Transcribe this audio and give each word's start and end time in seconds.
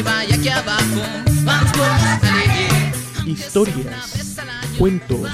arriba 0.00 0.24
y 0.24 0.32
aquí 0.32 0.48
abajo, 0.48 1.02
vamos 1.44 1.72
todos 1.72 1.88
a 1.88 2.20
leer. 2.46 2.92
Historias, 3.26 4.46
cuentos, 4.78 5.28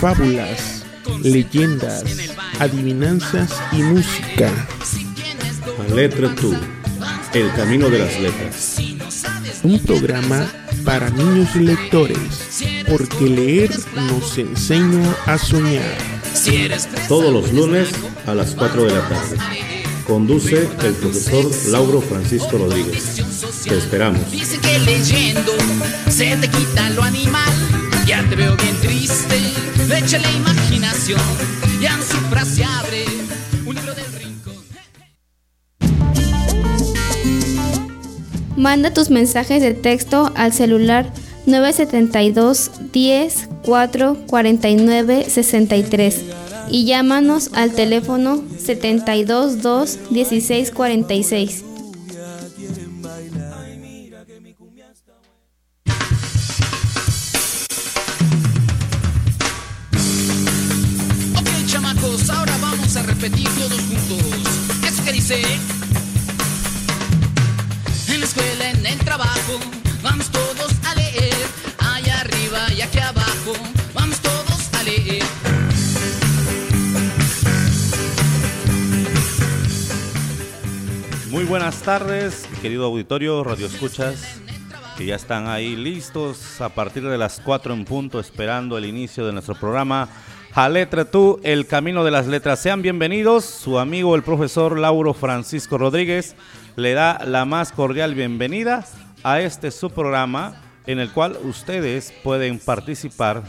fábulas, 0.00 0.84
leyendas, 1.22 2.04
adivinanzas 2.58 3.50
y 3.72 3.82
música. 3.82 4.50
A 5.78 5.94
letra 5.94 6.34
tú, 6.34 6.54
el 7.32 7.52
camino 7.52 7.88
de 7.88 7.98
las 7.98 8.20
letras. 8.20 8.76
Un 9.62 9.78
programa 9.78 10.46
para 10.84 11.08
niños 11.10 11.54
lectores, 11.56 12.62
porque 12.88 13.24
leer 13.24 13.70
nos 13.94 14.36
enseña 14.36 15.14
a 15.26 15.38
soñar. 15.38 15.96
Todos 17.08 17.32
los 17.32 17.52
lunes 17.52 17.88
a 18.26 18.34
las 18.34 18.54
4 18.54 18.84
de 18.84 18.94
la 18.94 19.08
tarde. 19.08 19.73
Conduce 20.06 20.68
el 20.82 20.94
profesor 20.94 21.50
Lauro 21.70 22.00
Francisco 22.02 22.58
Rodríguez. 22.58 23.22
Te 23.66 23.78
esperamos. 23.78 24.30
Dicen 24.30 24.60
que 24.60 24.78
leyendo 24.80 25.52
se 26.10 26.36
te 26.36 26.48
quita 26.48 26.90
lo 26.90 27.02
animal. 27.02 27.52
Ya 28.06 28.22
te 28.28 28.36
veo 28.36 28.54
bien 28.56 28.76
triste, 28.82 29.36
echa 29.96 30.18
la 30.18 30.30
imaginación. 30.30 31.20
Ya 31.80 31.96
su 31.96 32.18
frase 32.28 32.64
abre 32.64 33.04
un 33.64 33.74
libro 33.74 33.94
del 33.94 34.12
rincón. 34.12 34.54
Manda 38.56 38.92
tus 38.92 39.08
mensajes 39.08 39.62
de 39.62 39.72
texto 39.72 40.32
al 40.36 40.52
celular 40.52 41.10
972 41.46 42.70
10 42.92 43.48
4 43.64 44.16
49 44.26 45.26
63 45.30 46.43
y 46.70 46.84
llámanos 46.84 47.50
al 47.54 47.72
teléfono 47.72 48.42
72 48.58 49.62
2 49.62 49.98
16 50.10 50.70
46. 50.70 51.64
Ok, 61.36 61.66
chamacos, 61.66 62.30
ahora 62.30 62.56
vamos 62.60 62.96
a 62.96 63.02
repetir 63.02 63.48
todos 63.58 63.80
juntos. 63.80 64.24
Eso 64.86 65.04
que 65.04 65.12
dice. 65.12 65.42
En 68.08 68.20
la 68.20 68.26
escuela, 68.26 68.70
en 68.70 68.86
el 68.86 68.98
trabajo, 68.98 69.58
vamos 70.02 70.30
todos 70.30 70.73
Buenas 81.48 81.82
tardes, 81.82 82.48
querido 82.62 82.86
auditorio, 82.86 83.44
radio 83.44 83.66
escuchas, 83.66 84.40
que 84.96 85.04
ya 85.04 85.14
están 85.14 85.46
ahí 85.46 85.76
listos 85.76 86.60
a 86.60 86.70
partir 86.70 87.06
de 87.06 87.18
las 87.18 87.40
4 87.40 87.74
en 87.74 87.84
punto, 87.84 88.18
esperando 88.18 88.78
el 88.78 88.86
inicio 88.86 89.26
de 89.26 89.32
nuestro 89.32 89.54
programa. 89.54 90.08
A 90.54 90.70
tú, 91.10 91.40
el 91.42 91.66
camino 91.66 92.02
de 92.02 92.10
las 92.10 92.26
letras. 92.26 92.60
Sean 92.60 92.80
bienvenidos, 92.80 93.44
su 93.44 93.78
amigo 93.78 94.16
el 94.16 94.22
profesor 94.22 94.78
Lauro 94.78 95.12
Francisco 95.12 95.76
Rodríguez 95.76 96.34
le 96.76 96.94
da 96.94 97.20
la 97.26 97.44
más 97.44 97.72
cordial 97.72 98.14
bienvenida 98.14 98.86
a 99.22 99.40
este 99.40 99.70
su 99.70 99.90
programa 99.90 100.62
en 100.86 100.98
el 100.98 101.10
cual 101.10 101.38
ustedes 101.44 102.12
pueden 102.22 102.58
participar 102.58 103.42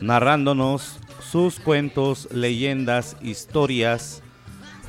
narrándonos 0.00 0.98
sus 1.30 1.58
cuentos, 1.58 2.28
leyendas, 2.30 3.16
historias, 3.22 4.22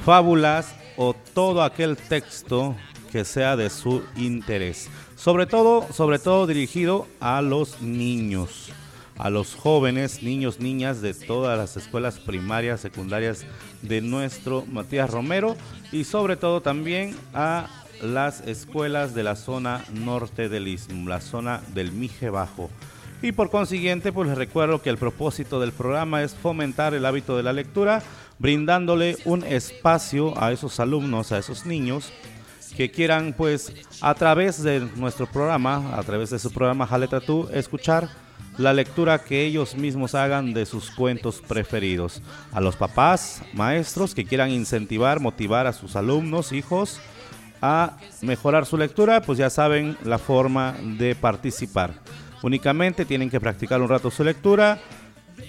fábulas 0.06 0.76
o 0.98 1.14
todo 1.34 1.64
aquel 1.64 1.98
texto 1.98 2.76
que 3.12 3.26
sea 3.26 3.56
de 3.56 3.70
su 3.70 4.04
interés. 4.16 4.90
Sobre 5.16 5.46
todo, 5.46 5.88
sobre 5.94 6.20
todo 6.20 6.48
dirigido 6.48 7.08
a 7.20 7.42
los 7.42 7.82
niños, 7.82 8.72
a 9.18 9.30
los 9.30 9.56
jóvenes, 9.56 10.22
niños, 10.22 10.60
niñas 10.60 11.02
de 11.02 11.14
todas 11.14 11.58
las 11.58 11.78
escuelas 11.78 12.20
primarias, 12.20 12.82
secundarias 12.82 13.46
de 13.82 14.02
nuestro 14.02 14.66
Matías 14.66 15.10
Romero 15.10 15.56
y 15.92 16.04
sobre 16.04 16.36
todo 16.36 16.62
también 16.62 17.16
a 17.34 17.68
las 18.02 18.42
escuelas 18.42 19.16
de 19.16 19.24
la 19.24 19.36
zona 19.36 19.86
norte 19.94 20.50
del 20.50 20.68
Istmo, 20.68 21.08
la 21.08 21.22
zona 21.22 21.62
del 21.74 21.92
Mije 21.92 22.30
Bajo. 22.30 22.70
Y 23.22 23.32
por 23.32 23.50
consiguiente, 23.50 24.12
pues 24.12 24.28
les 24.28 24.38
recuerdo 24.38 24.82
que 24.82 24.90
el 24.90 24.98
propósito 24.98 25.60
del 25.60 25.72
programa 25.72 26.22
es 26.22 26.36
fomentar 26.36 26.94
el 26.94 27.06
hábito 27.06 27.38
de 27.38 27.44
la 27.44 27.54
lectura, 27.54 28.04
brindándole 28.40 29.18
un 29.26 29.44
espacio 29.44 30.34
a 30.42 30.52
esos 30.52 30.80
alumnos, 30.80 31.32
a 31.32 31.38
esos 31.38 31.66
niños 31.66 32.12
que 32.76 32.92
quieran, 32.92 33.34
pues, 33.36 33.74
a 34.02 34.14
través 34.14 34.62
de 34.62 34.82
nuestro 34.96 35.28
programa, 35.28 35.98
a 35.98 36.04
través 36.04 36.30
de 36.30 36.40
su 36.40 36.52
programa 36.52 36.86
Jaleta 36.86 37.22
Tú, 37.22 37.48
escuchar 37.54 38.10
la 38.58 38.74
lectura 38.74 39.24
que 39.24 39.46
ellos 39.46 39.76
mismos 39.76 40.16
hagan 40.16 40.54
de 40.54 40.66
sus 40.66 40.92
cuentos 40.92 41.42
preferidos. 41.46 42.22
A 42.52 42.62
los 42.62 42.76
papás, 42.76 43.42
maestros 43.54 44.14
que 44.14 44.26
quieran 44.26 44.52
incentivar, 44.52 45.20
motivar 45.20 45.68
a 45.68 45.74
sus 45.74 45.96
alumnos, 45.96 46.52
hijos, 46.52 47.00
a 47.62 47.98
mejorar 48.22 48.66
su 48.66 48.78
lectura, 48.78 49.22
pues 49.22 49.38
ya 49.38 49.50
saben 49.50 49.98
la 50.04 50.18
forma 50.18 50.76
de 50.98 51.16
participar. 51.16 51.94
Únicamente 52.44 53.06
tienen 53.06 53.30
que 53.30 53.40
practicar 53.40 53.82
un 53.82 53.90
rato 53.90 54.12
su 54.12 54.24
lectura 54.24 54.80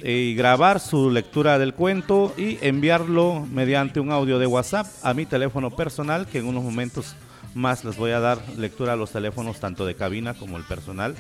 y 0.03 0.35
grabar 0.35 0.81
su 0.81 1.11
lectura 1.11 1.59
del 1.59 1.75
cuento 1.75 2.35
y 2.37 2.59
enviarlo 2.61 3.47
mediante 3.53 4.01
un 4.01 4.13
audio 4.13 4.39
de 4.39 4.47
WhatsApp 4.47 4.87
a 5.03 5.15
mi 5.15 5.27
teléfono 5.27 5.71
personal, 5.71 6.27
que 6.27 6.39
en 6.39 6.47
unos 6.47 6.63
momentos 6.63 7.15
más 7.55 7.85
les 7.85 7.97
voy 7.97 8.11
a 8.11 8.21
dar 8.21 8.39
lectura 8.57 8.93
a 8.93 8.97
los 8.97 9.11
teléfonos 9.11 9.61
tanto 9.61 9.87
de 9.87 9.95
cabina 9.95 10.35
como 10.35 10.57
el 10.57 10.65
personal. 10.65 11.15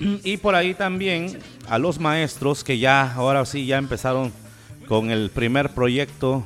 Y 0.00 0.36
por 0.36 0.54
ahí 0.54 0.74
también 0.74 1.38
a 1.68 1.78
los 1.78 1.98
maestros 1.98 2.62
que 2.62 2.78
ya, 2.78 3.12
ahora 3.14 3.44
sí, 3.46 3.66
ya 3.66 3.78
empezaron 3.78 4.32
con 4.86 5.10
el 5.10 5.30
primer 5.30 5.70
proyecto 5.70 6.44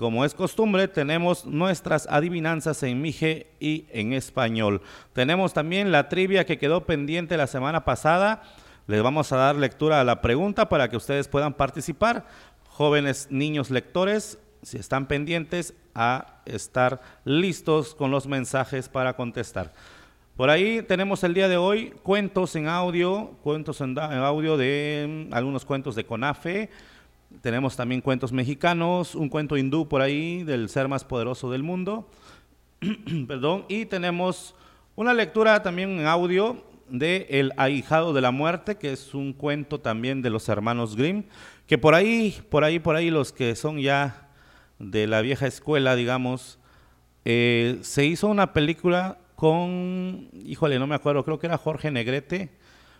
como 0.00 0.24
es 0.24 0.32
costumbre, 0.32 0.88
tenemos 0.88 1.44
nuestras 1.44 2.06
adivinanzas 2.08 2.82
en 2.84 3.02
Mije 3.02 3.48
y 3.60 3.84
en 3.90 4.14
español. 4.14 4.80
Tenemos 5.12 5.52
también 5.52 5.92
la 5.92 6.08
trivia 6.08 6.46
que 6.46 6.56
quedó 6.56 6.86
pendiente 6.86 7.36
la 7.36 7.46
semana 7.46 7.84
pasada. 7.84 8.42
Les 8.86 9.02
vamos 9.02 9.30
a 9.30 9.36
dar 9.36 9.56
lectura 9.56 10.00
a 10.00 10.04
la 10.04 10.22
pregunta 10.22 10.70
para 10.70 10.88
que 10.88 10.96
ustedes 10.96 11.28
puedan 11.28 11.52
participar. 11.52 12.26
Jóvenes 12.66 13.28
niños 13.30 13.68
lectores, 13.68 14.38
si 14.62 14.78
están 14.78 15.04
pendientes, 15.04 15.74
a 15.94 16.40
estar 16.46 17.02
listos 17.26 17.94
con 17.94 18.10
los 18.10 18.26
mensajes 18.26 18.88
para 18.88 19.16
contestar. 19.16 19.74
Por 20.34 20.48
ahí 20.48 20.80
tenemos 20.80 21.24
el 21.24 21.34
día 21.34 21.46
de 21.46 21.58
hoy 21.58 21.90
cuentos 22.02 22.56
en 22.56 22.68
audio, 22.68 23.32
cuentos 23.42 23.82
en, 23.82 23.98
audio 23.98 24.56
de 24.56 25.26
mm, 25.28 25.34
algunos 25.34 25.66
cuentos 25.66 25.94
de 25.94 26.06
Conafe. 26.06 26.70
Tenemos 27.42 27.76
también 27.76 28.00
cuentos 28.00 28.32
mexicanos, 28.32 29.14
un 29.14 29.28
cuento 29.28 29.56
hindú 29.56 29.88
por 29.88 30.02
ahí 30.02 30.42
del 30.44 30.68
ser 30.68 30.88
más 30.88 31.04
poderoso 31.04 31.50
del 31.50 31.62
mundo. 31.62 32.10
Perdón, 33.28 33.64
y 33.68 33.86
tenemos 33.86 34.54
una 34.96 35.14
lectura 35.14 35.62
también 35.62 35.98
en 35.98 36.06
audio 36.06 36.62
de 36.90 37.26
El 37.30 37.52
ahijado 37.56 38.12
de 38.12 38.20
la 38.20 38.30
muerte, 38.30 38.76
que 38.76 38.92
es 38.92 39.14
un 39.14 39.32
cuento 39.32 39.80
también 39.80 40.22
de 40.22 40.30
los 40.30 40.48
hermanos 40.48 40.96
Grimm, 40.96 41.24
que 41.66 41.78
por 41.78 41.94
ahí, 41.94 42.42
por 42.50 42.64
ahí, 42.64 42.78
por 42.78 42.96
ahí 42.96 43.10
los 43.10 43.32
que 43.32 43.54
son 43.54 43.78
ya 43.78 44.28
de 44.78 45.06
la 45.06 45.20
vieja 45.20 45.46
escuela, 45.46 45.94
digamos, 45.94 46.58
eh, 47.24 47.78
se 47.82 48.04
hizo 48.04 48.28
una 48.28 48.52
película 48.52 49.18
con, 49.36 50.28
híjole, 50.44 50.78
no 50.78 50.86
me 50.86 50.94
acuerdo, 50.94 51.24
creo 51.24 51.38
que 51.38 51.46
era 51.46 51.58
Jorge 51.58 51.90
Negrete, 51.90 52.50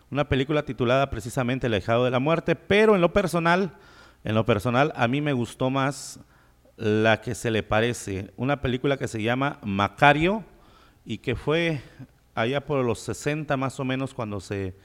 una 0.09 0.27
película 0.27 0.63
titulada 0.63 1.09
precisamente 1.09 1.67
El 1.67 1.73
Ejado 1.73 2.05
de 2.05 2.11
la 2.11 2.19
Muerte, 2.19 2.55
pero 2.55 2.95
en 2.95 3.01
lo 3.01 3.13
personal, 3.13 3.73
en 4.23 4.35
lo 4.35 4.45
personal, 4.45 4.93
a 4.95 5.07
mí 5.07 5.21
me 5.21 5.33
gustó 5.33 5.69
más 5.69 6.19
la 6.77 7.21
que 7.21 7.35
se 7.35 7.51
le 7.51 7.63
parece, 7.63 8.31
una 8.37 8.61
película 8.61 8.97
que 8.97 9.07
se 9.07 9.21
llama 9.21 9.59
Macario 9.63 10.43
y 11.05 11.19
que 11.19 11.35
fue 11.35 11.81
allá 12.35 12.65
por 12.65 12.83
los 12.83 12.99
60 12.99 13.55
más 13.57 13.79
o 13.79 13.85
menos 13.85 14.13
cuando 14.13 14.39
se, 14.39 14.75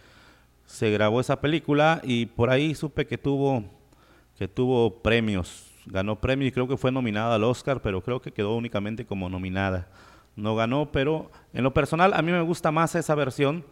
se 0.67 0.91
grabó 0.91 1.21
esa 1.21 1.41
película 1.41 2.01
y 2.03 2.27
por 2.27 2.51
ahí 2.51 2.75
supe 2.75 3.07
que 3.07 3.19
tuvo, 3.19 3.65
que 4.37 4.49
tuvo 4.49 5.03
premios, 5.03 5.71
ganó 5.87 6.21
premios 6.21 6.49
y 6.49 6.53
creo 6.53 6.69
que 6.69 6.77
fue 6.77 6.93
nominada 6.93 7.37
al 7.37 7.45
Oscar, 7.45 7.81
pero 7.81 8.03
creo 8.03 8.21
que 8.21 8.33
quedó 8.33 8.57
únicamente 8.57 9.07
como 9.07 9.29
nominada. 9.29 9.89
No 10.35 10.55
ganó, 10.55 10.93
pero 10.93 11.31
en 11.55 11.65
lo 11.65 11.73
personal 11.73 12.13
a 12.13 12.21
mí 12.21 12.31
me 12.31 12.43
gusta 12.43 12.71
más 12.71 12.95
esa 12.95 13.15
versión 13.15 13.65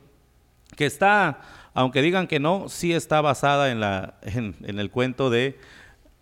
que 0.76 0.86
está, 0.86 1.40
aunque 1.74 2.02
digan 2.02 2.26
que 2.26 2.40
no, 2.40 2.68
sí 2.68 2.92
está 2.92 3.20
basada 3.20 3.70
en, 3.70 3.80
la, 3.80 4.14
en, 4.22 4.54
el 4.62 4.90
cuento 4.90 5.30
de 5.30 5.58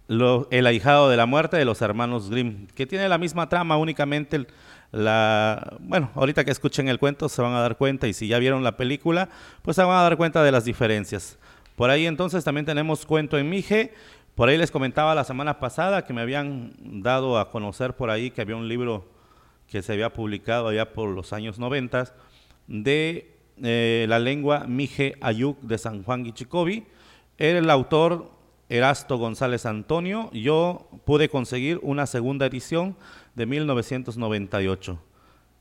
El 0.09 0.67
ahijado 0.67 1.09
de 1.09 1.17
la 1.17 1.27
muerte 1.27 1.57
de 1.57 1.65
los 1.65 1.83
hermanos 1.83 2.31
Grimm, 2.31 2.67
que 2.75 2.87
tiene 2.87 3.09
la 3.09 3.19
misma 3.19 3.49
trama, 3.49 3.77
únicamente 3.77 4.47
la... 4.91 5.77
Bueno, 5.81 6.11
ahorita 6.15 6.45
que 6.45 6.51
escuchen 6.51 6.89
el 6.89 6.99
cuento 6.99 7.29
se 7.29 7.41
van 7.41 7.55
a 7.55 7.61
dar 7.61 7.77
cuenta 7.77 8.07
y 8.09 8.13
si 8.13 8.29
ya 8.29 8.39
vieron 8.39 8.63
la 8.63 8.77
película, 8.77 9.29
pues 9.63 9.77
se 9.77 9.83
van 9.83 9.97
a 9.97 10.03
dar 10.03 10.17
cuenta 10.17 10.43
de 10.43 10.53
las 10.53 10.65
diferencias. 10.65 11.39
Por 11.77 11.91
ahí 11.91 12.07
entonces 12.07 12.45
también 12.45 12.67
tenemos 12.67 13.07
cuento 13.07 13.39
en 13.39 13.49
Mije. 13.49 13.95
Por 14.35 14.49
ahí 14.49 14.57
les 14.57 14.71
comentaba 14.71 15.15
la 15.15 15.25
semana 15.25 15.59
pasada 15.59 16.05
que 16.05 16.13
me 16.13 16.21
habían 16.21 16.75
dado 17.03 17.39
a 17.39 17.51
conocer 17.51 17.95
por 17.95 18.11
ahí 18.11 18.31
que 18.31 18.43
había 18.43 18.57
un 18.57 18.69
libro 18.69 19.09
que 19.69 19.83
se 19.83 19.93
había 19.95 20.13
publicado 20.13 20.69
allá 20.69 20.93
por 20.93 21.09
los 21.09 21.33
años 21.33 21.59
90 21.59 22.15
de 22.67 23.32
eh, 23.63 24.07
la 24.09 24.19
lengua 24.19 24.67
Mije 24.67 25.17
Ayuk 25.21 25.61
de 25.61 25.79
San 25.79 26.03
Juan 26.03 26.25
Guichicobi. 26.25 26.87
El 27.39 27.69
autor 27.71 28.31
Erasto 28.69 29.19
González 29.19 29.67
Antonio. 29.67 30.31
Yo 30.33 30.89
pude 31.05 31.29
conseguir 31.29 31.79
una 31.83 32.07
segunda 32.07 32.47
edición 32.47 32.97
de 33.35 33.47
1998. 33.47 34.99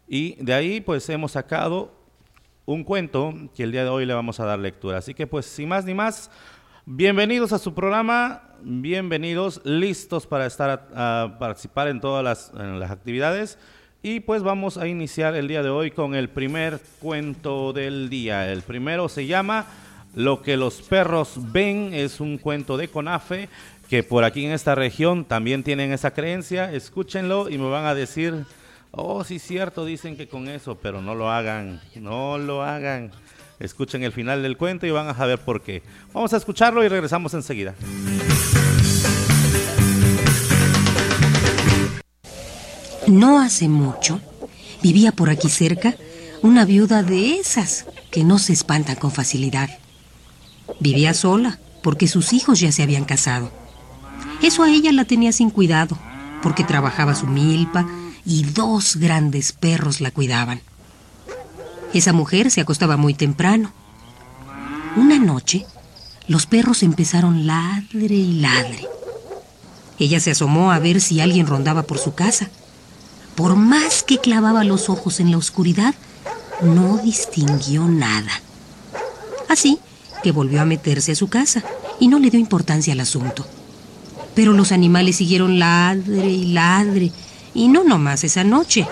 Y 0.07 0.35
de 0.43 0.53
ahí 0.53 0.81
pues 0.81 1.09
hemos 1.09 1.33
sacado 1.33 1.91
un 2.65 2.83
cuento 2.83 3.33
que 3.55 3.63
el 3.63 3.71
día 3.71 3.83
de 3.83 3.89
hoy 3.89 4.05
le 4.05 4.13
vamos 4.13 4.39
a 4.39 4.45
dar 4.45 4.59
lectura. 4.59 4.99
Así 4.99 5.13
que 5.13 5.27
pues 5.27 5.45
sin 5.45 5.69
más 5.69 5.85
ni 5.85 5.93
más, 5.93 6.31
bienvenidos 6.85 7.53
a 7.53 7.59
su 7.59 7.73
programa, 7.73 8.43
bienvenidos, 8.61 9.61
listos 9.63 10.27
para 10.27 10.45
estar 10.45 10.87
a, 10.93 11.37
participar 11.39 11.87
en 11.87 11.99
todas 11.99 12.51
las 12.53 12.91
actividades. 12.91 13.57
Y 14.03 14.21
pues 14.21 14.41
vamos 14.41 14.77
a 14.77 14.87
iniciar 14.87 15.35
el 15.35 15.47
día 15.47 15.61
de 15.61 15.69
hoy 15.69 15.91
con 15.91 16.15
el 16.15 16.27
primer 16.27 16.79
cuento 16.99 17.71
del 17.71 18.09
día. 18.09 18.51
El 18.51 18.63
primero 18.63 19.07
se 19.09 19.27
llama 19.27 19.67
Lo 20.15 20.41
que 20.41 20.57
los 20.57 20.81
perros 20.81 21.35
ven, 21.51 21.93
es 21.93 22.19
un 22.19 22.39
cuento 22.39 22.77
de 22.77 22.87
Conafe, 22.87 23.47
que 23.89 24.01
por 24.01 24.23
aquí 24.23 24.43
en 24.43 24.53
esta 24.53 24.73
región 24.73 25.23
también 25.23 25.61
tienen 25.61 25.93
esa 25.93 26.15
creencia. 26.15 26.73
Escúchenlo 26.73 27.47
y 27.47 27.59
me 27.59 27.69
van 27.69 27.85
a 27.85 27.93
decir, 27.93 28.43
oh, 28.89 29.23
sí, 29.23 29.37
cierto, 29.37 29.85
dicen 29.85 30.17
que 30.17 30.27
con 30.27 30.47
eso, 30.47 30.79
pero 30.81 30.99
no 30.99 31.13
lo 31.13 31.29
hagan, 31.29 31.79
no 31.95 32.39
lo 32.39 32.63
hagan. 32.63 33.11
Escuchen 33.59 34.01
el 34.01 34.13
final 34.13 34.41
del 34.41 34.57
cuento 34.57 34.87
y 34.87 34.91
van 34.91 35.09
a 35.09 35.13
saber 35.13 35.37
por 35.37 35.61
qué. 35.61 35.83
Vamos 36.11 36.33
a 36.33 36.37
escucharlo 36.37 36.83
y 36.83 36.87
regresamos 36.87 37.35
enseguida. 37.35 37.75
No 43.11 43.41
hace 43.41 43.67
mucho, 43.67 44.21
vivía 44.81 45.11
por 45.11 45.29
aquí 45.29 45.49
cerca 45.49 45.95
una 46.41 46.63
viuda 46.63 47.03
de 47.03 47.39
esas 47.39 47.85
que 48.09 48.23
no 48.23 48.39
se 48.39 48.53
espantan 48.53 48.95
con 48.95 49.11
facilidad. 49.11 49.69
Vivía 50.79 51.13
sola 51.13 51.59
porque 51.83 52.07
sus 52.07 52.31
hijos 52.31 52.61
ya 52.61 52.71
se 52.71 52.83
habían 52.83 53.03
casado. 53.03 53.51
Eso 54.41 54.63
a 54.63 54.69
ella 54.69 54.93
la 54.93 55.03
tenía 55.03 55.33
sin 55.33 55.49
cuidado, 55.49 55.97
porque 56.41 56.63
trabajaba 56.63 57.13
su 57.13 57.27
milpa 57.27 57.85
y 58.25 58.43
dos 58.43 58.95
grandes 58.95 59.51
perros 59.51 59.99
la 59.99 60.11
cuidaban. 60.11 60.61
Esa 61.93 62.13
mujer 62.13 62.49
se 62.49 62.61
acostaba 62.61 62.95
muy 62.95 63.13
temprano. 63.13 63.73
Una 64.95 65.19
noche, 65.19 65.65
los 66.29 66.45
perros 66.45 66.81
empezaron 66.81 67.45
ladre 67.45 68.15
y 68.15 68.39
ladre. 68.39 68.87
Ella 69.99 70.21
se 70.21 70.31
asomó 70.31 70.71
a 70.71 70.79
ver 70.79 71.01
si 71.01 71.19
alguien 71.19 71.45
rondaba 71.45 71.83
por 71.83 71.97
su 71.97 72.13
casa 72.13 72.49
por 73.35 73.55
más 73.55 74.03
que 74.03 74.17
clavaba 74.17 74.63
los 74.63 74.89
ojos 74.89 75.19
en 75.19 75.31
la 75.31 75.37
oscuridad, 75.37 75.95
no 76.61 76.97
distinguió 76.97 77.87
nada. 77.87 78.31
Así 79.49 79.79
que 80.23 80.31
volvió 80.31 80.61
a 80.61 80.65
meterse 80.65 81.13
a 81.13 81.15
su 81.15 81.27
casa 81.27 81.63
y 81.99 82.07
no 82.07 82.19
le 82.19 82.29
dio 82.29 82.39
importancia 82.39 82.93
al 82.93 82.99
asunto. 82.99 83.45
Pero 84.35 84.53
los 84.53 84.71
animales 84.71 85.17
siguieron 85.17 85.59
ladre 85.59 86.29
y 86.29 86.45
ladre, 86.45 87.11
y 87.53 87.67
no 87.67 87.83
nomás 87.83 88.23
esa 88.23 88.43
noche, 88.43 88.87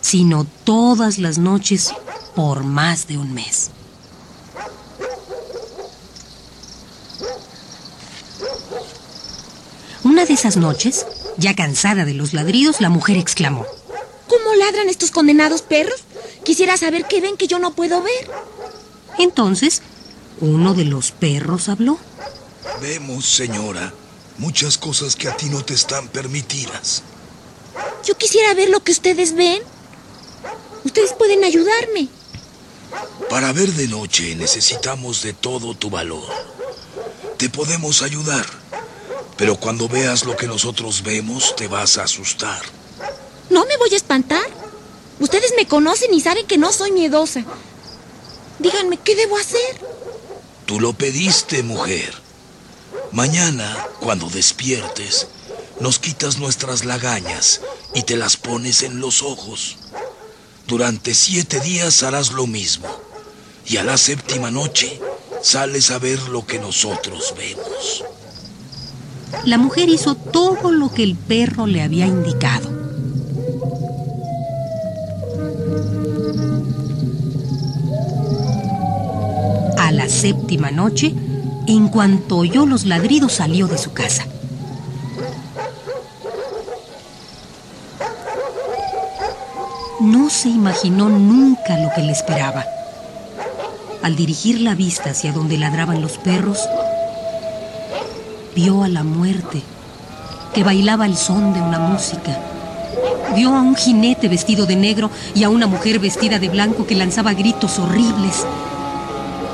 sino 0.00 0.44
todas 0.64 1.18
las 1.18 1.38
noches 1.38 1.92
por 2.34 2.64
más 2.64 3.06
de 3.06 3.18
un 3.18 3.32
mes. 3.32 3.70
Una 10.02 10.24
de 10.24 10.32
esas 10.32 10.56
noches, 10.56 11.06
ya 11.36 11.54
cansada 11.54 12.04
de 12.04 12.14
los 12.14 12.32
ladridos, 12.32 12.80
la 12.80 12.88
mujer 12.88 13.16
exclamó, 13.16 13.64
¿Cómo 14.30 14.54
ladran 14.54 14.88
estos 14.88 15.10
condenados 15.10 15.62
perros? 15.62 16.04
Quisiera 16.44 16.76
saber 16.76 17.06
qué 17.08 17.20
ven 17.20 17.36
que 17.36 17.48
yo 17.48 17.58
no 17.58 17.74
puedo 17.74 18.00
ver. 18.00 18.30
Entonces, 19.18 19.82
uno 20.40 20.72
de 20.72 20.84
los 20.84 21.10
perros 21.10 21.68
habló. 21.68 21.98
Vemos, 22.80 23.26
señora, 23.26 23.92
muchas 24.38 24.78
cosas 24.78 25.16
que 25.16 25.26
a 25.26 25.36
ti 25.36 25.46
no 25.46 25.64
te 25.64 25.74
están 25.74 26.06
permitidas. 26.06 27.02
Yo 28.04 28.16
quisiera 28.16 28.54
ver 28.54 28.70
lo 28.70 28.84
que 28.84 28.92
ustedes 28.92 29.34
ven. 29.34 29.64
Ustedes 30.84 31.12
pueden 31.14 31.42
ayudarme. 31.42 32.06
Para 33.28 33.52
ver 33.52 33.72
de 33.72 33.88
noche 33.88 34.36
necesitamos 34.36 35.24
de 35.24 35.32
todo 35.32 35.74
tu 35.74 35.90
valor. 35.90 36.28
Te 37.36 37.50
podemos 37.50 38.02
ayudar, 38.02 38.46
pero 39.36 39.56
cuando 39.56 39.88
veas 39.88 40.24
lo 40.24 40.36
que 40.36 40.46
nosotros 40.46 41.02
vemos 41.02 41.56
te 41.56 41.66
vas 41.66 41.98
a 41.98 42.04
asustar. 42.04 42.62
No 43.50 43.66
me 43.66 43.76
voy 43.76 43.92
a 43.92 43.96
espantar. 43.96 44.46
Ustedes 45.18 45.52
me 45.56 45.66
conocen 45.66 46.14
y 46.14 46.20
saben 46.20 46.46
que 46.46 46.56
no 46.56 46.72
soy 46.72 46.92
miedosa. 46.92 47.44
Díganme, 48.58 48.96
¿qué 48.96 49.16
debo 49.16 49.36
hacer? 49.36 49.80
Tú 50.66 50.80
lo 50.80 50.92
pediste, 50.92 51.62
mujer. 51.62 52.14
Mañana, 53.12 53.86
cuando 54.00 54.30
despiertes, 54.30 55.26
nos 55.80 55.98
quitas 55.98 56.38
nuestras 56.38 56.84
lagañas 56.84 57.60
y 57.92 58.02
te 58.02 58.16
las 58.16 58.36
pones 58.36 58.82
en 58.82 59.00
los 59.00 59.22
ojos. 59.22 59.76
Durante 60.66 61.14
siete 61.14 61.58
días 61.60 62.02
harás 62.02 62.32
lo 62.32 62.46
mismo. 62.46 62.88
Y 63.66 63.78
a 63.78 63.84
la 63.84 63.98
séptima 63.98 64.50
noche 64.50 65.00
sales 65.42 65.90
a 65.90 65.98
ver 65.98 66.20
lo 66.28 66.46
que 66.46 66.58
nosotros 66.58 67.34
vemos. 67.36 68.04
La 69.44 69.58
mujer 69.58 69.88
hizo 69.88 70.14
todo 70.14 70.70
lo 70.70 70.92
que 70.92 71.02
el 71.02 71.16
perro 71.16 71.66
le 71.66 71.82
había 71.82 72.06
indicado. 72.06 72.79
La 79.90 80.08
séptima 80.08 80.70
noche, 80.70 81.12
En 81.66 81.88
cuanto 81.88 82.38
oyó 82.38 82.64
los 82.64 82.86
ladridos 82.86 83.34
salió 83.34 83.66
de 83.66 83.76
su 83.76 83.92
casa. 83.92 84.24
No 90.00 90.30
se 90.30 90.48
imaginó 90.48 91.08
nunca 91.08 91.76
lo 91.76 91.90
que 91.94 92.02
le 92.02 92.12
esperaba. 92.12 92.64
Al 94.02 94.16
dirigir 94.16 94.60
la 94.60 94.74
vista 94.74 95.10
hacia 95.10 95.32
donde 95.32 95.58
ladraban 95.58 96.00
los 96.00 96.18
perros, 96.18 96.60
vio 98.54 98.82
a 98.84 98.88
la 98.88 99.02
muerte 99.02 99.62
que 100.54 100.64
bailaba 100.64 101.04
al 101.04 101.16
son 101.16 101.52
de 101.52 101.60
una 101.60 101.78
música. 101.78 102.38
Vio 103.34 103.54
a 103.54 103.60
un 103.60 103.74
jinete 103.74 104.28
vestido 104.28 104.66
de 104.66 104.76
negro 104.76 105.10
y 105.34 105.42
a 105.42 105.50
una 105.50 105.66
mujer 105.66 105.98
vestida 105.98 106.38
de 106.38 106.48
blanco 106.48 106.86
que 106.86 106.94
lanzaba 106.94 107.34
gritos 107.34 107.78
horribles. 107.78 108.46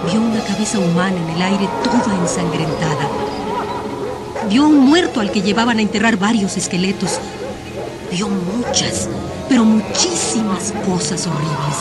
Vio 0.07 0.21
una 0.21 0.41
cabeza 0.45 0.79
humana 0.79 1.17
en 1.17 1.31
el 1.31 1.43
aire 1.43 1.69
toda 1.83 2.15
ensangrentada. 2.21 3.09
Vio 4.49 4.67
un 4.67 4.79
muerto 4.79 5.21
al 5.21 5.33
que 5.33 5.43
llevaban 5.43 5.79
a 5.79 5.83
enterrar 5.83 6.17
varios 6.17 6.57
esqueletos. 6.57 7.19
Vio 8.13 8.29
muchas, 8.29 9.09
pero 9.49 9.65
muchísimas 9.65 10.73
cosas 10.87 11.27
horribles. 11.27 11.77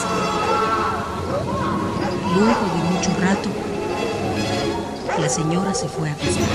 Luego 2.36 2.50
de 2.50 2.84
mucho 2.96 3.12
rato, 3.22 3.50
la 5.22 5.29
señora 5.29 5.75
se 5.75 5.88
fue 5.88 6.10
a 6.10 6.13
acostar. 6.13 6.50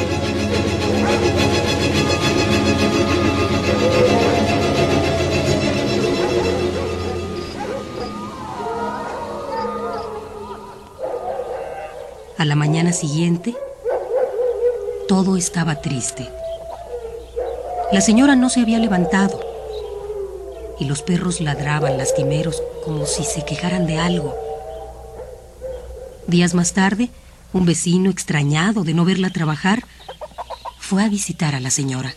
A 12.40 12.46
la 12.46 12.56
mañana 12.56 12.94
siguiente, 12.94 13.54
todo 15.08 15.36
estaba 15.36 15.82
triste. 15.82 16.26
La 17.92 18.00
señora 18.00 18.34
no 18.34 18.48
se 18.48 18.62
había 18.62 18.78
levantado 18.78 19.38
y 20.78 20.86
los 20.86 21.02
perros 21.02 21.42
ladraban 21.42 21.98
lastimeros 21.98 22.62
como 22.82 23.04
si 23.04 23.24
se 23.24 23.44
quejaran 23.44 23.86
de 23.86 23.98
algo. 23.98 24.34
Días 26.28 26.54
más 26.54 26.72
tarde, 26.72 27.10
un 27.52 27.66
vecino 27.66 28.08
extrañado 28.08 28.84
de 28.84 28.94
no 28.94 29.04
verla 29.04 29.28
trabajar 29.28 29.84
fue 30.78 31.04
a 31.04 31.10
visitar 31.10 31.54
a 31.54 31.60
la 31.60 31.70
señora. 31.70 32.14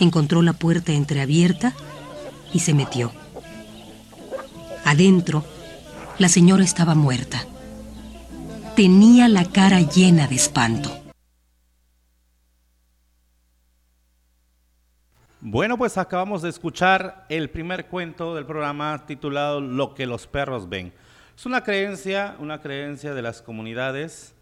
Encontró 0.00 0.40
la 0.40 0.54
puerta 0.54 0.92
entreabierta 0.92 1.74
y 2.54 2.60
se 2.60 2.72
metió. 2.72 3.12
Adentro, 4.86 5.44
la 6.16 6.30
señora 6.30 6.64
estaba 6.64 6.94
muerta. 6.94 7.44
Tenía 8.76 9.28
la 9.28 9.44
cara 9.44 9.80
llena 9.80 10.26
de 10.26 10.34
espanto. 10.34 10.90
Bueno, 15.40 15.76
pues 15.76 15.98
acabamos 15.98 16.40
de 16.40 16.48
escuchar 16.48 17.26
el 17.28 17.50
primer 17.50 17.88
cuento 17.88 18.34
del 18.34 18.46
programa 18.46 19.04
titulado 19.06 19.60
Lo 19.60 19.94
que 19.94 20.06
los 20.06 20.26
perros 20.26 20.70
ven. 20.70 20.94
Es 21.36 21.44
una 21.44 21.62
creencia, 21.62 22.34
una 22.38 22.62
creencia 22.62 23.12
de 23.12 23.20
las 23.20 23.42
comunidades 23.42 24.34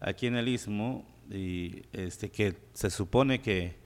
aquí 0.00 0.28
en 0.28 0.36
el 0.36 0.48
Istmo 0.48 1.04
y 1.30 1.82
este 1.92 2.30
que 2.30 2.56
se 2.72 2.88
supone 2.88 3.42
que 3.42 3.76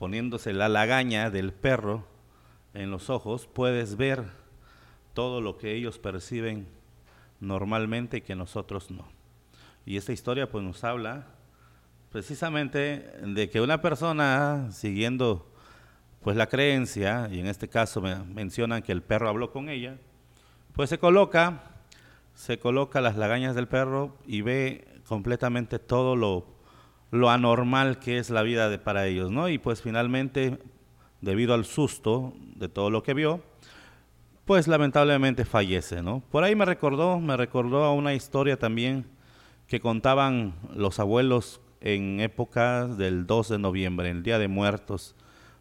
poniéndose 0.00 0.52
la 0.52 0.68
lagaña 0.68 1.30
del 1.30 1.52
perro 1.52 2.08
en 2.72 2.90
los 2.90 3.08
ojos 3.08 3.46
puedes 3.46 3.96
ver 3.96 4.24
todo 5.12 5.40
lo 5.40 5.58
que 5.58 5.76
ellos 5.76 6.00
perciben 6.00 6.66
normalmente 7.38 8.16
y 8.16 8.20
que 8.22 8.34
nosotros 8.34 8.90
no. 8.90 9.13
Y 9.86 9.96
esta 9.96 10.12
historia 10.12 10.50
pues 10.50 10.64
nos 10.64 10.82
habla 10.84 11.26
precisamente 12.10 13.10
de 13.22 13.50
que 13.50 13.60
una 13.60 13.82
persona 13.82 14.68
siguiendo 14.70 15.50
pues 16.22 16.36
la 16.36 16.46
creencia, 16.46 17.28
y 17.30 17.38
en 17.38 17.46
este 17.46 17.68
caso 17.68 18.00
me 18.00 18.16
mencionan 18.16 18.82
que 18.82 18.92
el 18.92 19.02
perro 19.02 19.28
habló 19.28 19.52
con 19.52 19.68
ella, 19.68 19.98
pues 20.72 20.88
se 20.88 20.98
coloca, 20.98 21.62
se 22.34 22.58
coloca 22.58 23.02
las 23.02 23.16
lagañas 23.16 23.54
del 23.54 23.68
perro 23.68 24.16
y 24.26 24.40
ve 24.40 24.88
completamente 25.06 25.78
todo 25.78 26.16
lo, 26.16 26.46
lo 27.10 27.28
anormal 27.30 27.98
que 27.98 28.16
es 28.18 28.30
la 28.30 28.42
vida 28.42 28.70
de, 28.70 28.78
para 28.78 29.06
ellos, 29.06 29.30
¿no? 29.30 29.50
Y 29.50 29.58
pues 29.58 29.82
finalmente, 29.82 30.58
debido 31.20 31.52
al 31.52 31.66
susto 31.66 32.32
de 32.56 32.70
todo 32.70 32.88
lo 32.88 33.02
que 33.02 33.12
vio, 33.12 33.42
pues 34.46 34.66
lamentablemente 34.66 35.44
fallece, 35.44 36.02
¿no? 36.02 36.22
Por 36.30 36.42
ahí 36.42 36.54
me 36.54 36.64
recordó, 36.64 37.20
me 37.20 37.36
recordó 37.36 37.84
a 37.84 37.92
una 37.92 38.14
historia 38.14 38.58
también 38.58 39.04
que 39.66 39.80
contaban 39.80 40.54
los 40.74 40.98
abuelos 40.98 41.60
en 41.80 42.20
épocas 42.20 42.96
del 42.96 43.26
2 43.26 43.48
de 43.50 43.58
noviembre, 43.58 44.10
el 44.10 44.22
Día 44.22 44.38
de 44.38 44.48
Muertos, 44.48 45.14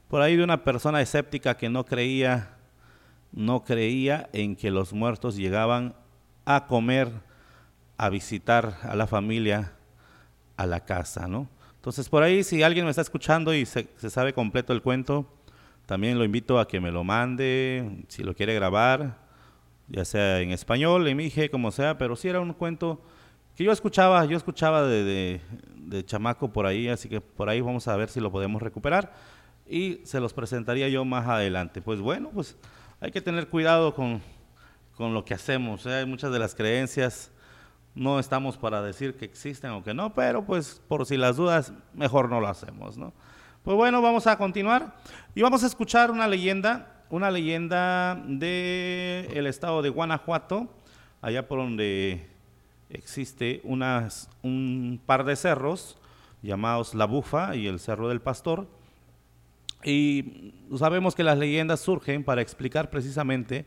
por 0.07 0.21
ahí 0.21 0.35
de 0.35 0.43
una 0.43 0.63
persona 0.63 1.01
escéptica 1.01 1.57
que 1.57 1.69
no 1.69 1.85
creía, 1.85 2.57
no 3.31 3.63
creía 3.63 4.29
en 4.31 4.55
que 4.55 4.71
los 4.71 4.93
muertos 4.93 5.35
llegaban 5.35 5.95
a 6.45 6.67
comer, 6.67 7.09
a 7.97 8.09
visitar 8.09 8.77
a 8.83 8.95
la 8.95 9.07
familia, 9.07 9.73
a 10.55 10.65
la 10.65 10.81
casa, 10.81 11.27
¿no? 11.27 11.49
Entonces 11.75 12.07
por 12.07 12.23
ahí 12.23 12.43
si 12.43 12.63
alguien 12.63 12.85
me 12.85 12.91
está 12.91 13.01
escuchando 13.01 13.53
y 13.53 13.65
se, 13.65 13.87
sabe 14.09 14.33
completo 14.33 14.71
el 14.71 14.81
cuento, 14.81 15.27
también 15.85 16.17
lo 16.17 16.23
invito 16.23 16.59
a 16.59 16.67
que 16.67 16.79
me 16.79 16.91
lo 16.91 17.03
mande, 17.03 18.05
si 18.07 18.23
lo 18.23 18.33
quiere 18.35 18.53
grabar, 18.53 19.17
ya 19.89 20.05
sea 20.05 20.39
en 20.39 20.51
español, 20.51 21.07
en 21.07 21.17
mije, 21.17 21.49
como 21.49 21.71
sea, 21.71 21.97
pero 21.97 22.15
si 22.15 22.29
era 22.29 22.39
un 22.39 22.53
cuento 22.53 23.01
que 23.55 23.63
yo 23.63 23.71
escuchaba, 23.71 24.25
yo 24.25 24.35
escuchaba 24.35 24.83
de, 24.83 25.41
de, 25.75 26.05
chamaco 26.05 26.51
por 26.51 26.65
ahí, 26.65 26.87
así 26.87 27.07
que 27.07 27.21
por 27.21 27.49
ahí 27.49 27.61
vamos 27.61 27.87
a 27.87 27.95
ver 27.95 28.09
si 28.09 28.19
lo 28.19 28.31
podemos 28.31 28.61
recuperar 28.61 29.13
y 29.67 30.01
se 30.03 30.19
los 30.19 30.33
presentaría 30.33 30.89
yo 30.89 31.05
más 31.05 31.27
adelante. 31.27 31.81
Pues 31.81 31.99
bueno, 31.99 32.31
pues 32.33 32.57
hay 32.99 33.11
que 33.11 33.21
tener 33.21 33.47
cuidado 33.47 33.93
con, 33.93 34.21
con 34.95 35.13
lo 35.13 35.23
que 35.23 35.33
hacemos. 35.33 35.85
¿eh? 35.85 36.05
Muchas 36.05 36.31
de 36.31 36.39
las 36.39 36.55
creencias, 36.55 37.31
no 37.95 38.19
estamos 38.19 38.57
para 38.57 38.81
decir 38.81 39.15
que 39.15 39.25
existen 39.25 39.71
o 39.71 39.83
que 39.83 39.93
no, 39.93 40.13
pero 40.13 40.43
pues 40.45 40.81
por 40.87 41.05
si 41.05 41.17
las 41.17 41.37
dudas, 41.37 41.73
mejor 41.93 42.29
no 42.29 42.39
lo 42.39 42.47
hacemos, 42.47 42.97
¿no? 42.97 43.13
Pues 43.61 43.77
bueno, 43.77 44.01
vamos 44.01 44.27
a 44.27 44.37
continuar 44.37 44.95
y 45.35 45.41
vamos 45.41 45.63
a 45.63 45.67
escuchar 45.67 46.11
una 46.11 46.27
leyenda, 46.27 47.03
una 47.09 47.31
leyenda 47.31 48.15
del 48.27 49.27
el 49.31 49.47
estado 49.47 49.81
de 49.81 49.89
Guanajuato, 49.89 50.67
allá 51.21 51.47
por 51.47 51.59
donde 51.59 52.32
existe 52.89 53.61
unas, 53.63 54.29
un 54.41 55.01
par 55.05 55.23
de 55.23 55.35
cerros 55.35 55.97
llamados 56.41 56.93
La 56.93 57.05
Bufa 57.05 57.55
y 57.55 57.67
el 57.67 57.79
Cerro 57.79 58.09
del 58.09 58.21
Pastor 58.21 58.67
y 59.83 60.53
sabemos 60.77 61.15
que 61.15 61.23
las 61.23 61.37
leyendas 61.37 61.79
surgen 61.79 62.23
para 62.23 62.41
explicar 62.41 62.89
precisamente 62.89 63.65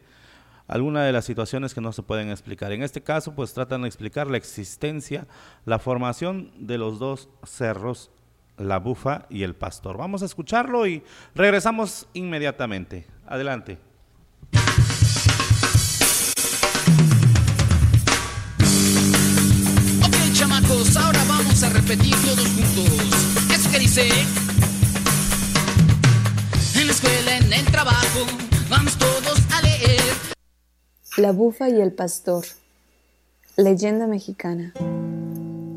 algunas 0.67 1.05
de 1.05 1.13
las 1.13 1.25
situaciones 1.25 1.75
que 1.75 1.81
no 1.81 1.93
se 1.93 2.03
pueden 2.03 2.31
explicar. 2.31 2.73
En 2.73 2.83
este 2.83 3.03
caso, 3.03 3.35
pues 3.35 3.55
tratan 3.55 3.83
de 3.83 3.89
explicar 3.89 4.29
la 4.29 4.37
existencia, 4.37 5.27
la 5.65 5.79
formación 5.79 6.53
de 6.59 6.79
los 6.79 6.99
dos 6.99 7.29
cerros, 7.45 8.11
la 8.57 8.79
bufa 8.79 9.27
y 9.29 9.43
el 9.43 9.55
pastor. 9.55 9.97
Vamos 9.97 10.23
a 10.23 10.27
escucharlo 10.27 10.87
y 10.87 11.03
regresamos 11.35 12.09
inmediatamente. 12.15 13.07
Adelante. 13.27 13.79
Ahora 20.99 21.25
vamos 21.29 21.63
a 21.63 21.69
repetir 21.71 22.15
todos 22.25 22.47
juntos. 22.49 23.51
¿Eso 23.55 23.71
que 23.71 23.79
dice? 23.79 24.09
escuela, 26.97 27.37
en 27.37 27.53
el 27.53 27.65
trabajo, 27.67 28.21
vamos 28.71 28.97
todos 28.97 29.39
a 29.53 29.63
leer. 29.63 30.01
La 31.19 31.33
bufa 31.33 31.69
y 31.69 31.81
el 31.81 31.93
pastor. 31.93 32.45
Leyenda 33.57 34.07
mexicana. 34.07 34.73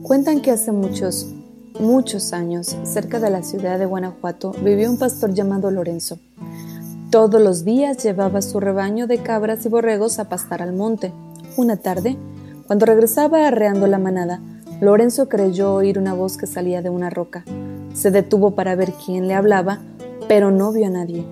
Cuentan 0.04 0.42
que 0.42 0.52
hace 0.52 0.72
muchos, 0.72 1.28
muchos 1.80 2.32
años, 2.32 2.78
cerca 2.84 3.20
de 3.20 3.30
la 3.30 3.44
ciudad 3.44 3.80
de 3.80 3.86
Guanajuato, 3.86 4.52
vivió 4.64 4.90
un 4.90 4.98
pastor 4.98 5.34
llamado 5.34 5.72
Lorenzo. 5.72 6.20
Todos 7.12 7.42
los 7.42 7.66
días 7.66 8.04
llevaba 8.04 8.42
su 8.42 8.60
rebaño 8.60 9.08
de 9.08 9.18
cabras 9.18 9.66
y 9.66 9.70
borregos 9.70 10.20
a 10.20 10.30
pastar 10.30 10.62
al 10.62 10.74
monte. 10.74 11.12
Una 11.58 11.78
tarde, 11.78 12.18
cuando 12.68 12.86
regresaba 12.86 13.48
arreando 13.48 13.88
la 13.88 13.98
manada, 13.98 14.40
Lorenzo 14.82 15.28
creyó 15.28 15.74
oír 15.74 16.00
una 16.00 16.14
voz 16.14 16.38
que 16.38 16.48
salía 16.48 16.82
de 16.82 16.90
una 16.90 17.10
roca. 17.10 17.44
Se 17.94 18.12
detuvo 18.12 18.52
para 18.52 18.76
ver 18.76 18.94
quién 18.94 19.28
le 19.28 19.34
hablaba, 19.34 19.80
pero 20.30 20.52
no 20.52 20.72
vio 20.72 20.88
a 20.88 20.90
nadie. 20.90 21.26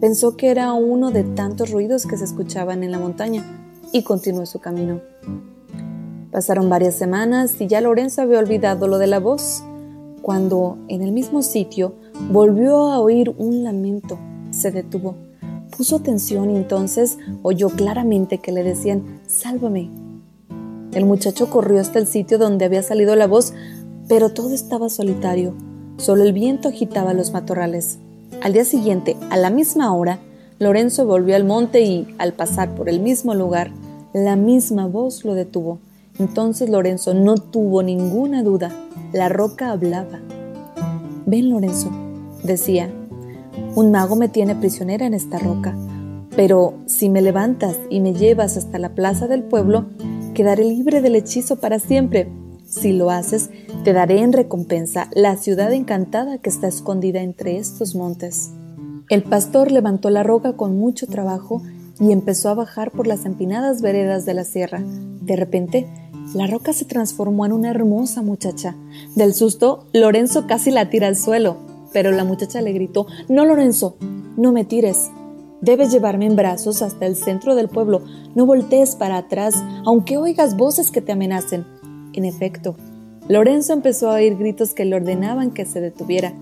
Pensó 0.00 0.36
que 0.36 0.50
era 0.50 0.72
uno 0.72 1.10
de 1.10 1.24
tantos 1.24 1.70
ruidos 1.70 2.06
que 2.06 2.16
se 2.16 2.24
escuchaban 2.24 2.82
en 2.82 2.90
la 2.90 2.98
montaña 2.98 3.44
y 3.92 4.04
continuó 4.04 4.46
su 4.46 4.60
camino. 4.60 5.02
Pasaron 6.30 6.70
varias 6.70 6.94
semanas 6.94 7.60
y 7.60 7.66
ya 7.66 7.82
Lorenzo 7.82 8.22
había 8.22 8.38
olvidado 8.38 8.88
lo 8.88 8.96
de 8.96 9.06
la 9.06 9.18
voz, 9.18 9.62
cuando 10.22 10.78
en 10.88 11.02
el 11.02 11.12
mismo 11.12 11.42
sitio 11.42 11.94
volvió 12.30 12.90
a 12.90 13.00
oír 13.00 13.34
un 13.36 13.64
lamento. 13.64 14.18
Se 14.50 14.70
detuvo. 14.70 15.14
Puso 15.76 15.96
atención 15.96 16.50
y 16.50 16.56
entonces 16.56 17.18
oyó 17.42 17.68
claramente 17.68 18.38
que 18.38 18.52
le 18.52 18.62
decían, 18.62 19.20
Sálvame. 19.26 20.07
El 20.98 21.04
muchacho 21.04 21.48
corrió 21.48 21.80
hasta 21.80 22.00
el 22.00 22.08
sitio 22.08 22.38
donde 22.38 22.64
había 22.64 22.82
salido 22.82 23.14
la 23.14 23.28
voz, 23.28 23.54
pero 24.08 24.30
todo 24.30 24.52
estaba 24.52 24.88
solitario, 24.88 25.54
solo 25.96 26.24
el 26.24 26.32
viento 26.32 26.66
agitaba 26.66 27.14
los 27.14 27.30
matorrales. 27.30 28.00
Al 28.42 28.52
día 28.52 28.64
siguiente, 28.64 29.16
a 29.30 29.36
la 29.36 29.48
misma 29.48 29.94
hora, 29.94 30.18
Lorenzo 30.58 31.06
volvió 31.06 31.36
al 31.36 31.44
monte 31.44 31.82
y, 31.82 32.08
al 32.18 32.32
pasar 32.32 32.74
por 32.74 32.88
el 32.88 32.98
mismo 32.98 33.32
lugar, 33.34 33.70
la 34.12 34.34
misma 34.34 34.88
voz 34.88 35.24
lo 35.24 35.34
detuvo. 35.34 35.78
Entonces 36.18 36.68
Lorenzo 36.68 37.14
no 37.14 37.36
tuvo 37.36 37.84
ninguna 37.84 38.42
duda. 38.42 38.72
La 39.12 39.28
roca 39.28 39.70
hablaba. 39.70 40.18
Ven, 41.26 41.48
Lorenzo, 41.50 41.92
decía, 42.42 42.90
un 43.76 43.92
mago 43.92 44.16
me 44.16 44.28
tiene 44.28 44.56
prisionera 44.56 45.06
en 45.06 45.14
esta 45.14 45.38
roca, 45.38 45.76
pero 46.34 46.74
si 46.86 47.08
me 47.08 47.22
levantas 47.22 47.78
y 47.88 48.00
me 48.00 48.14
llevas 48.14 48.56
hasta 48.56 48.80
la 48.80 48.88
plaza 48.96 49.28
del 49.28 49.44
pueblo, 49.44 49.86
quedaré 50.38 50.62
libre 50.62 51.00
del 51.00 51.16
hechizo 51.16 51.56
para 51.56 51.80
siempre. 51.80 52.28
Si 52.64 52.92
lo 52.92 53.10
haces, 53.10 53.50
te 53.82 53.92
daré 53.92 54.20
en 54.20 54.32
recompensa 54.32 55.10
la 55.12 55.36
ciudad 55.36 55.72
encantada 55.72 56.38
que 56.38 56.48
está 56.48 56.68
escondida 56.68 57.22
entre 57.22 57.58
estos 57.58 57.96
montes. 57.96 58.50
El 59.08 59.24
pastor 59.24 59.72
levantó 59.72 60.10
la 60.10 60.22
roca 60.22 60.52
con 60.52 60.78
mucho 60.78 61.08
trabajo 61.08 61.60
y 61.98 62.12
empezó 62.12 62.50
a 62.50 62.54
bajar 62.54 62.92
por 62.92 63.08
las 63.08 63.24
empinadas 63.24 63.82
veredas 63.82 64.26
de 64.26 64.34
la 64.34 64.44
sierra. 64.44 64.80
De 65.22 65.34
repente, 65.34 65.88
la 66.34 66.46
roca 66.46 66.72
se 66.72 66.84
transformó 66.84 67.44
en 67.44 67.50
una 67.50 67.70
hermosa 67.70 68.22
muchacha. 68.22 68.76
Del 69.16 69.34
susto, 69.34 69.88
Lorenzo 69.92 70.46
casi 70.46 70.70
la 70.70 70.88
tira 70.88 71.08
al 71.08 71.16
suelo, 71.16 71.56
pero 71.92 72.12
la 72.12 72.22
muchacha 72.22 72.60
le 72.60 72.72
gritó, 72.72 73.08
No, 73.28 73.44
Lorenzo, 73.44 73.96
no 74.36 74.52
me 74.52 74.64
tires. 74.64 75.10
Debes 75.60 75.90
llevarme 75.90 76.26
en 76.26 76.36
brazos 76.36 76.82
hasta 76.82 77.06
el 77.06 77.16
centro 77.16 77.54
del 77.54 77.68
pueblo. 77.68 78.02
No 78.34 78.46
voltees 78.46 78.94
para 78.94 79.16
atrás, 79.16 79.54
aunque 79.84 80.16
oigas 80.16 80.56
voces 80.56 80.90
que 80.90 81.00
te 81.00 81.12
amenacen. 81.12 81.66
En 82.12 82.24
efecto, 82.24 82.76
Lorenzo 83.28 83.72
empezó 83.72 84.10
a 84.10 84.14
oír 84.14 84.36
gritos 84.36 84.72
que 84.72 84.84
le 84.84 84.96
ordenaban 84.96 85.50
que 85.50 85.66
se 85.66 85.80
detuviera, 85.80 86.32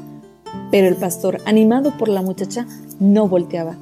pero 0.70 0.86
el 0.86 0.96
pastor, 0.96 1.38
animado 1.46 1.96
por 1.98 2.08
la 2.08 2.22
muchacha, 2.22 2.66
no 3.00 3.26
volteaba. 3.26 3.76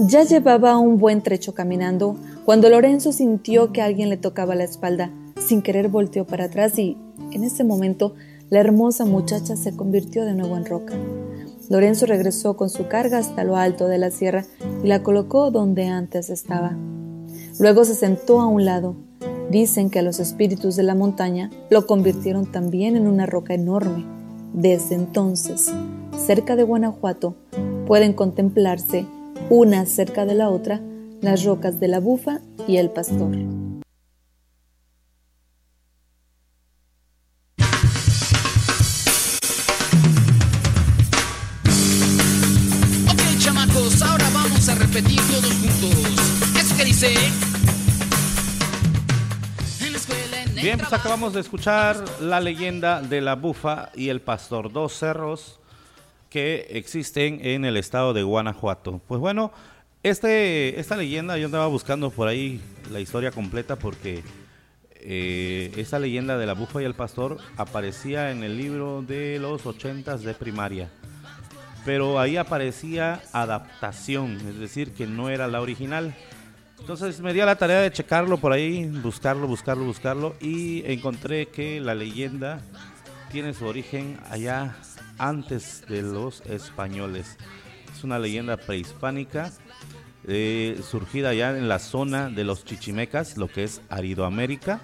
Ya 0.00 0.24
llevaba 0.24 0.78
un 0.78 0.98
buen 0.98 1.22
trecho 1.22 1.54
caminando 1.54 2.16
cuando 2.44 2.68
Lorenzo 2.68 3.12
sintió 3.12 3.72
que 3.72 3.82
alguien 3.82 4.08
le 4.08 4.16
tocaba 4.16 4.54
la 4.54 4.64
espalda. 4.64 5.10
Sin 5.38 5.62
querer 5.62 5.88
volteó 5.88 6.26
para 6.26 6.46
atrás 6.46 6.78
y, 6.78 6.96
en 7.32 7.44
ese 7.44 7.64
momento, 7.64 8.14
la 8.50 8.60
hermosa 8.60 9.04
muchacha 9.04 9.56
se 9.56 9.76
convirtió 9.76 10.24
de 10.24 10.34
nuevo 10.34 10.56
en 10.56 10.66
roca. 10.66 10.94
Lorenzo 11.70 12.04
regresó 12.04 12.56
con 12.56 12.68
su 12.68 12.88
carga 12.88 13.18
hasta 13.18 13.44
lo 13.44 13.56
alto 13.56 13.86
de 13.86 13.96
la 13.96 14.10
sierra 14.10 14.44
y 14.82 14.88
la 14.88 15.04
colocó 15.04 15.52
donde 15.52 15.86
antes 15.86 16.28
estaba. 16.28 16.76
Luego 17.60 17.84
se 17.84 17.94
sentó 17.94 18.40
a 18.40 18.46
un 18.46 18.64
lado. 18.64 18.96
Dicen 19.50 19.88
que 19.88 20.02
los 20.02 20.18
espíritus 20.18 20.74
de 20.74 20.82
la 20.82 20.96
montaña 20.96 21.48
lo 21.70 21.86
convirtieron 21.86 22.50
también 22.50 22.96
en 22.96 23.06
una 23.06 23.24
roca 23.24 23.54
enorme. 23.54 24.04
Desde 24.52 24.96
entonces, 24.96 25.72
cerca 26.18 26.56
de 26.56 26.64
Guanajuato, 26.64 27.36
pueden 27.86 28.14
contemplarse, 28.14 29.06
una 29.48 29.86
cerca 29.86 30.26
de 30.26 30.34
la 30.34 30.50
otra, 30.50 30.80
las 31.20 31.44
rocas 31.44 31.78
de 31.78 31.86
la 31.86 32.00
bufa 32.00 32.40
y 32.66 32.78
el 32.78 32.90
pastor. 32.90 33.36
Bien, 50.62 50.78
pues 50.78 50.92
acabamos 50.92 51.32
de 51.32 51.40
escuchar 51.40 52.04
la 52.20 52.38
leyenda 52.40 53.00
de 53.00 53.20
la 53.20 53.34
bufa 53.34 53.90
y 53.94 54.10
el 54.10 54.20
pastor, 54.20 54.70
dos 54.70 54.92
cerros 54.92 55.58
que 56.28 56.66
existen 56.70 57.40
en 57.42 57.64
el 57.64 57.76
estado 57.76 58.12
de 58.12 58.22
Guanajuato. 58.22 59.00
Pues 59.08 59.20
bueno, 59.20 59.52
este, 60.02 60.78
esta 60.78 60.96
leyenda 60.96 61.38
yo 61.38 61.46
andaba 61.46 61.66
buscando 61.66 62.10
por 62.10 62.28
ahí 62.28 62.60
la 62.90 63.00
historia 63.00 63.30
completa 63.30 63.76
porque 63.76 64.22
eh, 64.96 65.72
esta 65.76 65.98
leyenda 65.98 66.36
de 66.36 66.46
la 66.46 66.52
bufa 66.52 66.82
y 66.82 66.84
el 66.84 66.94
pastor 66.94 67.38
aparecía 67.56 68.30
en 68.30 68.42
el 68.42 68.58
libro 68.58 69.02
de 69.02 69.38
los 69.38 69.64
ochentas 69.64 70.22
de 70.22 70.34
primaria. 70.34 70.90
Pero 71.84 72.18
ahí 72.18 72.36
aparecía 72.36 73.22
adaptación, 73.32 74.36
es 74.48 74.58
decir, 74.58 74.92
que 74.92 75.06
no 75.06 75.30
era 75.30 75.48
la 75.48 75.60
original. 75.60 76.14
Entonces 76.78 77.20
me 77.20 77.32
di 77.32 77.40
a 77.40 77.46
la 77.46 77.56
tarea 77.56 77.80
de 77.80 77.92
checarlo 77.92 78.38
por 78.38 78.52
ahí, 78.52 78.86
buscarlo, 78.86 79.46
buscarlo, 79.46 79.84
buscarlo 79.84 80.34
y 80.40 80.82
encontré 80.90 81.48
que 81.48 81.80
la 81.80 81.94
leyenda 81.94 82.60
tiene 83.30 83.54
su 83.54 83.66
origen 83.66 84.18
allá 84.30 84.76
antes 85.18 85.84
de 85.88 86.02
los 86.02 86.40
españoles. 86.42 87.36
Es 87.94 88.02
una 88.02 88.18
leyenda 88.18 88.56
prehispánica 88.56 89.52
eh, 90.26 90.80
surgida 90.88 91.30
allá 91.30 91.56
en 91.56 91.68
la 91.68 91.78
zona 91.78 92.28
de 92.28 92.44
los 92.44 92.64
chichimecas, 92.64 93.36
lo 93.36 93.48
que 93.48 93.64
es 93.64 93.82
Aridoamérica. 93.88 94.80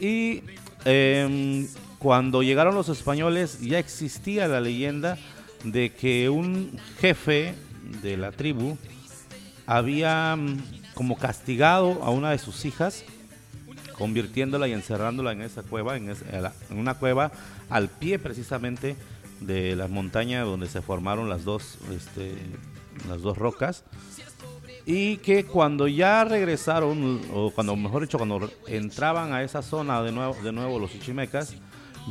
Y 0.00 0.42
em, 0.84 1.68
cuando 1.98 2.42
llegaron 2.42 2.74
los 2.74 2.88
españoles 2.88 3.60
ya 3.60 3.78
existía 3.78 4.46
la 4.46 4.60
leyenda 4.60 5.18
de 5.64 5.92
que 5.92 6.28
un 6.28 6.78
jefe 7.00 7.54
de 8.02 8.16
la 8.16 8.32
tribu 8.32 8.76
había 9.66 10.36
como 10.94 11.16
castigado 11.16 12.02
a 12.02 12.10
una 12.10 12.30
de 12.30 12.38
sus 12.38 12.64
hijas, 12.64 13.04
convirtiéndola 13.92 14.68
y 14.68 14.72
encerrándola 14.72 15.32
en 15.32 15.42
esa 15.42 15.62
cueva, 15.62 15.96
en, 15.96 16.12
una 16.70 16.94
cueva 16.94 17.32
al 17.68 17.88
pie 17.88 18.18
precisamente 18.18 18.96
de 19.40 19.76
la 19.76 19.88
montaña 19.88 20.42
donde 20.42 20.68
se 20.68 20.82
formaron 20.82 21.28
las 21.28 21.44
dos, 21.44 21.78
este, 21.94 22.34
las 23.08 23.20
dos 23.22 23.36
rocas. 23.36 23.84
Y 24.86 25.18
que 25.18 25.44
cuando 25.44 25.86
ya 25.86 26.24
regresaron, 26.24 27.20
o 27.32 27.50
cuando 27.50 27.76
mejor 27.76 28.02
dicho, 28.02 28.16
cuando 28.16 28.50
entraban 28.66 29.34
a 29.34 29.42
esa 29.42 29.60
zona 29.60 30.02
de 30.02 30.12
nuevo, 30.12 30.34
de 30.42 30.50
nuevo 30.50 30.78
los 30.78 30.90
chichimecas, 30.90 31.54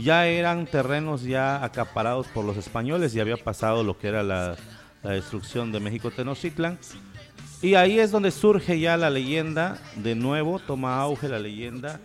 ya 0.01 0.27
eran 0.27 0.65
terrenos 0.65 1.23
ya 1.23 1.63
acaparados 1.63 2.27
por 2.27 2.45
los 2.45 2.57
españoles 2.57 3.15
y 3.15 3.19
había 3.19 3.37
pasado 3.37 3.83
lo 3.83 3.97
que 3.97 4.07
era 4.07 4.23
la, 4.23 4.55
destrucción 5.03 5.71
de 5.71 5.79
México 5.79 6.11
Tenochtitlan 6.11 6.77
y 7.61 7.73
ahí 7.73 7.99
es 7.99 8.11
donde 8.11 8.29
surge 8.29 8.79
ya 8.79 8.97
la 8.97 9.09
leyenda, 9.09 9.79
de 9.95 10.13
nuevo 10.13 10.59
toma 10.59 10.99
auge 10.99 11.27
la 11.27 11.39
leyenda, 11.39 11.99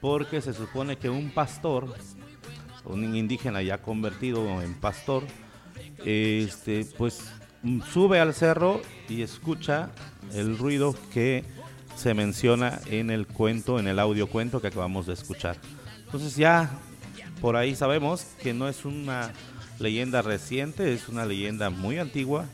porque 0.00 0.40
se 0.40 0.52
supone 0.52 0.96
que 0.96 1.08
un 1.08 1.30
pastor, 1.30 1.94
un 2.84 3.14
indígena 3.14 3.62
ya 3.62 3.78
convertido 3.78 4.60
en 4.62 4.74
pastor, 4.74 5.22
este, 6.04 6.86
pues 6.98 7.30
sube 7.92 8.18
al 8.18 8.34
cerro 8.34 8.80
y 9.08 9.22
escucha 9.22 9.90
el 10.34 10.58
ruido 10.58 10.94
que 11.12 11.44
se 11.94 12.12
menciona 12.12 12.80
en 12.86 13.10
el 13.10 13.28
cuento, 13.28 13.78
en 13.78 13.86
el 13.86 14.00
audio 14.00 14.26
cuento 14.26 14.60
que 14.60 14.68
acabamos 14.68 15.06
de 15.06 15.14
escuchar. 15.14 15.56
Entonces 16.04 16.34
ya 16.34 16.70
por 17.40 17.56
ahí 17.56 17.74
sabemos 17.74 18.26
que 18.42 18.54
no 18.54 18.68
es 18.68 18.84
una 18.84 19.32
leyenda 19.78 20.22
reciente, 20.22 20.92
es 20.92 21.08
una 21.08 21.26
leyenda 21.26 21.70
muy 21.70 21.98
antigua 21.98 22.46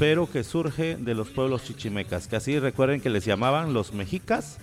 pero 0.00 0.26
que 0.26 0.44
surge 0.44 0.96
de 0.96 1.14
los 1.14 1.28
pueblos 1.28 1.64
chichimecas, 1.64 2.26
que 2.26 2.36
así 2.36 2.58
recuerden 2.58 3.02
que 3.02 3.10
les 3.10 3.26
llamaban 3.26 3.74
los 3.74 3.92
mexicas 3.92 4.56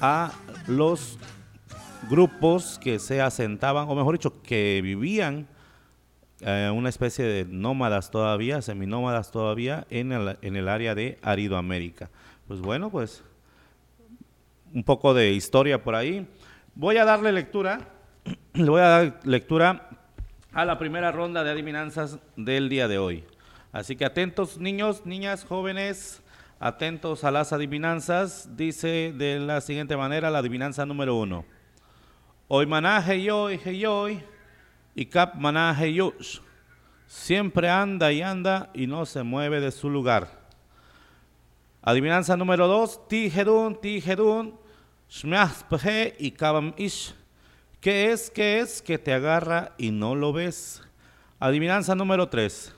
a 0.00 0.32
los 0.66 1.16
grupos 2.10 2.80
que 2.82 2.98
se 2.98 3.20
asentaban, 3.20 3.88
o 3.88 3.94
mejor 3.94 4.14
dicho, 4.14 4.42
que 4.42 4.80
vivían 4.82 5.46
eh, 6.40 6.72
una 6.74 6.88
especie 6.88 7.24
de 7.24 7.44
nómadas 7.44 8.10
todavía, 8.10 8.60
seminómadas 8.60 9.30
todavía, 9.30 9.86
en 9.90 10.10
el, 10.10 10.36
en 10.42 10.56
el 10.56 10.68
área 10.68 10.96
de 10.96 11.20
Aridoamérica. 11.22 12.10
Pues 12.48 12.60
bueno, 12.60 12.90
pues 12.90 13.22
un 14.74 14.82
poco 14.82 15.14
de 15.14 15.34
historia 15.34 15.84
por 15.84 15.94
ahí. 15.94 16.26
Voy 16.74 16.96
a 16.96 17.04
darle 17.04 17.30
lectura, 17.30 17.88
le 18.58 18.70
voy 18.70 18.80
a 18.80 18.88
dar 18.88 19.20
lectura 19.24 19.88
a 20.52 20.64
la 20.64 20.78
primera 20.78 21.12
ronda 21.12 21.44
de 21.44 21.50
adivinanzas 21.50 22.18
del 22.36 22.68
día 22.68 22.88
de 22.88 22.98
hoy. 22.98 23.24
Así 23.70 23.94
que 23.94 24.04
atentos 24.04 24.58
niños, 24.58 25.06
niñas, 25.06 25.44
jóvenes, 25.44 26.22
atentos 26.58 27.22
a 27.22 27.30
las 27.30 27.52
adivinanzas. 27.52 28.56
Dice 28.56 29.14
de 29.16 29.38
la 29.38 29.60
siguiente 29.60 29.96
manera 29.96 30.30
la 30.30 30.38
adivinanza 30.38 30.84
número 30.84 31.14
uno. 31.14 31.44
Hoy 32.48 32.66
manaje 32.66 33.22
yo 33.22 33.48
y 33.50 34.22
y 34.94 35.06
cap 35.06 35.36
manaje 35.36 35.92
yush. 35.92 36.40
Siempre 37.06 37.70
anda 37.70 38.10
y 38.10 38.22
anda 38.22 38.70
y 38.74 38.88
no 38.88 39.06
se 39.06 39.22
mueve 39.22 39.60
de 39.60 39.70
su 39.70 39.88
lugar. 39.88 40.48
Adivinanza 41.82 42.36
número 42.36 42.66
dos. 42.66 43.06
Tijedun, 43.06 43.80
tijedun, 43.80 44.58
shmeachpeje 45.08 46.16
y 46.18 46.32
kabam 46.32 46.74
ish. 46.76 47.14
¿Qué 47.80 48.10
es, 48.10 48.28
qué 48.30 48.58
es 48.58 48.82
que 48.82 48.98
te 48.98 49.12
agarra 49.12 49.72
y 49.78 49.92
no 49.92 50.16
lo 50.16 50.32
ves? 50.32 50.82
Adivinanza 51.38 51.94
número 51.94 52.28
tres. 52.28 52.74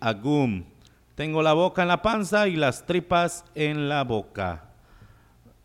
Agum. 0.00 0.64
Tengo 1.16 1.42
la 1.42 1.52
boca 1.52 1.82
en 1.82 1.88
la 1.88 2.02
panza 2.02 2.46
y 2.46 2.54
las 2.54 2.86
tripas 2.86 3.44
en 3.56 3.88
la 3.88 4.04
boca. 4.04 4.66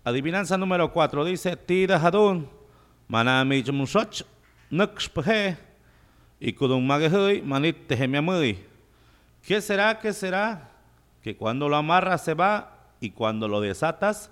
Adivinanza 0.04 0.58
número 0.58 0.91
4 0.91 1.26
dice, 1.26 1.56
Tida 1.56 1.97
Hadun, 1.97 2.50
Manami 3.08 3.63
Jumusoch, 3.63 4.24
Nuxpehe, 4.71 5.58
y 6.39 6.54
Kudun 6.54 6.88
Magehui, 6.88 7.43
Manit 7.43 7.86
Tehemiamui. 7.86 8.58
¿Qué 9.43 9.62
será? 9.62 10.00
¿Qué 10.00 10.12
será? 10.12 10.71
Que 11.21 11.38
cuando 11.38 11.69
lo 11.69 11.76
amarras 11.76 12.24
se 12.24 12.34
va 12.34 12.80
y 13.00 13.12
cuando 13.12 13.47
lo 13.47 13.62
desatas 13.62 14.32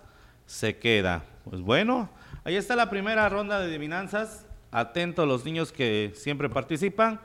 se 0.50 0.78
queda. 0.78 1.24
Pues 1.44 1.62
bueno, 1.62 2.10
ahí 2.44 2.56
está 2.56 2.76
la 2.76 2.90
primera 2.90 3.30
ronda 3.30 3.60
de 3.60 3.68
adivinanzas. 3.68 4.48
Atentos 4.72 5.28
los 5.28 5.46
niños 5.46 5.72
que 5.72 6.12
siempre 6.16 6.50
participan. 6.50 7.22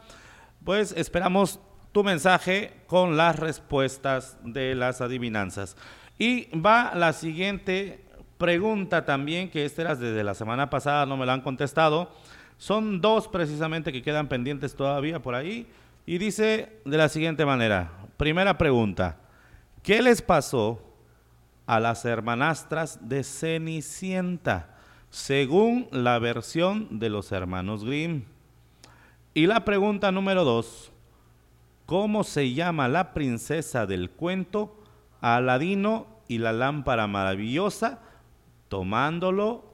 Pues 0.63 0.93
esperamos 0.93 1.59
tu 1.93 2.05
mensaje 2.05 2.75
con 2.87 3.17
las 3.17 3.39
respuestas 3.39 4.37
de 4.45 4.75
las 4.75 5.01
adivinanzas. 5.01 5.75
Y 6.19 6.55
va 6.59 6.93
la 6.95 7.15
siguiente 7.15 8.05
pregunta 8.37 9.07
también, 9.07 9.49
que 9.49 9.65
esta 9.65 9.81
era 9.81 9.95
desde 9.97 10.23
la 10.23 10.35
semana 10.35 10.69
pasada, 10.69 11.07
no 11.07 11.17
me 11.17 11.25
la 11.25 11.33
han 11.33 11.41
contestado. 11.41 12.11
Son 12.59 13.01
dos 13.01 13.27
precisamente 13.29 13.91
que 13.91 14.03
quedan 14.03 14.29
pendientes 14.29 14.77
todavía 14.77 15.23
por 15.23 15.35
ahí. 15.35 15.67
Y 16.05 16.19
dice 16.19 16.79
de 16.85 16.99
la 16.99 17.09
siguiente 17.09 17.47
manera, 17.47 17.91
primera 18.19 18.59
pregunta, 18.59 19.17
¿qué 19.83 20.03
les 20.03 20.21
pasó 20.21 20.94
a 21.67 21.81
las 21.81 22.05
hermanastras 22.05 23.09
de 23.09 23.25
Cenicienta, 23.25 24.77
según 25.11 25.89
la 25.91 26.19
versión 26.19 26.99
de 26.99 27.09
los 27.09 27.33
hermanos 27.33 27.85
Grimm? 27.85 28.25
Y 29.33 29.47
la 29.47 29.65
pregunta 29.65 30.13
número 30.13 30.45
dos, 30.45 30.93
¿cómo 31.87 32.25
se 32.25 32.53
llama 32.53 32.89
la 32.89 33.13
princesa 33.15 33.87
del 33.87 34.11
cuento 34.11 34.81
Aladino 35.21 36.07
y 36.29 36.39
la 36.39 36.53
lámpara 36.53 37.07
maravillosa? 37.07 38.01
Tomándolo 38.69 39.65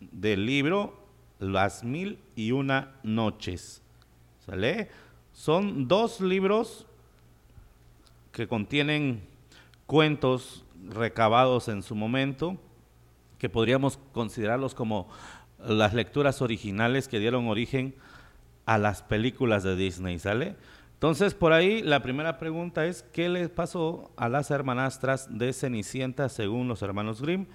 del 0.00 0.46
libro 0.46 0.98
Las 1.38 1.84
mil 1.84 2.18
y 2.34 2.52
una 2.52 2.94
noches. 3.02 3.82
¿Sale? 4.44 4.88
Son 5.32 5.86
dos 5.86 6.20
libros 6.20 6.86
que 8.32 8.48
contienen 8.48 9.22
cuentos 9.86 10.64
recabados 10.86 11.68
en 11.68 11.82
su 11.82 11.94
momento, 11.94 12.56
que 13.38 13.48
podríamos 13.48 13.98
considerarlos 14.12 14.74
como 14.74 15.08
las 15.58 15.94
lecturas 15.94 16.42
originales 16.42 17.08
que 17.08 17.18
dieron 17.18 17.48
origen 17.48 17.94
a 18.66 18.78
las 18.78 19.02
películas 19.02 19.62
de 19.62 19.76
Disney, 19.76 20.18
¿sale? 20.18 20.56
Entonces, 20.94 21.34
por 21.34 21.52
ahí 21.52 21.82
la 21.82 22.02
primera 22.02 22.38
pregunta 22.38 22.86
es, 22.86 23.02
¿qué 23.02 23.28
le 23.28 23.48
pasó 23.48 24.10
a 24.16 24.28
las 24.28 24.50
hermanastras 24.50 25.38
de 25.38 25.52
Cenicienta 25.52 26.28
según 26.28 26.68
los 26.68 26.82
hermanos 26.82 27.22
Grimm? 27.22 27.46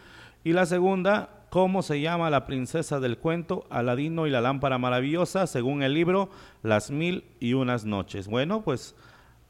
Y 0.43 0.53
la 0.53 0.65
segunda, 0.65 1.43
¿Cómo 1.53 1.83
se 1.83 2.01
llama 2.01 2.31
la 2.31 2.47
princesa 2.47 2.99
del 2.99 3.19
cuento 3.19 3.67
Aladino 3.69 4.25
y 4.25 4.31
la 4.31 4.41
lámpara 4.41 4.79
maravillosa 4.79 5.45
según 5.45 5.83
el 5.83 5.93
libro 5.93 6.31
Las 6.63 6.89
mil 6.89 7.25
y 7.39 7.53
unas 7.53 7.85
noches? 7.85 8.27
Bueno, 8.27 8.63
pues 8.63 8.95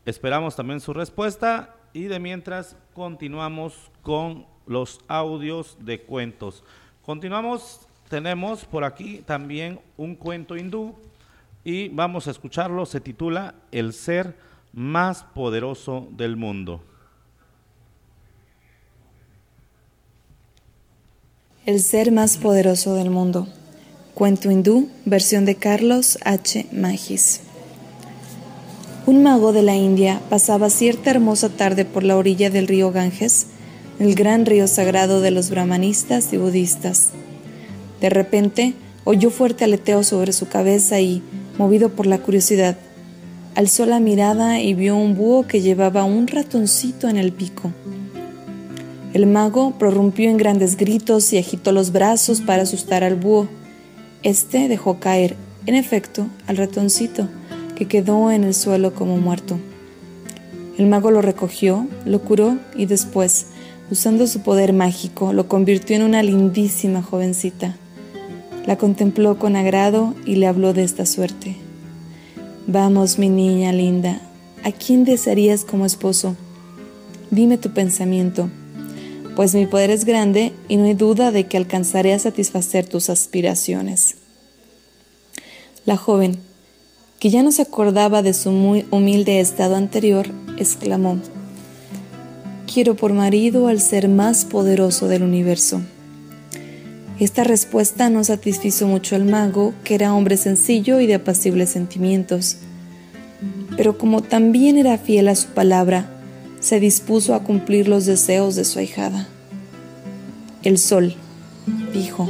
esperamos 0.06 0.58
también 0.58 0.82
su 0.82 0.92
respuesta 0.92 1.78
y 1.94 2.08
de 2.08 2.20
mientras 2.20 2.76
continuamos 2.94 3.74
con 4.02 4.46
los 4.66 5.00
audios 5.08 5.78
de 5.80 6.02
cuentos. 6.02 6.64
Continuamos, 7.06 7.88
tenemos 8.10 8.66
por 8.66 8.84
aquí 8.84 9.24
también 9.26 9.80
un 9.98 10.16
cuento 10.16 10.56
hindú 10.56 10.96
y 11.64 11.90
vamos 11.90 12.28
a 12.28 12.32
escucharlo, 12.32 12.86
se 12.86 13.02
titula 13.02 13.56
El 13.72 13.94
ser 13.94 14.36
más 14.74 15.24
poderoso 15.24 16.08
del 16.12 16.36
mundo. 16.36 16.82
El 21.66 21.80
ser 21.80 22.12
más 22.12 22.38
poderoso 22.38 22.96
del 22.96 23.10
mundo. 23.10 23.48
Cuento 24.14 24.52
hindú, 24.52 24.90
versión 25.06 25.46
de 25.46 25.56
Carlos 25.56 26.20
H. 26.24 26.68
Magis. 26.72 27.42
Un 29.06 29.22
mago 29.22 29.52
de 29.52 29.64
la 29.64 29.76
India 29.76 30.22
pasaba 30.30 30.70
cierta 30.70 31.10
hermosa 31.10 31.50
tarde 31.50 31.84
por 31.84 32.04
la 32.04 32.16
orilla 32.16 32.50
del 32.50 32.70
río 32.70 32.94
Ganges, 32.94 33.48
el 34.00 34.16
gran 34.16 34.46
río 34.46 34.66
sagrado 34.70 35.20
de 35.20 35.30
los 35.30 35.50
brahmanistas 35.50 36.32
y 36.32 36.38
budistas. 36.38 37.10
De 38.00 38.10
repente, 38.10 38.76
oyó 39.04 39.30
fuerte 39.30 39.66
aleteo 39.66 40.04
sobre 40.04 40.32
su 40.32 40.48
cabeza 40.48 41.02
y, 41.02 41.22
movido 41.58 41.90
por 41.90 42.06
la 42.06 42.20
curiosidad, 42.20 42.78
alzó 43.56 43.86
la 43.86 44.00
mirada 44.00 44.62
y 44.62 44.74
vio 44.74 44.96
un 44.96 45.18
búho 45.18 45.48
que 45.48 45.60
llevaba 45.60 46.06
un 46.06 46.26
ratoncito 46.26 47.10
en 47.10 47.18
el 47.18 47.34
pico. 47.34 47.74
El 49.14 49.26
mago 49.26 49.78
prorrumpió 49.78 50.30
en 50.30 50.38
grandes 50.38 50.78
gritos 50.78 51.34
y 51.34 51.38
agitó 51.38 51.74
los 51.74 51.92
brazos 51.92 52.40
para 52.40 52.64
asustar 52.64 53.04
al 53.04 53.16
búho. 53.16 53.50
Este 54.24 54.70
dejó 54.70 55.02
caer, 55.02 55.36
en 55.66 55.76
efecto, 55.76 56.28
al 56.48 56.56
ratoncito, 56.56 57.28
que 57.76 57.88
quedó 57.88 58.32
en 58.32 58.44
el 58.44 58.54
suelo 58.54 58.94
como 58.94 59.18
muerto. 59.18 59.58
El 60.78 60.88
mago 60.88 61.12
lo 61.12 61.22
recogió, 61.22 61.88
lo 62.06 62.22
curó 62.22 62.58
y 62.76 62.86
después, 62.86 63.48
usando 63.92 64.28
su 64.28 64.42
poder 64.42 64.74
mágico, 64.74 65.34
lo 65.34 65.48
convirtió 65.48 65.96
en 65.96 66.04
una 66.04 66.24
lindísima 66.24 67.02
jovencita. 67.02 67.76
La 68.66 68.78
contempló 68.78 69.38
con 69.38 69.56
agrado 69.56 70.16
y 70.26 70.36
le 70.36 70.48
habló 70.48 70.74
de 70.74 70.84
esta 70.84 71.06
suerte. 71.06 71.56
Vamos, 72.66 73.20
mi 73.20 73.30
niña 73.30 73.74
linda, 73.74 74.22
¿a 74.64 74.72
quién 74.72 75.04
desearías 75.04 75.66
como 75.66 75.86
esposo? 75.86 76.36
Dime 77.30 77.58
tu 77.58 77.72
pensamiento 77.72 78.50
pues 79.36 79.56
mi 79.56 79.66
poder 79.66 79.90
es 79.90 80.06
grande 80.06 80.54
y 80.68 80.78
no 80.78 80.86
hay 80.86 80.94
duda 80.94 81.32
de 81.32 81.48
que 81.48 81.58
alcanzaré 81.58 82.14
a 82.14 82.20
satisfacer 82.20 82.88
tus 82.88 83.10
aspiraciones. 83.10 84.16
La 85.86 85.98
joven, 85.98 86.40
que 87.20 87.30
ya 87.30 87.44
no 87.44 87.52
se 87.52 87.62
acordaba 87.62 88.22
de 88.22 88.34
su 88.34 88.52
muy 88.52 88.86
humilde 88.92 89.40
estado 89.40 89.76
anterior, 89.76 90.28
exclamó, 90.58 91.18
Quiero 92.72 92.96
por 92.96 93.14
marido 93.14 93.68
al 93.68 93.80
ser 93.80 94.10
más 94.10 94.46
poderoso 94.46 95.08
del 95.08 95.24
universo. 95.24 95.82
Esta 97.20 97.44
respuesta 97.44 98.10
no 98.10 98.24
satisfizo 98.24 98.88
mucho 98.88 99.16
al 99.16 99.26
mago, 99.26 99.74
que 99.84 99.96
era 99.96 100.14
hombre 100.14 100.38
sencillo 100.38 101.00
y 101.00 101.06
de 101.06 101.16
apacibles 101.16 101.70
sentimientos. 101.70 102.58
Pero 103.78 103.98
como 103.98 104.22
también 104.22 104.78
era 104.78 104.98
fiel 104.98 105.28
a 105.28 105.36
su 105.36 105.50
palabra, 105.50 106.10
se 106.60 106.80
dispuso 106.80 107.36
a 107.36 107.44
cumplir 107.44 107.88
los 107.88 108.06
deseos 108.06 108.56
de 108.56 108.66
su 108.66 108.80
ahijada. 108.80 109.28
El 110.64 110.78
sol, 110.78 111.16
dijo, 111.94 112.30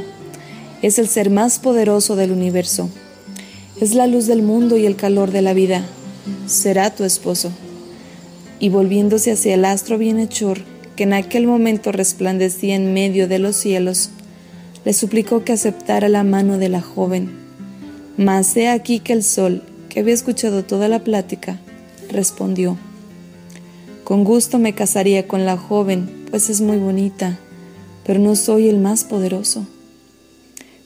es 0.82 0.98
el 0.98 1.08
ser 1.08 1.30
más 1.30 1.58
poderoso 1.58 2.16
del 2.16 2.32
universo. 2.32 2.90
Es 3.80 3.96
la 3.96 4.06
luz 4.06 4.26
del 4.26 4.42
mundo 4.42 4.76
y 4.76 4.86
el 4.86 4.94
calor 4.94 5.32
de 5.32 5.42
la 5.42 5.52
vida. 5.52 5.84
Será 6.46 6.94
tu 6.94 7.02
esposo. 7.02 7.50
Y 8.60 8.68
volviéndose 8.68 9.32
hacia 9.32 9.54
el 9.54 9.64
astro 9.64 9.98
bienhechor, 9.98 10.60
que 10.94 11.02
en 11.02 11.12
aquel 11.12 11.48
momento 11.48 11.90
resplandecía 11.90 12.76
en 12.76 12.94
medio 12.94 13.26
de 13.26 13.40
los 13.40 13.56
cielos, 13.56 14.10
le 14.84 14.92
suplicó 14.92 15.44
que 15.44 15.52
aceptara 15.52 16.08
la 16.08 16.22
mano 16.22 16.56
de 16.56 16.68
la 16.68 16.80
joven. 16.80 17.30
Mas 18.16 18.56
he 18.56 18.68
aquí 18.68 19.00
que 19.00 19.12
el 19.12 19.24
sol, 19.24 19.64
que 19.88 20.00
había 20.00 20.14
escuchado 20.14 20.62
toda 20.62 20.88
la 20.88 21.02
plática, 21.02 21.58
respondió, 22.08 22.78
con 24.04 24.22
gusto 24.22 24.60
me 24.60 24.74
casaría 24.74 25.26
con 25.26 25.46
la 25.46 25.56
joven, 25.56 26.26
pues 26.30 26.48
es 26.48 26.60
muy 26.60 26.76
bonita, 26.76 27.40
pero 28.06 28.20
no 28.20 28.36
soy 28.36 28.68
el 28.68 28.78
más 28.78 29.02
poderoso. 29.02 29.66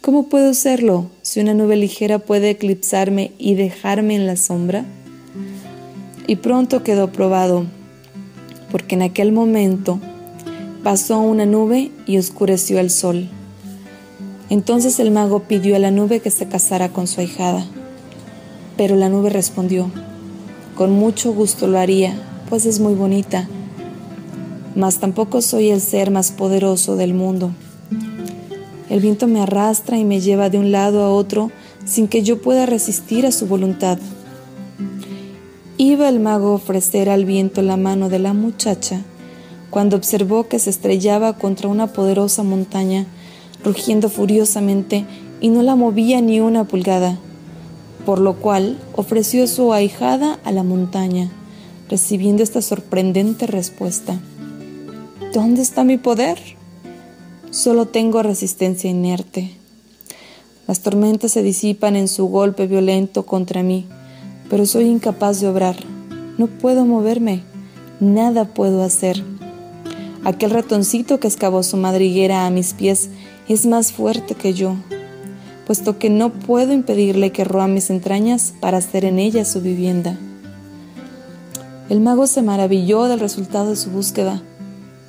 ¿Cómo 0.01 0.29
puedo 0.29 0.55
serlo 0.55 1.11
si 1.23 1.41
una 1.41 1.55
nube 1.55 1.77
ligera 1.77 2.21
puede 2.21 2.51
eclipsarme 2.51 3.33
y 3.37 3.55
dejarme 3.55 4.15
en 4.15 4.27
la 4.27 4.37
sombra? 4.37 4.85
Y 6.27 6.37
pronto 6.37 6.85
quedó 6.85 7.11
probado, 7.11 7.67
porque 8.71 8.95
en 8.95 9.03
aquel 9.03 9.33
momento 9.33 9.99
pasó 10.85 11.19
una 11.19 11.47
nube 11.47 11.91
y 12.07 12.17
oscureció 12.17 12.79
el 12.79 12.91
sol. 12.91 13.29
Entonces 14.51 15.01
el 15.01 15.11
mago 15.11 15.41
pidió 15.41 15.75
a 15.75 15.81
la 15.81 15.91
nube 15.91 16.21
que 16.21 16.31
se 16.31 16.47
casara 16.47 16.91
con 16.91 17.09
su 17.09 17.21
ahijada. 17.21 17.67
Pero 18.77 18.95
la 18.95 19.09
nube 19.09 19.31
respondió, 19.31 19.91
con 20.77 20.93
mucho 20.93 21.33
gusto 21.33 21.67
lo 21.67 21.79
haría, 21.79 22.15
pues 22.49 22.67
es 22.67 22.79
muy 22.79 22.95
bonita, 22.95 23.49
mas 24.77 25.01
tampoco 25.01 25.43
soy 25.43 25.71
el 25.71 25.81
ser 25.81 26.13
más 26.13 26.31
poderoso 26.31 26.95
del 26.95 27.15
mundo. 27.15 27.51
El 28.91 29.01
viento 29.01 29.27
me 29.27 29.41
arrastra 29.41 29.99
y 29.99 30.05
me 30.05 30.21
lleva 30.21 30.51
de 30.51 30.59
un 30.59 30.73
lado 30.73 31.03
a 31.03 31.13
otro 31.13 31.51
sin 31.85 32.09
que 32.09 32.23
yo 32.23 32.41
pueda 32.41 32.67
resistir 32.67 33.27
a 33.27 33.33
su 33.33 33.47
voluntad. 33.47 33.99
Iba 35.77 36.09
el 36.09 36.21
mago 36.21 36.49
a 36.49 36.55
ofrecer 36.55 37.09
al 37.09 37.25
viento 37.25 37.63
la 37.63 37.77
mano 37.77 38.09
de 38.09 38.19
la 38.19 38.33
muchacha 38.33 39.03
cuando 39.71 39.97
observó 39.97 40.49
que 40.49 40.59
se 40.59 40.71
estrellaba 40.71 41.35
contra 41.35 41.69
una 41.69 41.89
poderosa 41.89 42.43
montaña, 42.43 43.07
rugiendo 43.63 44.09
furiosamente 44.09 45.05
y 45.41 45.51
no 45.51 45.63
la 45.63 45.77
movía 45.77 46.21
ni 46.21 46.41
una 46.41 46.65
pulgada, 46.65 47.19
por 48.07 48.19
lo 48.19 48.37
cual 48.37 48.79
ofreció 48.97 49.47
su 49.47 49.73
ahijada 49.73 50.39
a 50.45 50.53
la 50.53 50.63
montaña 50.63 51.31
recibiendo 51.89 52.43
esta 52.43 52.63
sorprendente 52.63 53.47
respuesta. 53.47 54.21
¿Dónde 55.33 55.63
está 55.63 55.85
mi 55.85 55.97
poder? 55.97 56.39
Solo 57.51 57.87
tengo 57.87 58.23
resistencia 58.23 58.91
inerte. 58.91 59.51
Las 60.67 60.81
tormentas 60.81 61.33
se 61.33 61.43
disipan 61.43 61.97
en 61.97 62.07
su 62.07 62.27
golpe 62.27 62.67
violento 62.67 63.25
contra 63.25 63.63
mí, 63.63 63.87
pero 64.51 64.67
soy 64.67 64.85
incapaz 64.85 65.41
de 65.41 65.49
obrar. 65.49 65.77
No 66.37 66.47
puedo 66.47 66.85
moverme, 66.85 67.43
nada 68.01 68.45
puedo 68.45 68.83
hacer. 68.83 69.25
Aquel 70.25 70.51
ratoncito 70.51 71.21
que 71.21 71.29
excavó 71.29 71.63
su 71.63 71.79
madriguera 71.79 72.45
a 72.45 72.51
mis 72.51 72.75
pies 72.75 73.09
es 73.49 73.65
más 73.65 73.93
fuerte 73.93 74.35
que 74.35 74.53
yo, 74.53 74.77
puesto 75.67 75.99
que 75.99 76.11
no 76.11 76.31
puedo 76.31 76.75
impedirle 76.75 77.33
que 77.33 77.45
roa 77.45 77.67
mis 77.67 77.89
entrañas 77.89 78.53
para 78.61 78.77
hacer 78.77 79.07
en 79.07 79.19
ella 79.19 79.47
su 79.47 79.63
vivienda. 79.63 80.19
El 81.89 82.01
mago 82.01 82.27
se 82.27 82.43
maravilló 82.43 83.05
del 83.05 83.21
resultado 83.21 83.71
de 83.71 83.77
su 83.77 83.89
búsqueda, 83.89 84.43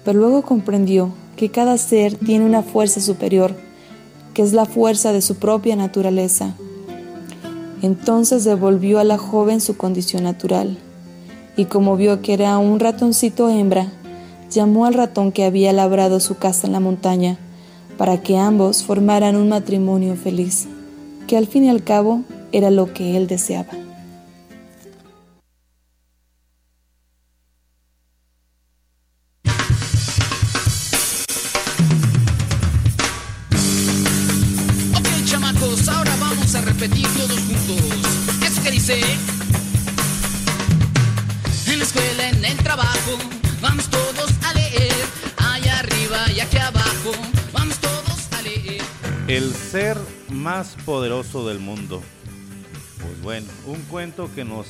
pero 0.03 0.19
luego 0.19 0.41
comprendió 0.41 1.11
que 1.35 1.49
cada 1.49 1.77
ser 1.77 2.15
tiene 2.15 2.45
una 2.45 2.63
fuerza 2.63 3.01
superior, 3.01 3.55
que 4.33 4.41
es 4.41 4.53
la 4.53 4.65
fuerza 4.65 5.13
de 5.13 5.21
su 5.21 5.35
propia 5.35 5.75
naturaleza. 5.75 6.55
Entonces 7.81 8.43
devolvió 8.43 8.99
a 8.99 9.03
la 9.03 9.17
joven 9.17 9.61
su 9.61 9.77
condición 9.77 10.23
natural, 10.23 10.77
y 11.55 11.65
como 11.65 11.95
vio 11.95 12.21
que 12.21 12.33
era 12.33 12.57
un 12.57 12.79
ratoncito 12.79 13.49
hembra, 13.49 13.91
llamó 14.51 14.85
al 14.85 14.93
ratón 14.93 15.31
que 15.31 15.45
había 15.45 15.73
labrado 15.73 16.19
su 16.19 16.37
casa 16.37 16.67
en 16.67 16.73
la 16.73 16.79
montaña, 16.79 17.37
para 17.97 18.21
que 18.21 18.37
ambos 18.37 18.83
formaran 18.83 19.35
un 19.35 19.49
matrimonio 19.49 20.15
feliz, 20.15 20.67
que 21.27 21.37
al 21.37 21.47
fin 21.47 21.65
y 21.65 21.69
al 21.69 21.83
cabo 21.83 22.21
era 22.51 22.71
lo 22.71 22.93
que 22.93 23.17
él 23.17 23.27
deseaba. 23.27 23.88
Del 51.29 51.59
mundo. 51.59 52.01
Pues 52.99 53.21
bueno, 53.21 53.47
un 53.67 53.79
cuento 53.83 54.33
que 54.33 54.43
nos 54.43 54.67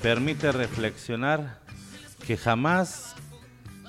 permite 0.00 0.52
reflexionar 0.52 1.58
que 2.24 2.36
jamás, 2.36 3.16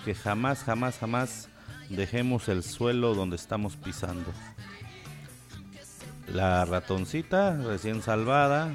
que 0.03 0.15
jamás, 0.15 0.63
jamás, 0.63 0.97
jamás 0.97 1.49
dejemos 1.89 2.49
el 2.49 2.63
suelo 2.63 3.13
donde 3.13 3.35
estamos 3.35 3.75
pisando. 3.75 4.33
La 6.27 6.65
ratoncita 6.65 7.55
recién 7.57 8.01
salvada 8.01 8.73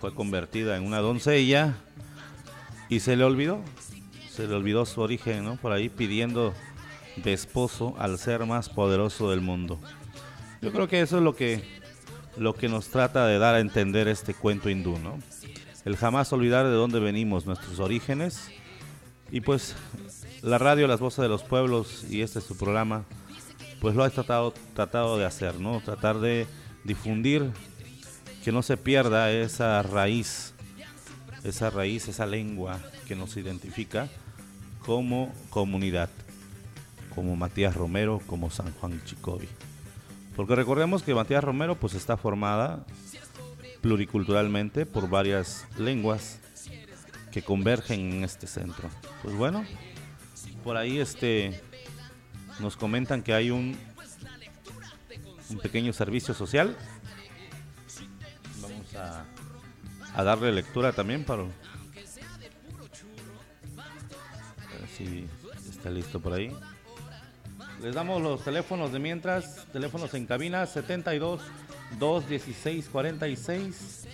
fue 0.00 0.12
convertida 0.12 0.76
en 0.76 0.84
una 0.84 0.98
doncella 0.98 1.76
y 2.88 2.98
se 2.98 3.14
le 3.14 3.22
olvidó, 3.22 3.60
se 4.28 4.48
le 4.48 4.54
olvidó 4.54 4.86
su 4.86 5.02
origen, 5.02 5.44
¿no? 5.44 5.56
Por 5.56 5.70
ahí 5.70 5.88
pidiendo 5.88 6.52
de 7.16 7.32
esposo 7.32 7.94
al 7.98 8.18
ser 8.18 8.44
más 8.44 8.68
poderoso 8.68 9.30
del 9.30 9.40
mundo. 9.40 9.80
Yo 10.60 10.72
creo 10.72 10.88
que 10.88 11.00
eso 11.00 11.18
es 11.18 11.22
lo 11.22 11.36
que, 11.36 11.85
lo 12.36 12.54
que 12.54 12.68
nos 12.68 12.88
trata 12.88 13.26
de 13.26 13.38
dar 13.38 13.54
a 13.54 13.60
entender 13.60 14.08
este 14.08 14.34
cuento 14.34 14.68
hindú, 14.68 14.98
¿no? 14.98 15.18
El 15.84 15.96
jamás 15.96 16.32
olvidar 16.32 16.66
de 16.66 16.72
dónde 16.72 16.98
venimos, 16.98 17.46
nuestros 17.46 17.78
orígenes. 17.78 18.50
Y 19.30 19.40
pues 19.40 19.74
la 20.42 20.58
radio 20.58 20.86
Las 20.86 21.00
Voces 21.00 21.22
de 21.22 21.28
los 21.28 21.42
Pueblos 21.42 22.04
y 22.10 22.22
este 22.22 22.38
es 22.38 22.44
su 22.44 22.56
programa, 22.56 23.04
pues 23.80 23.94
lo 23.94 24.04
ha 24.04 24.10
tratado, 24.10 24.52
tratado 24.74 25.18
de 25.18 25.24
hacer, 25.24 25.60
¿no? 25.60 25.80
Tratar 25.80 26.18
de 26.20 26.46
difundir 26.84 27.50
que 28.44 28.52
no 28.52 28.62
se 28.62 28.76
pierda 28.76 29.32
esa 29.32 29.82
raíz, 29.82 30.54
esa 31.42 31.70
raíz, 31.70 32.08
esa 32.08 32.26
lengua 32.26 32.80
que 33.06 33.16
nos 33.16 33.36
identifica 33.36 34.08
como 34.80 35.32
comunidad, 35.50 36.10
como 37.14 37.34
Matías 37.34 37.74
Romero, 37.74 38.20
como 38.26 38.50
San 38.50 38.72
Juan 38.74 39.02
Chicobi. 39.04 39.48
Porque 40.36 40.54
recordemos 40.54 41.02
que 41.02 41.14
Matías 41.14 41.42
Romero 41.42 41.76
pues 41.76 41.94
está 41.94 42.18
formada 42.18 42.84
pluriculturalmente 43.80 44.84
por 44.84 45.08
varias 45.08 45.66
lenguas 45.78 46.40
que 47.32 47.42
convergen 47.42 48.12
en 48.12 48.24
este 48.24 48.46
centro. 48.46 48.90
Pues 49.22 49.34
bueno, 49.34 49.64
por 50.62 50.76
ahí 50.76 50.98
este 50.98 51.62
nos 52.60 52.76
comentan 52.76 53.22
que 53.22 53.32
hay 53.32 53.50
un 53.50 53.78
un 55.48 55.58
pequeño 55.58 55.92
servicio 55.92 56.34
social. 56.34 56.76
Vamos 58.60 58.94
a, 58.94 59.24
a 60.14 60.22
darle 60.22 60.52
lectura 60.52 60.92
también 60.92 61.24
para 61.24 61.42
a 61.42 61.46
ver 64.78 64.88
si 64.96 65.26
está 65.70 65.88
listo 65.90 66.20
por 66.20 66.34
ahí. 66.34 66.52
Les 67.82 67.94
damos 67.94 68.22
los 68.22 68.42
teléfonos 68.42 68.92
de 68.92 68.98
mientras, 68.98 69.66
teléfonos 69.72 70.12
en 70.14 70.26
cabina 70.26 70.66
72 70.66 71.40
216 71.98 72.88
46 72.90 74.06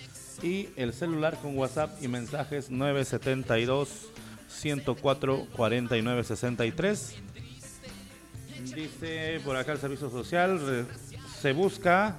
y 0.43 0.69
el 0.75 0.93
celular 0.93 1.37
con 1.41 1.57
WhatsApp 1.57 1.91
y 2.01 2.07
mensajes 2.07 2.69
972 2.69 4.09
104 4.49 5.47
49 5.55 6.23
63. 6.23 7.15
Dice 8.75 9.41
por 9.45 9.55
acá 9.55 9.71
el 9.73 9.79
servicio 9.79 10.09
social, 10.09 10.59
re- 10.59 10.85
se 11.41 11.53
busca, 11.53 12.15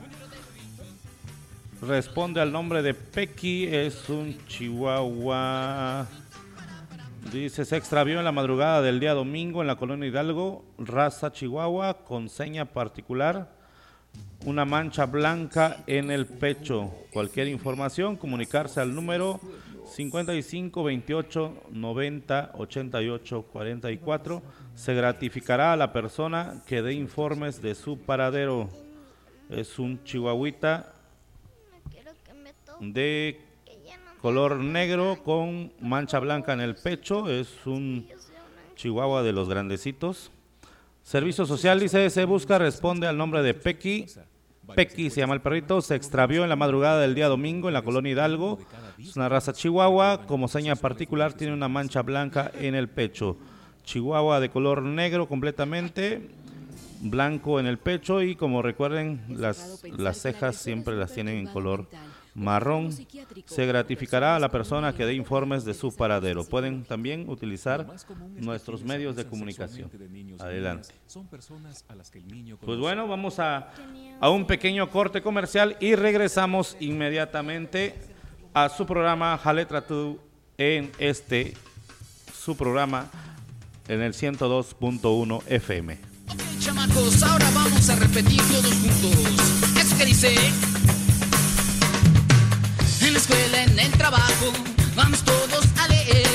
responde 1.83 2.41
al 2.41 2.53
nombre 2.53 2.83
de 2.83 2.95
Pequi, 2.95 3.67
es 3.67 4.09
un 4.09 4.37
chihuahua. 4.47 6.07
Dice, 7.33 7.65
se 7.65 7.77
extravió 7.77 8.19
en 8.19 8.25
la 8.25 8.33
madrugada 8.33 8.83
del 8.83 9.01
día 9.01 9.15
domingo 9.15 9.61
en 9.61 9.67
la 9.67 9.77
colonia 9.77 10.09
Hidalgo, 10.09 10.65
raza 10.79 11.33
chihuahua, 11.33 12.05
con 12.05 12.29
seña 12.29 12.67
particular, 12.67 13.51
una 14.45 14.65
mancha 14.65 15.07
blanca 15.07 15.83
en 15.87 16.11
el 16.11 16.27
pecho. 16.27 16.93
Cualquier 17.13 17.49
información, 17.49 18.17
comunicarse 18.17 18.81
al 18.81 18.95
número 18.95 19.41
55 19.87 20.85
28 20.85 21.63
90 21.71 22.53
88 22.55 23.43
44. 23.53 24.43
Se 24.75 24.95
gratificará 24.95 25.73
a 25.73 25.77
la 25.77 25.93
persona 25.93 26.63
que 26.67 26.83
dé 26.83 26.93
informes 26.93 27.63
de 27.63 27.75
su 27.75 27.99
paradero. 27.99 28.69
Es 29.49 29.79
un 29.79 30.03
chihuahuita 30.05 30.93
de 32.81 33.44
color 34.25 34.57
negro 34.57 35.19
con 35.23 35.71
mancha 35.81 36.19
blanca 36.19 36.55
en 36.55 36.63
el 36.63 36.77
pecho. 36.77 37.29
Es 37.29 37.67
un 37.67 38.09
chihuahua 38.75 39.23
de 39.23 39.35
los 39.35 39.51
grandecitos. 39.51 40.31
Servicio 41.03 41.45
social 41.45 41.79
dice, 41.79 42.09
se 42.09 42.25
busca, 42.25 42.57
responde 42.57 43.07
al 43.07 43.19
nombre 43.19 43.43
de 43.43 43.53
Pequi. 43.53 44.07
Pequi 44.75 45.11
se 45.11 45.21
llama 45.21 45.35
el 45.35 45.43
perrito, 45.43 45.83
se 45.83 45.95
extravió 45.95 46.43
en 46.43 46.49
la 46.49 46.57
madrugada 46.57 47.03
del 47.03 47.15
día 47.15 47.29
domingo 47.29 47.69
en 47.69 47.75
la 47.75 47.83
colonia 47.83 48.13
Hidalgo. 48.13 48.61
Es 48.99 49.15
una 49.15 49.29
raza 49.29 49.53
chihuahua, 49.53 50.23
como 50.27 50.49
seña 50.49 50.75
particular 50.75 51.35
tiene 51.35 51.53
una 51.53 51.69
mancha 51.69 52.01
blanca 52.01 52.51
en 52.59 52.75
el 52.75 52.89
pecho. 52.89 53.37
Chihuahua 53.83 54.41
de 54.41 54.49
color 54.49 54.81
negro 54.81 55.29
completamente, 55.29 56.31
blanco 57.03 57.61
en 57.61 57.67
el 57.67 57.77
pecho 57.77 58.23
y 58.23 58.37
como 58.37 58.63
recuerden 58.63 59.21
las, 59.29 59.83
las 59.99 60.17
cejas 60.17 60.57
siempre 60.57 60.97
las 60.97 61.13
tienen 61.13 61.37
en 61.37 61.47
color 61.47 61.87
marrón. 62.35 62.91
Se 63.47 63.67
gratificará 63.67 64.37
a 64.37 64.39
la 64.39 64.51
persona 64.51 64.93
que 64.95 65.07
dé 65.07 65.15
informes 65.15 65.65
de 65.65 65.75
su 65.75 65.95
paradero. 65.95 66.45
Pueden 66.45 66.85
también 66.85 67.29
utilizar 67.29 67.87
nuestros 68.37 68.83
medios 68.83 69.17
de 69.17 69.25
comunicación. 69.25 69.91
Adelante. 70.39 70.89
Pues 72.65 72.79
bueno, 72.79 73.09
vamos 73.09 73.39
a, 73.39 73.71
a 74.21 74.31
un 74.31 74.47
pequeño 74.47 74.91
corte 74.91 75.23
comercial 75.23 75.77
y 75.81 75.95
regresamos 75.95 76.77
inmediatamente 76.81 77.95
a 78.53 78.69
su 78.69 78.87
programa 78.87 79.37
Jaletra 79.39 79.87
tú 79.87 80.21
en 80.59 80.93
este 80.99 81.55
su 82.33 82.57
programa 82.57 83.09
en 83.89 84.03
el 84.03 84.13
102.1 84.13 85.43
FM. 85.47 85.99
Chamacos, 86.59 87.23
ahora 87.23 87.51
vamos 87.51 87.89
a 87.89 87.97
repetir 87.97 88.41
todos 88.43 88.73
juntos. 88.75 89.77
¿Eso 89.79 89.99
que 89.99 90.05
dice? 90.05 90.35
En 93.15 93.19
la 93.19 93.23
escuela, 93.23 93.63
en 93.63 93.79
el 93.79 93.93
trabajo, 93.93 94.53
vamos 94.97 95.23
todos 95.25 95.65
a 95.79 95.87
leer. 95.87 96.27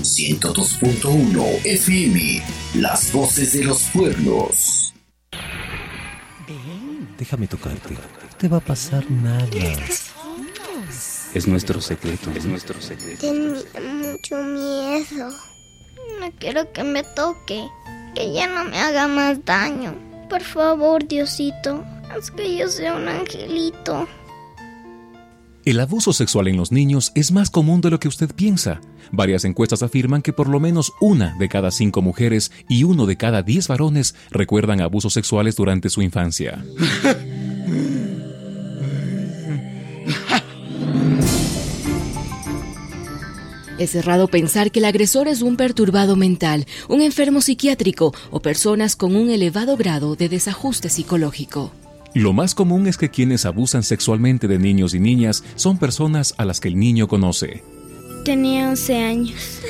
102.1 0.00 1.66
FM, 1.66 2.40
las 2.74 3.12
voces 3.12 3.52
de 3.52 3.64
los 3.64 3.82
pueblos. 3.92 4.94
Déjame 7.18 7.48
tocarte. 7.48 7.94
No 7.94 8.36
te 8.38 8.46
va 8.46 8.58
a 8.58 8.60
pasar 8.60 9.10
nada. 9.10 9.48
Es 11.34 11.48
nuestro 11.48 11.80
secreto, 11.80 12.30
es 12.36 12.44
nuestro 12.44 12.80
secreto. 12.80 13.22
Tengo 13.22 13.56
mucho 13.80 14.36
miedo. 14.36 15.30
No 16.20 16.30
quiero 16.38 16.72
que 16.72 16.84
me 16.84 17.02
toque. 17.02 17.66
Que 18.14 18.32
ya 18.32 18.46
no 18.46 18.66
me 18.66 18.78
haga 18.78 19.08
más 19.08 19.44
daño. 19.44 19.96
Por 20.30 20.42
favor, 20.42 21.04
Diosito, 21.08 21.84
haz 22.08 22.30
que 22.30 22.56
yo 22.56 22.68
sea 22.68 22.94
un 22.94 23.08
angelito. 23.08 24.06
El 25.64 25.78
abuso 25.78 26.12
sexual 26.12 26.48
en 26.48 26.56
los 26.56 26.72
niños 26.72 27.12
es 27.14 27.30
más 27.30 27.48
común 27.48 27.80
de 27.80 27.90
lo 27.90 28.00
que 28.00 28.08
usted 28.08 28.34
piensa. 28.34 28.80
Varias 29.12 29.44
encuestas 29.44 29.84
afirman 29.84 30.20
que 30.20 30.32
por 30.32 30.48
lo 30.48 30.58
menos 30.58 30.92
una 31.00 31.36
de 31.38 31.48
cada 31.48 31.70
cinco 31.70 32.02
mujeres 32.02 32.50
y 32.68 32.82
uno 32.82 33.06
de 33.06 33.16
cada 33.16 33.42
diez 33.42 33.68
varones 33.68 34.16
recuerdan 34.32 34.80
abusos 34.80 35.12
sexuales 35.12 35.54
durante 35.54 35.88
su 35.88 36.02
infancia. 36.02 36.64
Es 43.78 43.94
errado 43.94 44.26
pensar 44.26 44.72
que 44.72 44.80
el 44.80 44.84
agresor 44.84 45.28
es 45.28 45.42
un 45.42 45.56
perturbado 45.56 46.16
mental, 46.16 46.66
un 46.88 47.02
enfermo 47.02 47.40
psiquiátrico 47.40 48.12
o 48.32 48.40
personas 48.40 48.96
con 48.96 49.14
un 49.14 49.30
elevado 49.30 49.76
grado 49.76 50.16
de 50.16 50.28
desajuste 50.28 50.88
psicológico. 50.88 51.72
Lo 52.14 52.34
más 52.34 52.54
común 52.54 52.86
es 52.86 52.98
que 52.98 53.08
quienes 53.08 53.46
abusan 53.46 53.82
sexualmente 53.82 54.46
de 54.46 54.58
niños 54.58 54.92
y 54.92 55.00
niñas 55.00 55.42
son 55.54 55.78
personas 55.78 56.34
a 56.36 56.44
las 56.44 56.60
que 56.60 56.68
el 56.68 56.78
niño 56.78 57.08
conoce. 57.08 57.64
Tenía 58.24 58.68
11 58.68 58.96
años. 59.02 59.60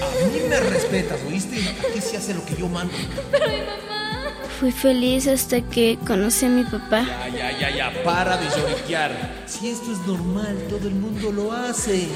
A 0.00 0.26
mí 0.26 0.40
me 0.48 0.60
respetas, 0.60 1.18
¿oíste? 1.28 1.56
Aquí 1.58 2.00
se 2.00 2.16
hace 2.16 2.34
lo 2.34 2.44
que 2.44 2.54
yo 2.56 2.68
mando. 2.68 2.94
Pero 3.32 3.46
mi 3.46 3.56
mamá. 3.56 4.28
Fui 4.60 4.70
feliz 4.70 5.26
hasta 5.26 5.60
que 5.60 5.98
conocí 6.06 6.46
a 6.46 6.50
mi 6.50 6.62
papá. 6.62 7.04
Ya, 7.04 7.28
ya, 7.28 7.58
ya, 7.58 7.76
ya, 7.76 8.02
para 8.04 8.36
de 8.36 8.46
lloriquear. 8.46 9.44
Si 9.46 9.70
esto 9.70 9.90
es 9.90 9.98
normal, 10.06 10.56
todo 10.68 10.86
el 10.86 10.94
mundo 10.94 11.32
lo 11.32 11.52
hace. 11.52 12.06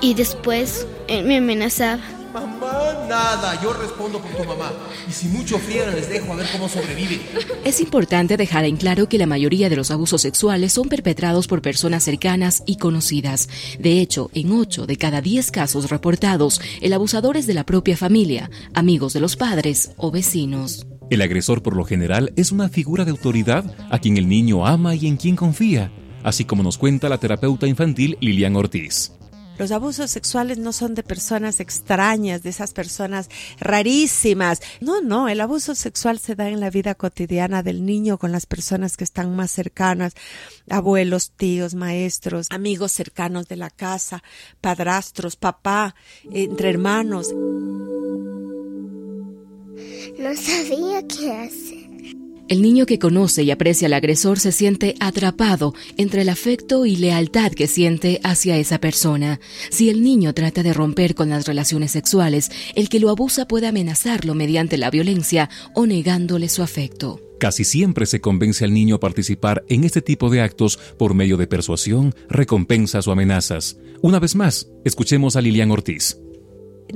Y 0.00 0.14
después 0.14 0.86
él 1.08 1.26
me 1.26 1.38
amenazaba. 1.38 2.00
Mamá, 2.36 3.06
nada, 3.08 3.58
yo 3.62 3.72
respondo 3.72 4.20
por 4.20 4.30
tu 4.32 4.44
mamá. 4.44 4.70
Y 5.08 5.12
si 5.12 5.26
mucho 5.28 5.58
friegan, 5.58 5.94
les 5.94 6.10
dejo 6.10 6.34
a 6.34 6.36
ver 6.36 6.46
cómo 6.52 6.68
sobreviven. 6.68 7.18
Es 7.64 7.80
importante 7.80 8.36
dejar 8.36 8.66
en 8.66 8.76
claro 8.76 9.08
que 9.08 9.16
la 9.16 9.24
mayoría 9.24 9.70
de 9.70 9.76
los 9.76 9.90
abusos 9.90 10.20
sexuales 10.20 10.74
son 10.74 10.90
perpetrados 10.90 11.46
por 11.46 11.62
personas 11.62 12.04
cercanas 12.04 12.62
y 12.66 12.76
conocidas. 12.76 13.48
De 13.78 14.02
hecho, 14.02 14.30
en 14.34 14.52
8 14.52 14.84
de 14.84 14.96
cada 14.98 15.22
10 15.22 15.50
casos 15.50 15.88
reportados, 15.88 16.60
el 16.82 16.92
abusador 16.92 17.38
es 17.38 17.46
de 17.46 17.54
la 17.54 17.64
propia 17.64 17.96
familia, 17.96 18.50
amigos 18.74 19.14
de 19.14 19.20
los 19.20 19.36
padres 19.36 19.92
o 19.96 20.10
vecinos. 20.10 20.86
El 21.08 21.22
agresor 21.22 21.62
por 21.62 21.74
lo 21.74 21.86
general 21.86 22.34
es 22.36 22.52
una 22.52 22.68
figura 22.68 23.06
de 23.06 23.12
autoridad 23.12 23.64
a 23.90 23.98
quien 23.98 24.18
el 24.18 24.28
niño 24.28 24.66
ama 24.66 24.94
y 24.94 25.06
en 25.06 25.16
quien 25.16 25.36
confía, 25.36 25.90
así 26.22 26.44
como 26.44 26.62
nos 26.62 26.76
cuenta 26.76 27.08
la 27.08 27.16
terapeuta 27.16 27.66
infantil 27.66 28.18
Lilian 28.20 28.56
Ortiz. 28.56 29.15
Los 29.58 29.72
abusos 29.72 30.10
sexuales 30.10 30.58
no 30.58 30.72
son 30.72 30.94
de 30.94 31.02
personas 31.02 31.60
extrañas, 31.60 32.42
de 32.42 32.50
esas 32.50 32.72
personas 32.72 33.28
rarísimas. 33.58 34.60
No, 34.80 35.00
no, 35.00 35.28
el 35.28 35.40
abuso 35.40 35.74
sexual 35.74 36.18
se 36.18 36.34
da 36.34 36.48
en 36.48 36.60
la 36.60 36.70
vida 36.70 36.94
cotidiana 36.94 37.62
del 37.62 37.86
niño 37.86 38.18
con 38.18 38.32
las 38.32 38.46
personas 38.46 38.96
que 38.96 39.04
están 39.04 39.34
más 39.34 39.50
cercanas, 39.50 40.14
abuelos, 40.68 41.30
tíos, 41.30 41.74
maestros, 41.74 42.48
amigos 42.50 42.92
cercanos 42.92 43.48
de 43.48 43.56
la 43.56 43.70
casa, 43.70 44.22
padrastros, 44.60 45.36
papá, 45.36 45.94
entre 46.30 46.70
hermanos. 46.70 47.32
No 50.18 50.34
sabía 50.34 51.06
qué 51.06 51.32
hacer. 51.32 51.85
El 52.48 52.62
niño 52.62 52.86
que 52.86 53.00
conoce 53.00 53.42
y 53.42 53.50
aprecia 53.50 53.86
al 53.86 53.94
agresor 53.94 54.38
se 54.38 54.52
siente 54.52 54.94
atrapado 55.00 55.74
entre 55.96 56.22
el 56.22 56.28
afecto 56.28 56.86
y 56.86 56.94
lealtad 56.94 57.50
que 57.50 57.66
siente 57.66 58.20
hacia 58.22 58.56
esa 58.56 58.78
persona. 58.78 59.40
Si 59.70 59.90
el 59.90 60.02
niño 60.02 60.32
trata 60.32 60.62
de 60.62 60.72
romper 60.72 61.16
con 61.16 61.28
las 61.28 61.46
relaciones 61.46 61.90
sexuales, 61.90 62.52
el 62.76 62.88
que 62.88 63.00
lo 63.00 63.10
abusa 63.10 63.48
puede 63.48 63.66
amenazarlo 63.66 64.34
mediante 64.34 64.78
la 64.78 64.90
violencia 64.90 65.50
o 65.74 65.86
negándole 65.86 66.48
su 66.48 66.62
afecto. 66.62 67.20
Casi 67.40 67.64
siempre 67.64 68.06
se 68.06 68.20
convence 68.20 68.64
al 68.64 68.72
niño 68.72 68.94
a 68.94 69.00
participar 69.00 69.64
en 69.68 69.82
este 69.82 70.00
tipo 70.00 70.30
de 70.30 70.40
actos 70.40 70.78
por 70.96 71.14
medio 71.14 71.36
de 71.36 71.48
persuasión, 71.48 72.14
recompensas 72.30 73.08
o 73.08 73.12
amenazas. 73.12 73.76
Una 74.02 74.20
vez 74.20 74.36
más, 74.36 74.68
escuchemos 74.84 75.34
a 75.34 75.40
Lilian 75.40 75.72
Ortiz. 75.72 76.16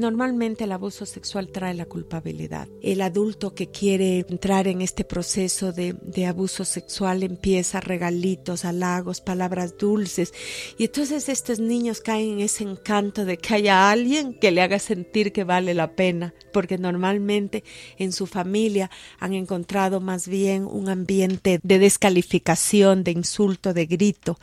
Normalmente 0.01 0.65
el 0.65 0.73
abuso 0.73 1.05
sexual 1.05 1.49
trae 1.49 1.75
la 1.75 1.85
culpabilidad. 1.85 2.67
El 2.83 3.03
adulto 3.03 3.55
que 3.55 3.71
quiere 3.71 4.25
entrar 4.31 4.67
en 4.67 4.81
este 4.81 5.05
proceso 5.05 5.75
de, 5.75 5.95
abuso 6.27 6.65
sexual 6.65 7.23
empieza 7.23 7.81
regalitos, 7.81 8.65
halagos, 8.65 9.21
palabras 9.21 9.77
dulces. 9.77 10.33
Y 10.79 10.85
entonces 10.85 11.29
estos 11.29 11.61
niños 11.61 12.01
caen 12.01 12.31
en 12.31 12.41
ese 12.41 12.65
encanto 12.65 13.27
de 13.27 13.37
que 13.37 13.53
haya 13.53 13.91
alguien 13.91 14.33
que 14.33 14.51
le 14.51 14.63
haga 14.63 14.79
sentir 14.79 15.35
que 15.35 15.45
vale 15.45 15.75
la 15.75 15.93
pena. 15.93 16.33
Porque 16.51 16.79
normalmente 16.79 17.63
en 17.99 18.13
su 18.13 18.27
familia 18.27 18.91
han 19.19 19.35
encontrado 19.35 20.01
más 20.01 20.29
bien 20.29 20.65
un 20.65 20.89
ambiente 20.89 21.61
de 21.63 21.79
descalificación, 21.79 23.05
de 23.05 23.11
insulto, 23.11 23.75
de 23.75 23.85
grito. 23.85 24.39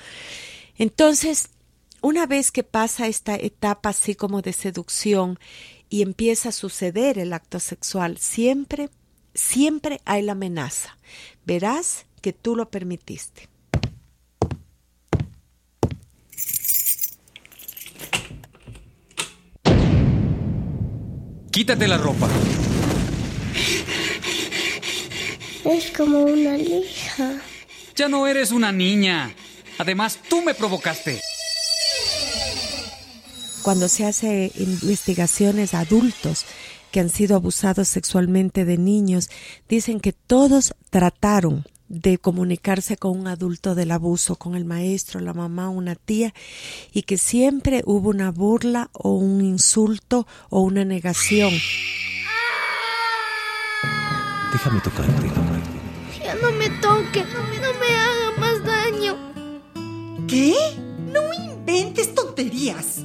Entonces, 0.78 1.50
una 2.02 2.26
vez 2.26 2.52
que 2.52 2.64
pasa 2.64 3.08
esta 3.08 3.36
etapa 3.36 3.90
así 3.90 4.16
como 4.16 4.42
de 4.42 4.54
seducción 4.54 5.40
y 5.90 6.02
empieza 6.02 6.50
a 6.50 6.52
suceder 6.52 7.18
el 7.18 7.34
acto 7.34 7.60
sexual, 7.60 8.18
siempre, 8.18 8.90
siempre 9.34 10.02
hay 10.06 10.22
la 10.22 10.34
amenaza. 10.34 10.98
Verás 11.46 12.06
que 12.22 12.34
tú 12.34 12.56
lo 12.56 12.70
permitiste. 12.70 13.50
Quítate 21.52 21.88
la 21.88 21.98
ropa. 21.98 22.30
Es 25.66 25.92
como 25.92 26.20
una 26.20 26.56
lija. 26.56 27.42
Ya 27.96 28.08
no 28.08 28.28
eres 28.28 28.52
una 28.52 28.72
niña. 28.72 29.34
Además, 29.80 30.20
tú 30.30 30.44
me 30.44 30.54
provocaste 30.54 31.20
cuando 33.68 33.90
se 33.90 34.06
hace 34.06 34.54
investigaciones 34.56 35.74
a 35.74 35.82
adultos 35.82 36.46
que 36.90 37.02
han 37.02 37.10
sido 37.10 37.36
abusados 37.36 37.90
sexualmente 37.90 38.64
de 38.64 38.78
niños, 38.78 39.30
dicen 39.68 40.00
que 40.00 40.14
todos 40.14 40.74
trataron 40.90 41.66
de 41.90 42.18
comunicarse 42.18 42.96
con 42.96 43.20
un 43.20 43.28
adulto 43.28 43.76
del 43.76 43.92
abuso, 43.92 44.38
con 44.38 44.56
el 44.56 44.64
maestro, 44.64 45.20
la 45.20 45.34
mamá, 45.34 45.68
una 45.68 45.96
tía, 45.96 46.34
y 46.94 47.02
que 47.02 47.18
siempre 47.18 47.84
hubo 47.86 48.08
una 48.08 48.32
burla 48.32 48.90
o 48.94 49.16
un 49.16 49.44
insulto 49.44 50.26
o 50.50 50.62
una 50.62 50.86
negación. 50.86 51.52
Déjame 54.54 54.80
tocarte. 54.80 55.28
Ya 56.24 56.36
no 56.36 56.54
me 56.54 56.70
toque, 56.70 57.22
no 57.22 57.74
me 57.82 57.96
haga 57.98 58.40
más 58.40 58.64
daño. 58.64 59.18
¿Qué? 60.26 60.56
No 61.12 61.34
inventes 61.34 62.16
tonterías. 62.16 63.04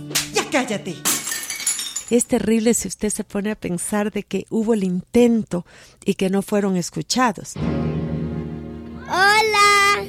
Cállate. 0.52 0.96
Es 2.10 2.26
terrible 2.26 2.74
si 2.74 2.86
usted 2.86 3.08
se 3.08 3.24
pone 3.24 3.50
a 3.50 3.54
pensar 3.54 4.12
de 4.12 4.22
que 4.22 4.44
hubo 4.50 4.74
el 4.74 4.84
intento 4.84 5.64
y 6.04 6.12
que 6.12 6.28
no 6.28 6.42
fueron 6.42 6.76
escuchados. 6.76 7.54
Hola. 9.06 10.04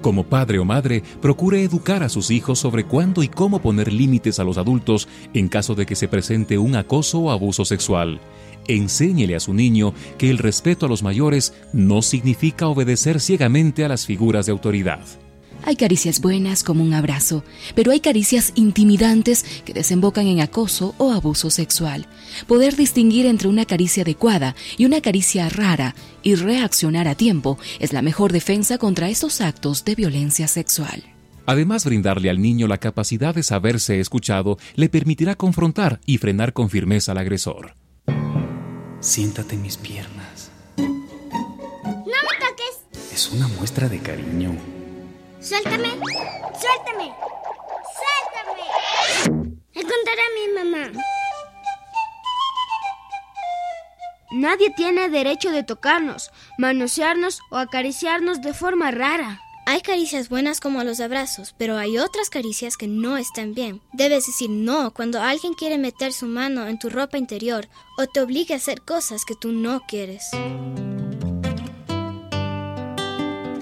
Como 0.00 0.22
padre 0.22 0.60
o 0.60 0.64
madre, 0.64 1.02
procure 1.20 1.60
educar 1.64 2.04
a 2.04 2.08
sus 2.08 2.30
hijos 2.30 2.60
sobre 2.60 2.84
cuándo 2.84 3.24
y 3.24 3.28
cómo 3.28 3.60
poner 3.60 3.92
límites 3.92 4.38
a 4.38 4.44
los 4.44 4.58
adultos 4.58 5.08
en 5.34 5.48
caso 5.48 5.74
de 5.74 5.86
que 5.86 5.96
se 5.96 6.06
presente 6.06 6.56
un 6.56 6.76
acoso 6.76 7.18
o 7.18 7.30
abuso 7.32 7.64
sexual. 7.64 8.20
Enséñele 8.68 9.34
a 9.34 9.40
su 9.40 9.54
niño 9.54 9.92
que 10.18 10.30
el 10.30 10.38
respeto 10.38 10.86
a 10.86 10.88
los 10.88 11.02
mayores 11.02 11.52
no 11.72 12.00
significa 12.02 12.68
obedecer 12.68 13.20
ciegamente 13.20 13.84
a 13.84 13.88
las 13.88 14.06
figuras 14.06 14.46
de 14.46 14.52
autoridad. 14.52 15.00
Hay 15.68 15.76
caricias 15.76 16.22
buenas 16.22 16.64
como 16.64 16.82
un 16.82 16.94
abrazo, 16.94 17.44
pero 17.74 17.92
hay 17.92 18.00
caricias 18.00 18.52
intimidantes 18.54 19.44
que 19.66 19.74
desembocan 19.74 20.26
en 20.26 20.40
acoso 20.40 20.94
o 20.96 21.12
abuso 21.12 21.50
sexual. 21.50 22.06
Poder 22.46 22.74
distinguir 22.74 23.26
entre 23.26 23.48
una 23.48 23.66
caricia 23.66 24.02
adecuada 24.02 24.56
y 24.78 24.86
una 24.86 25.02
caricia 25.02 25.46
rara 25.50 25.94
y 26.22 26.36
reaccionar 26.36 27.06
a 27.06 27.16
tiempo 27.16 27.58
es 27.80 27.92
la 27.92 28.00
mejor 28.00 28.32
defensa 28.32 28.78
contra 28.78 29.10
estos 29.10 29.42
actos 29.42 29.84
de 29.84 29.94
violencia 29.94 30.48
sexual. 30.48 31.02
Además, 31.44 31.84
brindarle 31.84 32.30
al 32.30 32.40
niño 32.40 32.66
la 32.66 32.78
capacidad 32.78 33.34
de 33.34 33.42
saberse 33.42 34.00
escuchado 34.00 34.56
le 34.74 34.88
permitirá 34.88 35.34
confrontar 35.34 36.00
y 36.06 36.16
frenar 36.16 36.54
con 36.54 36.70
firmeza 36.70 37.12
al 37.12 37.18
agresor. 37.18 37.74
Siéntate 39.00 39.56
en 39.56 39.60
mis 39.60 39.76
piernas. 39.76 40.50
No 40.78 40.86
me 40.86 42.38
toques. 42.40 43.12
Es 43.12 43.30
una 43.32 43.48
muestra 43.48 43.90
de 43.90 43.98
cariño. 43.98 44.77
Suéltame, 45.48 45.88
suéltame, 46.60 47.14
suéltame. 47.96 48.64
Le 49.72 49.82
contaré 49.82 50.20
a 50.20 50.34
mi 50.36 50.44
mamá. 50.54 50.92
Nadie 54.30 54.68
tiene 54.76 55.08
derecho 55.08 55.50
de 55.50 55.62
tocarnos, 55.62 56.30
manosearnos 56.58 57.40
o 57.50 57.56
acariciarnos 57.56 58.42
de 58.42 58.52
forma 58.52 58.90
rara. 58.90 59.40
Hay 59.64 59.80
caricias 59.80 60.28
buenas 60.28 60.60
como 60.60 60.84
los 60.84 61.00
abrazos, 61.00 61.54
pero 61.56 61.78
hay 61.78 61.96
otras 61.96 62.28
caricias 62.28 62.76
que 62.76 62.86
no 62.86 63.16
están 63.16 63.54
bien. 63.54 63.80
Debes 63.94 64.26
decir 64.26 64.50
no 64.50 64.92
cuando 64.92 65.22
alguien 65.22 65.54
quiere 65.54 65.78
meter 65.78 66.12
su 66.12 66.26
mano 66.26 66.66
en 66.66 66.78
tu 66.78 66.90
ropa 66.90 67.16
interior 67.16 67.68
o 67.96 68.06
te 68.06 68.20
obligue 68.20 68.52
a 68.52 68.58
hacer 68.58 68.82
cosas 68.82 69.24
que 69.24 69.34
tú 69.34 69.52
no 69.52 69.80
quieres. 69.88 70.28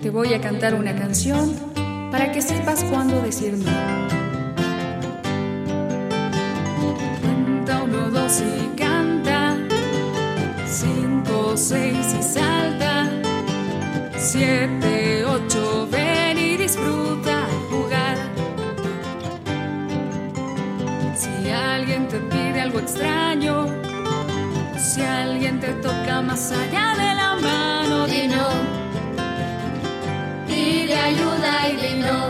Te 0.02 0.10
voy 0.10 0.34
a 0.34 0.40
cantar 0.40 0.74
una 0.74 0.96
canción 0.96 1.75
para 2.10 2.32
que 2.32 2.40
sepas 2.40 2.84
cuándo 2.84 3.20
decir 3.22 3.54
no. 3.58 3.70
Cuenta 7.22 7.82
uno, 7.82 8.10
dos 8.10 8.40
y 8.40 8.76
canta. 8.76 9.56
Cinco, 10.66 11.56
seis 11.56 12.14
y 12.18 12.22
salta. 12.22 13.10
Siete, 14.16 15.24
ocho, 15.24 15.88
ven 15.90 16.38
y 16.38 16.56
disfruta 16.56 17.46
jugar. 17.70 18.16
Si 21.14 21.50
alguien 21.50 22.08
te 22.08 22.18
pide 22.18 22.60
algo 22.60 22.80
extraño, 22.80 23.66
si 24.76 25.02
alguien 25.02 25.60
te 25.60 25.72
toca 25.74 26.22
más 26.22 26.52
allá 26.52 26.94
de 26.96 27.14
la 27.14 27.36
mano, 27.40 28.06
di 28.06 28.28
no. 28.28 28.75
Pide 30.66 30.98
ayuda 30.98 31.68
y 31.68 31.76
di 31.76 31.94
no. 32.02 32.20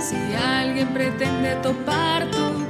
Si 0.00 0.16
alguien 0.34 0.88
pretende 0.94 1.56
topar 1.56 2.24
tu 2.30 2.64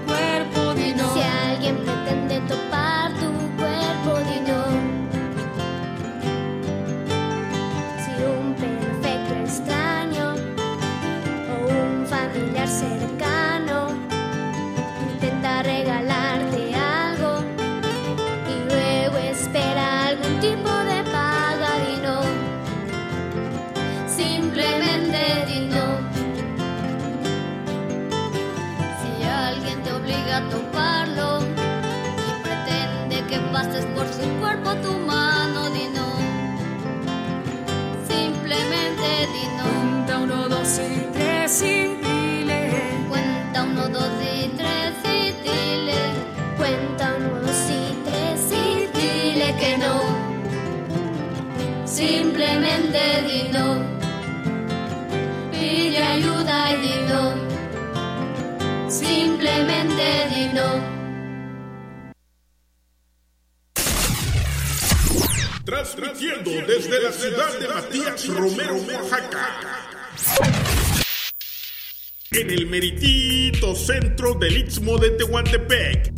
centro 74.25 74.35
del 74.35 74.57
Istmo 74.67 74.99
de 74.99 75.11
Tehuantepec. 75.11 76.13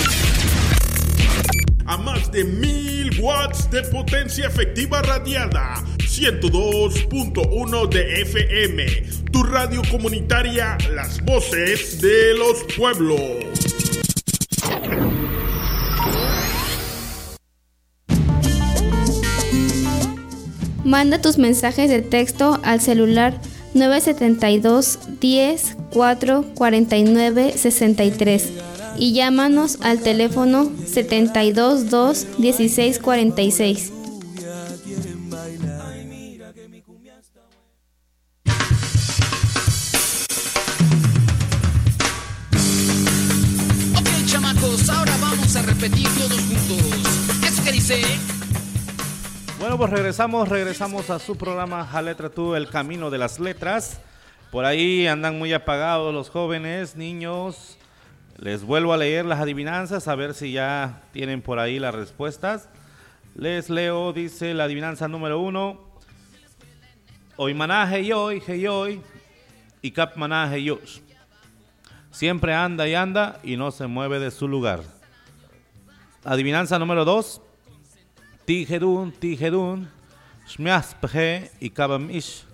A 1.87 1.97
más 1.97 2.31
de 2.31 2.45
mil 2.45 3.21
watts 3.21 3.71
de 3.71 3.83
potencia 3.83 4.47
efectiva 4.47 5.03
radiada. 5.03 5.83
102.1 5.99 7.89
de 7.89 8.23
FM. 8.23 8.87
Tu 9.33 9.43
radio 9.43 9.83
comunitaria, 9.91 10.79
las 10.95 11.25
voces 11.25 12.01
de 12.01 12.35
los 12.35 12.65
pueblos. 12.77 13.21
Manda 20.85 21.21
tus 21.21 21.39
mensajes 21.39 21.91
de 21.91 22.03
texto 22.03 22.61
al 22.63 22.81
celular 22.81 23.41
972 23.75 24.99
10 25.21 25.77
4 25.91 26.45
49 26.55 27.53
63 27.57 28.53
y 28.99 29.13
llámanos 29.13 29.79
al 29.83 30.01
teléfono 30.01 30.71
72 30.87 31.91
2 31.91 32.39
16 32.39 32.99
46. 32.99 33.93
Ok, 43.95 44.27
chamacos, 44.27 44.89
ahora 44.89 45.13
vamos 45.21 45.57
a 45.57 45.63
repetir 45.63 46.09
todos 46.17 46.41
juntos. 46.41 47.47
¿Eso 47.47 47.65
que 47.65 47.73
dice? 47.73 48.03
Bueno, 49.59 49.79
pues 49.79 49.91
regresamos, 49.91 50.49
regresamos 50.49 51.11
a 51.11 51.19
su 51.19 51.37
programa 51.37 51.89
A 51.93 52.03
Letra 52.03 52.31
Tú, 52.31 52.55
El 52.55 52.69
Camino 52.69 53.11
de 53.11 53.19
las 53.19 53.41
Letras. 53.41 53.99
Por 54.57 54.65
ahí 54.65 55.07
andan 55.07 55.39
muy 55.39 55.53
apagados 55.53 56.15
los 56.15 56.31
jóvenes, 56.31 56.97
niños. 56.97 57.77
Les 58.39 58.65
vuelvo 58.65 58.95
a 58.95 58.97
leer 58.97 59.27
las 59.27 59.41
adivinanzas, 59.41 60.09
a 60.09 60.15
ver 60.15 60.33
si 60.33 60.51
ya 60.51 61.03
tienen 61.13 61.43
por 61.43 61.59
ahí 61.59 61.79
las 61.79 61.95
respuestas. 61.95 62.71
Les 63.35 63.69
leo, 63.69 64.15
dice 64.15 64.55
la 64.55 64.65
adivinanza 64.65 65.09
número 65.09 65.41
uno. 65.41 65.79
Hoy 67.37 67.53
manaje 67.53 68.01
y 68.01 68.13
hoy, 68.13 69.03
y 69.83 69.91
cap 69.91 70.17
manaje. 70.17 70.65
Siempre 72.11 72.55
anda 72.55 72.89
y 72.89 72.95
anda 72.95 73.39
y 73.43 73.59
no 73.59 73.71
se 73.71 73.87
mueve 73.87 74.21
de 74.21 74.31
su 74.31 74.49
lugar. 74.49 74.81
Adivinanza 76.25 76.79
número 76.79 77.05
dos. 77.05 77.43
Tijedun, 78.47 79.13
tijedun, 79.13 79.91
shmiaspje 80.49 81.51
y 81.61 81.69
kabamish. 81.69 82.45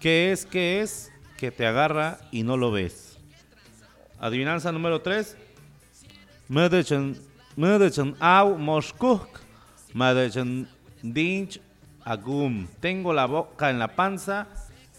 ¿Qué 0.00 0.32
es, 0.32 0.44
qué 0.44 0.80
es? 0.80 1.12
Que 1.38 1.50
te 1.50 1.66
agarra 1.66 2.18
y 2.32 2.42
no 2.42 2.56
lo 2.56 2.72
ves. 2.72 3.16
Adivinanza 4.18 4.72
número 4.72 5.00
3. 5.00 5.36
Medechen 6.48 8.16
au 8.18 8.58
moskuk, 8.58 9.40
medechen 9.94 10.68
dinch 11.02 11.60
agum. 12.04 12.66
Tengo 12.80 13.12
la 13.12 13.26
boca 13.26 13.70
en 13.70 13.78
la 13.78 13.88
panza 13.94 14.48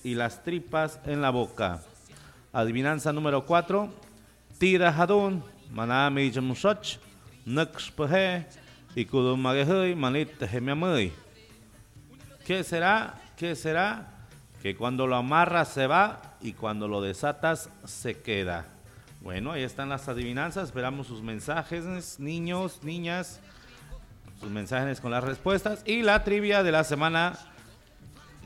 y 0.04 0.16
las 0.16 0.44
tripas 0.44 1.00
en 1.06 1.22
la 1.22 1.30
boca. 1.30 1.82
Adivinanza 2.54 3.12
número 3.12 3.46
4. 3.46 3.90
Tira 4.58 4.90
hadun, 4.90 5.44
manami 5.72 6.32
jamsoch, 6.32 7.00
nexpeje 7.46 8.46
y 8.96 9.04
kudumagehui 9.06 9.96
manit 9.96 10.38
tejemiamui. 10.38 11.12
¿Qué 12.46 12.64
será? 12.64 13.20
¿Qué 13.36 13.56
será? 13.56 14.08
Que 14.62 14.76
cuando 14.76 15.06
lo 15.08 15.16
amarras 15.16 15.70
se 15.70 15.88
va 15.88 16.29
y 16.42 16.54
cuando 16.54 16.88
lo 16.88 17.02
desatas 17.02 17.70
se 17.86 18.22
queda. 18.22 18.68
Bueno, 19.22 19.52
ahí 19.52 19.64
están 19.64 19.90
las 19.90 20.08
adivinanzas. 20.08 20.66
Esperamos 20.66 21.08
sus 21.08 21.22
mensajes, 21.22 22.20
niños, 22.20 22.80
niñas. 22.84 23.42
Sus 24.40 24.50
mensajes 24.50 25.02
con 25.02 25.12
las 25.12 25.24
respuestas. 25.24 25.82
Y 25.86 26.02
la 26.04 26.24
trivia 26.24 26.64
de 26.64 26.72
la 26.72 26.84
semana. 26.84 27.38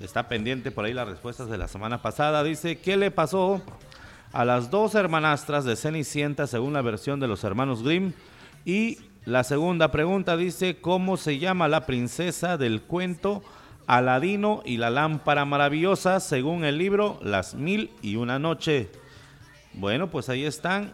Está 0.02 0.28
pendiente 0.28 0.72
por 0.72 0.86
ahí 0.86 0.94
las 0.94 1.08
respuestas 1.08 1.50
de 1.50 1.58
la 1.58 1.68
semana 1.68 2.02
pasada. 2.02 2.44
Dice, 2.44 2.80
¿qué 2.80 2.98
le 2.98 3.12
pasó 3.12 3.62
a 4.32 4.44
las 4.44 4.72
dos 4.72 4.96
hermanastras 4.96 5.66
de 5.66 5.76
Cenicienta 5.76 6.48
según 6.48 6.74
la 6.74 6.82
versión 6.82 7.20
de 7.20 7.28
los 7.28 7.44
hermanos 7.44 7.84
Grimm? 7.84 8.14
Y 8.66 8.98
la 9.26 9.44
segunda 9.44 9.91
pregunta 9.91 10.36
dice, 10.36 10.82
¿cómo 10.82 11.16
se 11.18 11.38
llama 11.38 11.68
la 11.68 11.86
princesa 11.86 12.58
del 12.58 12.82
cuento 12.82 13.44
Aladino 13.88 14.62
y 14.66 14.78
la 14.78 14.90
lámpara 14.90 15.46
maravillosa 15.46 16.20
según 16.20 16.66
el 16.66 16.78
libro 16.78 17.20
Las 17.22 17.56
mil 17.56 17.92
y 18.02 18.16
una 18.16 18.40
noche? 18.40 18.90
Bueno, 19.74 20.10
pues 20.10 20.30
ahí 20.30 20.46
están, 20.46 20.94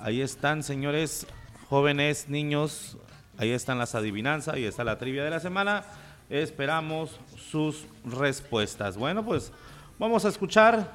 ahí 0.00 0.20
están 0.20 0.62
señores, 0.62 1.26
jóvenes, 1.68 2.28
niños, 2.28 2.98
ahí 3.38 3.50
están 3.50 3.78
las 3.78 3.94
adivinanzas, 3.94 4.54
ahí 4.54 4.64
está 4.64 4.84
la 4.84 4.98
trivia 4.98 5.24
de 5.24 5.30
la 5.30 5.40
semana. 5.40 5.84
Esperamos 6.28 7.20
sus 7.36 7.84
respuestas. 8.04 8.96
Bueno, 8.96 9.24
pues 9.24 9.52
vamos 9.98 10.24
a 10.24 10.28
escuchar 10.28 10.92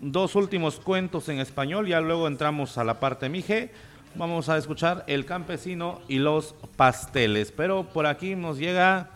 dos 0.00 0.34
últimos 0.34 0.80
cuentos 0.80 1.28
en 1.28 1.38
español, 1.38 1.86
ya 1.86 2.00
luego 2.00 2.26
entramos 2.26 2.76
a 2.78 2.84
la 2.84 2.98
parte 2.98 3.28
mije. 3.28 3.72
Vamos 4.16 4.48
a 4.48 4.56
escuchar 4.56 5.02
El 5.08 5.24
campesino 5.24 6.00
y 6.06 6.18
los 6.18 6.54
pasteles. 6.76 7.50
Pero 7.50 7.84
por 7.84 8.06
aquí 8.06 8.36
nos 8.36 8.58
llega 8.58 9.10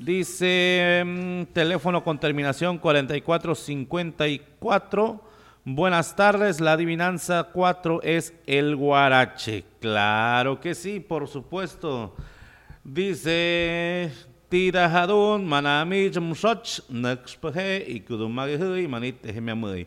Dice 0.00 1.02
mm, 1.04 1.42
teléfono 1.52 2.02
con 2.02 2.18
terminación 2.18 2.78
4454. 2.78 5.20
Buenas 5.66 6.16
tardes, 6.16 6.58
la 6.58 6.72
adivinanza 6.72 7.50
4 7.52 8.00
es 8.02 8.32
el 8.46 8.76
guarache. 8.76 9.66
Claro 9.78 10.58
que 10.58 10.74
sí, 10.74 11.00
por 11.00 11.28
supuesto. 11.28 12.16
Dice 12.82 14.10
Tirajadun, 14.48 15.44
Manami 15.44 16.10
Jamsoch, 16.10 16.88
Nexpeje 16.88 17.84
y 17.86 18.02
Manite 18.88 19.34
Gemiamui. 19.34 19.86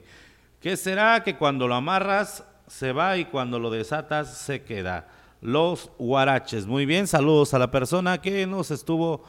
¿Qué 0.62 0.78
será 0.78 1.24
que 1.24 1.36
cuando 1.36 1.68
lo 1.68 1.74
amarras 1.74 2.44
se 2.68 2.92
va 2.92 3.18
y 3.18 3.26
cuando 3.26 3.58
lo 3.58 3.72
desatas 3.72 4.38
se 4.38 4.62
queda? 4.62 5.08
Los 5.42 5.90
guaraches. 5.98 6.68
Muy 6.68 6.86
bien, 6.86 7.08
saludos 7.08 7.56
a 7.56 7.60
la 7.60 7.72
persona 7.72 8.22
que 8.22 8.46
nos 8.46 8.70
estuvo 8.70 9.24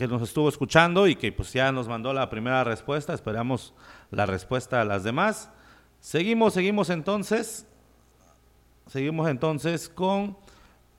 que 0.00 0.08
nos 0.08 0.22
estuvo 0.22 0.48
escuchando 0.48 1.06
y 1.08 1.14
que 1.14 1.30
pues 1.30 1.52
ya 1.52 1.70
nos 1.72 1.86
mandó 1.86 2.14
la 2.14 2.30
primera 2.30 2.64
respuesta. 2.64 3.12
Esperamos 3.12 3.74
la 4.10 4.24
respuesta 4.24 4.80
a 4.80 4.84
las 4.86 5.04
demás. 5.04 5.50
Seguimos, 6.00 6.54
seguimos 6.54 6.88
entonces. 6.88 7.66
Seguimos 8.86 9.28
entonces 9.28 9.90
con 9.90 10.38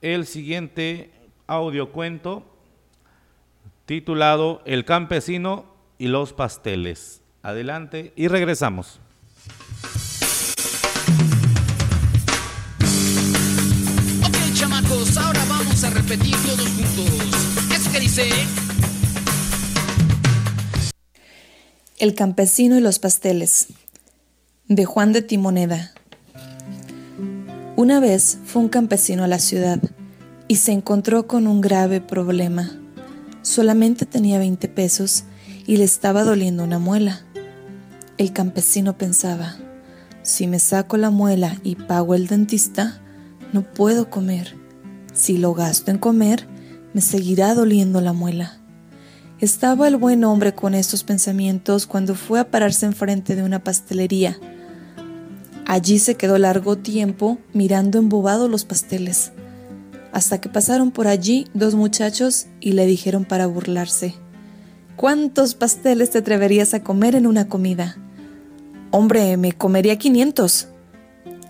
el 0.02 0.24
siguiente 0.24 1.12
audiocuento 1.48 2.44
titulado 3.84 4.62
El 4.66 4.84
campesino 4.84 5.66
y 5.98 6.06
los 6.06 6.32
pasteles. 6.32 7.22
Adelante 7.42 8.12
y 8.14 8.28
regresamos. 8.28 9.00
Ok, 14.24 14.54
chamacos, 14.54 15.16
ahora 15.16 15.44
vamos 15.48 15.82
a 15.82 15.90
repetir 15.90 16.36
todos 16.46 16.68
juntos. 16.68 17.72
¿Eso 17.74 17.90
que 17.90 17.98
dice? 17.98 18.30
El 22.02 22.16
campesino 22.16 22.76
y 22.76 22.80
los 22.80 22.98
pasteles 22.98 23.68
de 24.66 24.84
Juan 24.84 25.12
de 25.12 25.22
Timoneda. 25.22 25.92
Una 27.76 28.00
vez 28.00 28.38
fue 28.44 28.60
un 28.60 28.68
campesino 28.68 29.22
a 29.22 29.28
la 29.28 29.38
ciudad 29.38 29.78
y 30.48 30.56
se 30.56 30.72
encontró 30.72 31.28
con 31.28 31.46
un 31.46 31.60
grave 31.60 32.00
problema. 32.00 32.72
Solamente 33.42 34.04
tenía 34.04 34.40
20 34.40 34.66
pesos 34.66 35.22
y 35.64 35.76
le 35.76 35.84
estaba 35.84 36.24
doliendo 36.24 36.64
una 36.64 36.80
muela. 36.80 37.20
El 38.18 38.32
campesino 38.32 38.98
pensaba, 38.98 39.54
si 40.22 40.48
me 40.48 40.58
saco 40.58 40.96
la 40.96 41.10
muela 41.10 41.56
y 41.62 41.76
pago 41.76 42.16
el 42.16 42.26
dentista, 42.26 43.00
no 43.52 43.62
puedo 43.62 44.10
comer. 44.10 44.56
Si 45.14 45.38
lo 45.38 45.54
gasto 45.54 45.92
en 45.92 45.98
comer, 45.98 46.48
me 46.94 47.00
seguirá 47.00 47.54
doliendo 47.54 48.00
la 48.00 48.12
muela. 48.12 48.61
Estaba 49.42 49.88
el 49.88 49.96
buen 49.96 50.22
hombre 50.22 50.54
con 50.54 50.72
estos 50.72 51.02
pensamientos 51.02 51.88
cuando 51.88 52.14
fue 52.14 52.38
a 52.38 52.52
pararse 52.52 52.86
enfrente 52.86 53.34
de 53.34 53.42
una 53.42 53.64
pastelería. 53.64 54.38
Allí 55.66 55.98
se 55.98 56.14
quedó 56.14 56.38
largo 56.38 56.78
tiempo 56.78 57.38
mirando 57.52 57.98
embobado 57.98 58.46
los 58.46 58.64
pasteles, 58.64 59.32
hasta 60.12 60.40
que 60.40 60.48
pasaron 60.48 60.92
por 60.92 61.08
allí 61.08 61.48
dos 61.54 61.74
muchachos 61.74 62.46
y 62.60 62.74
le 62.74 62.86
dijeron 62.86 63.24
para 63.24 63.48
burlarse, 63.48 64.14
¿Cuántos 64.94 65.56
pasteles 65.56 66.10
te 66.10 66.18
atreverías 66.18 66.72
a 66.72 66.84
comer 66.84 67.16
en 67.16 67.26
una 67.26 67.48
comida? 67.48 67.96
Hombre, 68.92 69.36
me 69.38 69.50
comería 69.50 69.98
500. 69.98 70.68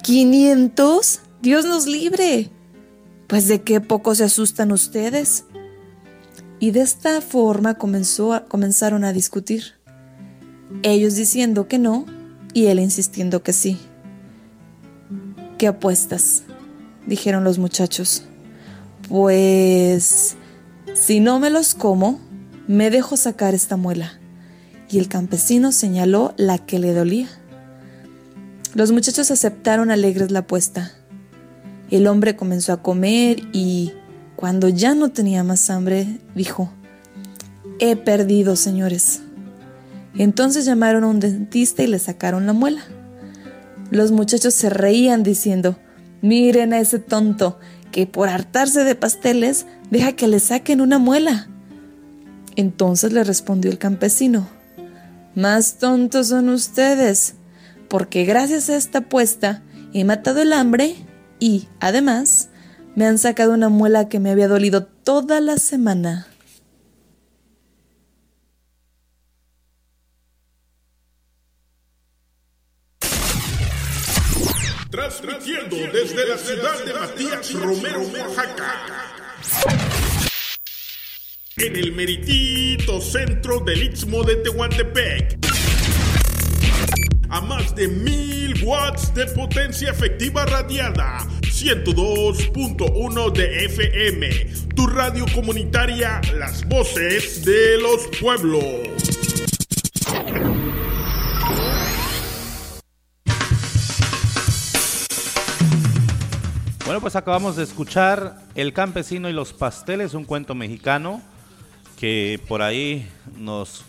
¿500? 0.02 1.20
Dios 1.42 1.66
nos 1.66 1.86
libre. 1.86 2.48
Pues 3.26 3.48
de 3.48 3.60
qué 3.60 3.82
poco 3.82 4.14
se 4.14 4.24
asustan 4.24 4.72
ustedes. 4.72 5.44
Y 6.62 6.70
de 6.70 6.80
esta 6.80 7.20
forma 7.20 7.74
comenzó 7.74 8.40
comenzaron 8.46 9.02
a 9.02 9.12
discutir. 9.12 9.74
Ellos 10.84 11.16
diciendo 11.16 11.66
que 11.66 11.80
no 11.80 12.06
y 12.54 12.66
él 12.66 12.78
insistiendo 12.78 13.42
que 13.42 13.52
sí. 13.52 13.80
¿Qué 15.58 15.66
apuestas? 15.66 16.44
dijeron 17.04 17.42
los 17.42 17.58
muchachos. 17.58 18.22
Pues 19.08 20.36
si 20.94 21.18
no 21.18 21.40
me 21.40 21.50
los 21.50 21.74
como, 21.74 22.20
me 22.68 22.90
dejo 22.90 23.16
sacar 23.16 23.56
esta 23.56 23.76
muela. 23.76 24.20
Y 24.88 25.00
el 25.00 25.08
campesino 25.08 25.72
señaló 25.72 26.32
la 26.36 26.58
que 26.58 26.78
le 26.78 26.94
dolía. 26.94 27.26
Los 28.74 28.92
muchachos 28.92 29.32
aceptaron 29.32 29.90
alegres 29.90 30.30
la 30.30 30.38
apuesta. 30.38 30.92
El 31.90 32.06
hombre 32.06 32.36
comenzó 32.36 32.72
a 32.72 32.84
comer 32.84 33.48
y, 33.52 33.92
cuando 34.42 34.68
ya 34.68 34.96
no 34.96 35.12
tenía 35.12 35.44
más 35.44 35.70
hambre, 35.70 36.18
dijo, 36.34 36.68
He 37.78 37.94
perdido, 37.94 38.56
señores. 38.56 39.22
Entonces 40.16 40.64
llamaron 40.64 41.04
a 41.04 41.06
un 41.06 41.20
dentista 41.20 41.84
y 41.84 41.86
le 41.86 42.00
sacaron 42.00 42.44
la 42.48 42.52
muela. 42.52 42.82
Los 43.92 44.10
muchachos 44.10 44.52
se 44.52 44.68
reían 44.68 45.22
diciendo, 45.22 45.78
miren 46.22 46.72
a 46.72 46.80
ese 46.80 46.98
tonto 46.98 47.60
que 47.92 48.08
por 48.08 48.28
hartarse 48.28 48.82
de 48.82 48.96
pasteles 48.96 49.66
deja 49.92 50.14
que 50.14 50.26
le 50.26 50.40
saquen 50.40 50.80
una 50.80 50.98
muela. 50.98 51.46
Entonces 52.56 53.12
le 53.12 53.22
respondió 53.22 53.70
el 53.70 53.78
campesino, 53.78 54.48
más 55.36 55.78
tontos 55.78 56.26
son 56.26 56.48
ustedes, 56.48 57.36
porque 57.86 58.24
gracias 58.24 58.70
a 58.70 58.76
esta 58.76 58.98
apuesta 58.98 59.62
he 59.94 60.02
matado 60.04 60.42
el 60.42 60.52
hambre 60.52 60.96
y, 61.38 61.68
además, 61.78 62.41
me 62.94 63.06
han 63.06 63.18
sacado 63.18 63.52
una 63.54 63.68
muela 63.68 64.08
que 64.08 64.20
me 64.20 64.30
había 64.30 64.48
dolido 64.48 64.84
toda 64.84 65.40
la 65.40 65.56
semana. 65.58 66.28
Transmitiendo 74.90 75.76
desde 75.90 76.26
la 76.26 76.36
ciudad 76.36 76.84
de 76.84 76.92
Matías 76.92 77.52
Romero, 77.54 78.02
Oaxaca. 78.02 78.74
En 81.56 81.76
el 81.76 81.92
meritito 81.92 83.00
centro 83.00 83.60
del 83.60 83.84
Istmo 83.84 84.22
de 84.22 84.36
Tehuantepec. 84.36 85.51
A 87.34 87.40
más 87.40 87.74
de 87.74 87.88
mil 87.88 88.62
watts 88.62 89.14
de 89.14 89.24
potencia 89.24 89.90
efectiva 89.90 90.44
radiada. 90.44 91.26
102.1 91.40 93.32
de 93.32 93.64
FM. 93.64 94.28
Tu 94.76 94.86
radio 94.86 95.24
comunitaria 95.34 96.20
Las 96.34 96.62
Voces 96.68 97.42
de 97.42 97.78
los 97.78 98.06
Pueblos. 98.20 98.62
Bueno, 106.84 107.00
pues 107.00 107.16
acabamos 107.16 107.56
de 107.56 107.62
escuchar 107.64 108.42
El 108.54 108.74
campesino 108.74 109.30
y 109.30 109.32
los 109.32 109.54
pasteles, 109.54 110.12
un 110.12 110.26
cuento 110.26 110.54
mexicano 110.54 111.22
que 111.98 112.38
por 112.46 112.60
ahí 112.60 113.08
nos, 113.38 113.86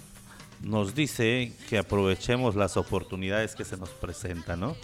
nos 0.64 0.96
dice 0.96 1.52
que 1.70 1.78
aprovechemos 1.78 2.56
las 2.56 2.78
oportunidades 2.78 3.54
que 3.54 3.66
se 3.66 3.78
nos 3.78 3.90
presentan, 3.90 4.62
¿no? 4.62 4.76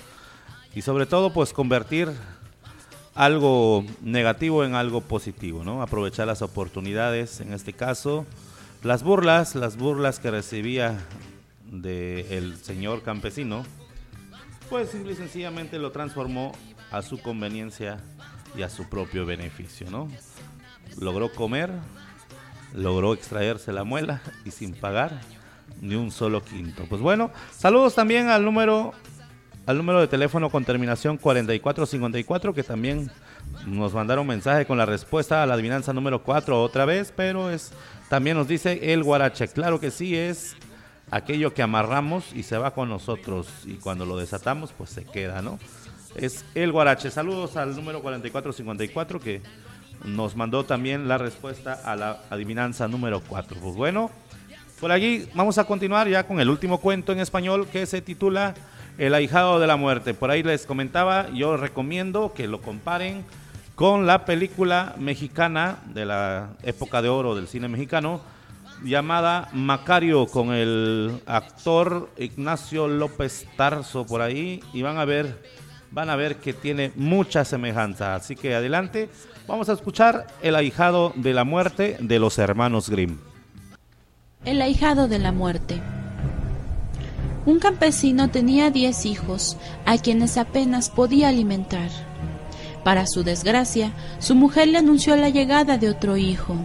Y 0.76 0.82
sobre 0.82 1.06
todo, 1.06 1.34
pues 1.34 1.54
convertir 1.54 2.10
algo 3.16 3.86
negativo 4.02 4.64
en 4.64 4.76
algo 4.76 5.02
positivo, 5.02 5.64
¿no? 5.64 5.82
Aprovechar 5.82 6.28
las 6.28 6.42
oportunidades, 6.42 7.40
en 7.40 7.54
este 7.54 7.74
caso, 7.74 8.26
las 8.84 9.04
burlas, 9.04 9.56
las 9.56 9.78
burlas 9.78 10.20
que 10.20 10.32
recibía 10.32 11.00
del 11.72 12.58
señor 12.62 13.02
campesino, 13.02 13.64
pues 14.70 14.90
simple 14.90 15.14
y 15.14 15.16
sencillamente 15.16 15.80
lo 15.80 15.92
transformó 15.92 16.52
a 16.92 17.02
su 17.02 17.22
conveniencia 17.22 17.98
y 18.56 18.64
a 18.64 18.70
su 18.70 18.88
propio 18.90 19.26
beneficio, 19.26 19.90
¿no? 19.90 20.10
Logró 21.00 21.32
comer, 21.32 21.72
logró 22.74 23.14
extraerse 23.14 23.72
la 23.72 23.84
muela 23.84 24.22
y 24.46 24.52
sin 24.52 24.74
pagar 24.74 25.22
ni 25.82 25.96
un 25.96 26.12
solo 26.12 26.44
quinto. 26.44 26.86
Pues 26.90 27.02
bueno, 27.02 27.32
saludos 27.52 27.96
también 27.96 28.30
al 28.30 28.44
número 28.44 28.94
al 29.66 29.78
número 29.78 30.02
de 30.02 30.08
teléfono 30.08 30.50
con 30.50 30.66
terminación 30.66 31.18
4454 31.18 32.56
que 32.56 32.64
también 32.64 33.12
nos 33.68 33.94
mandaron 33.94 34.26
mensaje 34.26 34.66
con 34.66 34.80
la 34.80 34.86
respuesta 34.86 35.44
a 35.44 35.46
la 35.46 35.54
adivinanza 35.54 35.94
número 35.94 36.24
4 36.24 36.60
otra 36.60 36.86
vez, 36.86 37.14
pero 37.16 37.52
es 37.52 37.72
también 38.10 38.36
nos 38.36 38.48
dice 38.48 38.94
el 38.94 39.04
guarache. 39.04 39.48
Claro 39.48 39.80
que 39.80 39.92
sí 39.92 40.16
es 40.16 40.56
aquello 41.12 41.54
que 41.54 41.62
amarramos 41.62 42.34
y 42.34 42.44
se 42.44 42.58
va 42.58 42.74
con 42.74 42.90
nosotros 42.90 43.48
y 43.66 43.76
cuando 43.76 44.06
lo 44.06 44.18
desatamos 44.18 44.74
pues 44.76 44.90
se 44.90 45.06
queda, 45.06 45.42
¿no? 45.42 45.60
Es 46.16 46.46
el 46.56 46.72
guarache. 46.72 47.12
Saludos 47.12 47.56
al 47.56 47.76
número 47.76 48.02
4454 48.02 49.20
que 49.20 49.42
nos 50.04 50.36
mandó 50.36 50.64
también 50.64 51.08
la 51.08 51.18
respuesta 51.18 51.74
a 51.74 51.96
la 51.96 52.22
adivinanza 52.30 52.88
número 52.88 53.22
4. 53.22 53.58
Pues 53.62 53.76
bueno, 53.76 54.10
por 54.80 54.92
aquí 54.92 55.28
vamos 55.34 55.58
a 55.58 55.66
continuar 55.66 56.08
ya 56.08 56.26
con 56.26 56.40
el 56.40 56.50
último 56.50 56.80
cuento 56.80 57.12
en 57.12 57.20
español 57.20 57.68
que 57.68 57.86
se 57.86 58.02
titula 58.02 58.54
El 58.98 59.14
ahijado 59.14 59.60
de 59.60 59.68
la 59.68 59.76
muerte. 59.76 60.14
Por 60.14 60.32
ahí 60.32 60.42
les 60.42 60.66
comentaba, 60.66 61.30
yo 61.32 61.58
recomiendo 61.58 62.34
que 62.34 62.48
lo 62.48 62.62
comparen 62.62 63.26
con 63.76 64.08
la 64.08 64.26
película 64.26 64.96
mexicana 64.98 65.80
de 65.94 66.06
la 66.06 66.52
época 66.64 67.02
de 67.02 67.10
oro 67.10 67.36
del 67.36 67.48
cine 67.48 67.68
mexicano 67.68 68.22
llamada 68.84 69.50
Macario 69.52 70.28
con 70.28 70.54
el 70.54 71.22
actor 71.26 72.10
Ignacio 72.18 72.88
López 72.88 73.46
Tarso 73.58 74.06
por 74.06 74.22
ahí 74.22 74.62
y 74.74 74.82
van 74.82 74.98
a 74.98 75.06
ver, 75.06 75.44
van 75.92 76.10
a 76.10 76.16
ver 76.16 76.38
que 76.38 76.54
tiene 76.54 76.94
mucha 76.96 77.44
semejanza. 77.44 78.16
Así 78.16 78.36
que 78.36 78.56
adelante, 78.56 79.10
vamos 79.46 79.68
a 79.68 79.74
escuchar 79.74 80.28
El 80.42 80.56
ahijado 80.56 81.12
de 81.16 81.34
la 81.34 81.44
muerte 81.44 81.98
de 82.00 82.20
los 82.20 82.38
hermanos 82.38 82.90
Grimm. 82.90 83.29
El 84.46 84.62
ahijado 84.62 85.10
de 85.10 85.20
la 85.20 85.34
muerte. 85.34 85.82
Un 87.46 87.60
campesino 87.60 88.30
tenía 88.30 88.72
diez 88.72 89.06
hijos, 89.06 89.58
a 89.86 89.98
quienes 89.98 90.38
apenas 90.38 90.90
podía 90.90 91.28
alimentar. 91.28 91.90
Para 92.86 93.06
su 93.06 93.24
desgracia, 93.24 93.92
su 94.20 94.36
mujer 94.36 94.70
le 94.70 94.78
anunció 94.78 95.18
la 95.18 95.28
llegada 95.28 95.78
de 95.78 95.90
otro 95.90 96.16
hijo. 96.16 96.56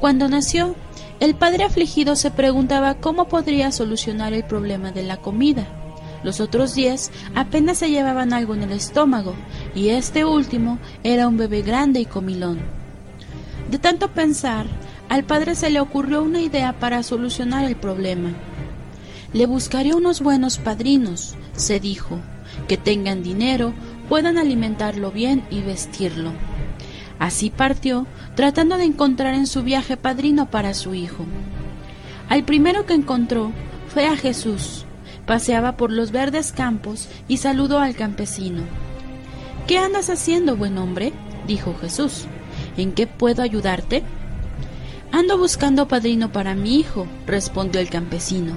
Cuando 0.00 0.28
nació, 0.28 0.74
el 1.20 1.36
padre 1.36 1.62
afligido 1.62 2.16
se 2.16 2.32
preguntaba 2.32 2.96
cómo 2.96 3.28
podría 3.28 3.70
solucionar 3.70 4.32
el 4.32 4.42
problema 4.42 4.90
de 4.90 5.04
la 5.04 5.18
comida. 5.18 5.68
Los 6.24 6.40
otros 6.40 6.74
diez 6.74 7.12
apenas 7.36 7.78
se 7.78 7.90
llevaban 7.90 8.32
algo 8.32 8.52
en 8.52 8.64
el 8.64 8.72
estómago, 8.72 9.36
y 9.76 9.90
este 9.90 10.24
último 10.24 10.80
era 11.04 11.28
un 11.28 11.36
bebé 11.36 11.62
grande 11.62 12.00
y 12.00 12.04
comilón. 12.04 12.58
De 13.70 13.78
tanto 13.78 14.08
pensar, 14.10 14.66
al 15.14 15.22
padre 15.22 15.54
se 15.54 15.70
le 15.70 15.78
ocurrió 15.78 16.24
una 16.24 16.40
idea 16.40 16.72
para 16.80 17.04
solucionar 17.04 17.64
el 17.66 17.76
problema. 17.76 18.30
Le 19.32 19.46
buscaré 19.46 19.94
unos 19.94 20.20
buenos 20.20 20.58
padrinos, 20.58 21.36
se 21.52 21.78
dijo, 21.78 22.18
que 22.66 22.76
tengan 22.76 23.22
dinero, 23.22 23.74
puedan 24.08 24.38
alimentarlo 24.38 25.12
bien 25.12 25.44
y 25.50 25.60
vestirlo. 25.60 26.32
Así 27.20 27.50
partió, 27.50 28.08
tratando 28.34 28.76
de 28.76 28.86
encontrar 28.86 29.34
en 29.34 29.46
su 29.46 29.62
viaje 29.62 29.96
padrino 29.96 30.50
para 30.50 30.74
su 30.74 30.94
hijo. 30.94 31.24
Al 32.28 32.42
primero 32.42 32.84
que 32.84 32.94
encontró 32.94 33.52
fue 33.86 34.08
a 34.08 34.16
Jesús. 34.16 34.84
Paseaba 35.26 35.76
por 35.76 35.92
los 35.92 36.10
verdes 36.10 36.50
campos 36.50 37.08
y 37.28 37.36
saludó 37.36 37.78
al 37.78 37.94
campesino. 37.94 38.62
¿Qué 39.68 39.78
andas 39.78 40.10
haciendo, 40.10 40.56
buen 40.56 40.76
hombre? 40.76 41.12
dijo 41.46 41.72
Jesús. 41.80 42.24
¿En 42.76 42.90
qué 42.90 43.06
puedo 43.06 43.42
ayudarte? 43.42 44.02
Ando 45.14 45.38
buscando 45.38 45.86
padrino 45.86 46.32
para 46.32 46.56
mi 46.56 46.74
hijo, 46.74 47.06
respondió 47.24 47.80
el 47.80 47.88
campesino. 47.88 48.54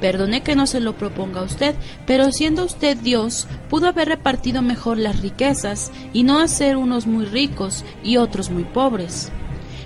Perdone 0.00 0.40
que 0.40 0.54
no 0.54 0.68
se 0.68 0.78
lo 0.78 0.96
proponga 0.96 1.40
a 1.40 1.42
usted, 1.42 1.74
pero 2.06 2.30
siendo 2.30 2.64
usted 2.64 2.96
Dios, 2.96 3.48
pudo 3.68 3.88
haber 3.88 4.06
repartido 4.06 4.62
mejor 4.62 4.98
las 4.98 5.20
riquezas 5.20 5.90
y 6.12 6.22
no 6.22 6.38
hacer 6.38 6.76
unos 6.76 7.08
muy 7.08 7.24
ricos 7.24 7.84
y 8.04 8.18
otros 8.18 8.50
muy 8.50 8.62
pobres. 8.62 9.32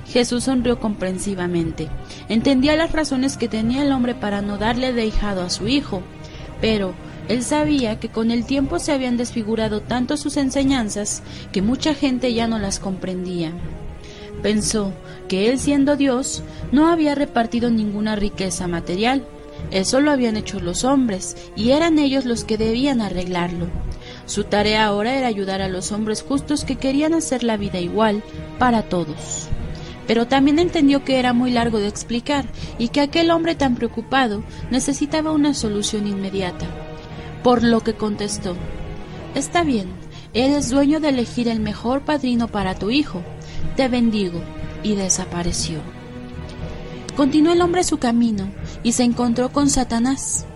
Jesús 0.09 0.45
sonrió 0.45 0.79
comprensivamente. 0.79 1.89
Entendía 2.29 2.77
las 2.77 2.93
razones 2.93 3.39
que 3.39 3.49
tenía 3.49 3.81
el 3.81 3.91
hombre 3.91 4.14
para 4.14 4.43
no 4.43 4.59
darle 4.59 4.93
de 4.93 5.07
hijado 5.07 5.43
a 5.43 5.49
su 5.49 5.68
hijo, 5.68 6.03
pero 6.61 6.93
él 7.29 7.43
sabía 7.43 7.99
que 7.99 8.11
con 8.11 8.31
el 8.31 8.45
tiempo 8.45 8.79
se 8.79 8.93
habían 8.93 9.16
desfigurado 9.16 9.81
tanto 9.81 10.18
sus 10.18 10.37
enseñanzas 10.37 11.23
que 11.51 11.62
mucha 11.62 11.95
gente 11.95 12.35
ya 12.35 12.47
no 12.47 12.59
las 12.59 12.79
comprendía. 12.79 13.55
Pensó 14.43 14.93
que 15.28 15.51
él 15.51 15.59
siendo 15.59 15.97
Dios 15.97 16.43
no 16.72 16.88
había 16.88 17.14
repartido 17.14 17.70
ninguna 17.70 18.16
riqueza 18.16 18.66
material, 18.66 19.24
eso 19.70 20.01
lo 20.01 20.11
habían 20.11 20.36
hecho 20.36 20.59
los 20.59 20.84
hombres 20.84 21.36
y 21.55 21.70
eran 21.70 21.99
ellos 21.99 22.24
los 22.24 22.45
que 22.45 22.57
debían 22.57 23.01
arreglarlo. 23.01 23.66
Su 24.26 24.45
tarea 24.45 24.86
ahora 24.86 25.14
era 25.14 25.26
ayudar 25.26 25.61
a 25.62 25.68
los 25.68 25.93
hombres 25.93 26.22
justos 26.22 26.64
que 26.64 26.76
querían 26.76 27.14
hacer 27.14 27.45
la 27.45 27.57
vida 27.57 27.78
igual 27.78 28.22
para 28.59 28.82
todos. 28.82 29.49
Pero 30.07 30.26
también 30.26 30.59
entendió 30.59 31.05
que 31.05 31.18
era 31.18 31.32
muy 31.32 31.53
largo 31.53 31.78
de 31.78 31.86
explicar 31.86 32.47
y 32.78 32.88
que 32.88 33.01
aquel 33.01 33.30
hombre 33.30 33.55
tan 33.55 33.76
preocupado 33.76 34.43
necesitaba 34.70 35.30
una 35.30 35.55
solución 35.55 36.07
inmediata. 36.07 36.66
Por 37.45 37.62
lo 37.62 37.80
que 37.80 37.95
contestó, 37.95 38.57
Está 39.34 39.62
bien, 39.62 39.88
eres 40.34 40.70
dueño 40.70 40.99
de 40.99 41.11
elegir 41.11 41.47
el 41.47 41.61
mejor 41.61 42.01
padrino 42.01 42.49
para 42.49 42.74
tu 42.74 42.91
hijo, 42.91 43.22
te 43.76 43.88
bendigo, 43.88 44.40
y 44.82 44.94
desapareció. 44.94 45.80
Continuó 47.16 47.52
el 47.52 47.61
hombre 47.61 47.84
su 47.84 47.98
camino 47.98 48.48
y 48.82 48.92
se 48.92 49.04
encontró 49.04 49.52
con 49.52 49.68
Satanás. 49.68 50.46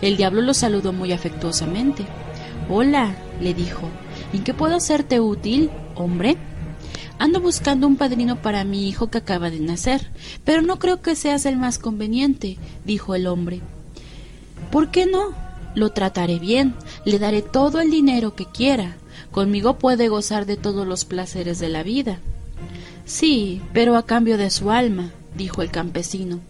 El 0.00 0.16
diablo 0.16 0.40
lo 0.42 0.54
saludó 0.54 0.92
muy 0.92 1.12
afectuosamente. 1.12 2.04
Hola, 2.68 3.16
le 3.40 3.54
dijo, 3.54 3.88
¿en 4.32 4.44
qué 4.44 4.54
puedo 4.54 4.76
hacerte 4.76 5.20
útil, 5.20 5.70
hombre? 5.94 6.36
Ando 7.18 7.40
buscando 7.40 7.86
un 7.86 7.96
padrino 7.96 8.40
para 8.42 8.64
mi 8.64 8.88
hijo 8.88 9.10
que 9.10 9.18
acaba 9.18 9.50
de 9.50 9.58
nacer, 9.60 10.10
pero 10.44 10.62
no 10.62 10.78
creo 10.78 11.02
que 11.02 11.16
seas 11.16 11.46
el 11.46 11.56
más 11.56 11.78
conveniente, 11.78 12.58
dijo 12.84 13.14
el 13.14 13.26
hombre. 13.26 13.60
¿Por 14.70 14.90
qué 14.90 15.06
no? 15.06 15.32
Lo 15.74 15.90
trataré 15.90 16.38
bien, 16.38 16.74
le 17.04 17.18
daré 17.18 17.42
todo 17.42 17.80
el 17.80 17.90
dinero 17.90 18.34
que 18.34 18.46
quiera. 18.46 18.96
Conmigo 19.30 19.78
puede 19.78 20.08
gozar 20.08 20.46
de 20.46 20.56
todos 20.56 20.86
los 20.86 21.04
placeres 21.04 21.58
de 21.58 21.68
la 21.68 21.82
vida. 21.82 22.20
Sí, 23.08 23.62
pero 23.72 23.96
a 23.96 24.04
cambio 24.04 24.36
de 24.36 24.50
su 24.50 24.70
alma, 24.70 25.12
dijo 25.34 25.62
el 25.62 25.70
campesino. 25.70 26.40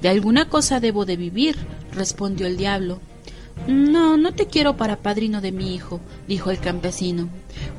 De 0.00 0.08
alguna 0.08 0.48
cosa 0.48 0.80
debo 0.80 1.04
de 1.04 1.18
vivir, 1.18 1.54
respondió 1.92 2.46
el 2.46 2.56
diablo. 2.56 2.98
No, 3.66 4.16
no 4.16 4.32
te 4.32 4.46
quiero 4.46 4.78
para 4.78 4.96
padrino 4.96 5.42
de 5.42 5.52
mi 5.52 5.74
hijo, 5.74 6.00
dijo 6.26 6.50
el 6.50 6.60
campesino. 6.60 7.28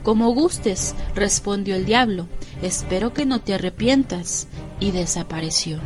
Como 0.04 0.32
gustes, 0.32 0.94
respondió 1.16 1.76
el 1.76 1.88
diablo. 1.88 2.28
Espero 2.62 3.16
que 3.16 3.26
no 3.26 3.42
te 3.42 3.56
arrepientas. 3.56 4.48
Y 4.80 4.92
desapareció. 4.92 5.80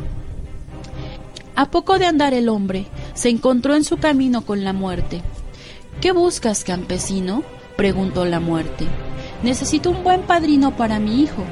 A 1.56 1.70
poco 1.70 1.98
de 1.98 2.04
andar 2.04 2.34
el 2.34 2.50
hombre, 2.50 2.88
se 3.14 3.30
encontró 3.30 3.74
en 3.74 3.84
su 3.84 3.96
camino 3.96 4.44
con 4.44 4.64
la 4.64 4.74
muerte. 4.74 5.22
¿Qué 6.02 6.12
buscas, 6.12 6.62
campesino? 6.62 7.42
preguntó 7.78 8.26
la 8.26 8.38
muerte. 8.38 8.86
Necesito 9.42 9.90
un 9.90 10.04
buen 10.04 10.22
padrino 10.22 10.76
para 10.76 11.00
mi 11.00 11.22
hijo, 11.22 11.42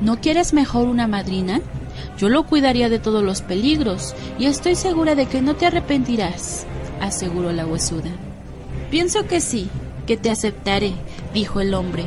¿No 0.00 0.20
quieres 0.20 0.52
mejor 0.52 0.86
una 0.86 1.06
madrina? 1.06 1.60
Yo 2.18 2.28
lo 2.28 2.46
cuidaría 2.46 2.88
de 2.88 2.98
todos 2.98 3.22
los 3.22 3.42
peligros 3.42 4.14
y 4.38 4.46
estoy 4.46 4.76
segura 4.76 5.14
de 5.14 5.26
que 5.26 5.42
no 5.42 5.56
te 5.56 5.66
arrepentirás, 5.66 6.66
aseguró 7.00 7.52
la 7.52 7.66
huesuda. 7.66 8.10
Pienso 8.90 9.26
que 9.26 9.40
sí, 9.40 9.68
que 10.06 10.16
te 10.16 10.30
aceptaré, 10.30 10.92
dijo 11.34 11.60
el 11.60 11.74
hombre. 11.74 12.06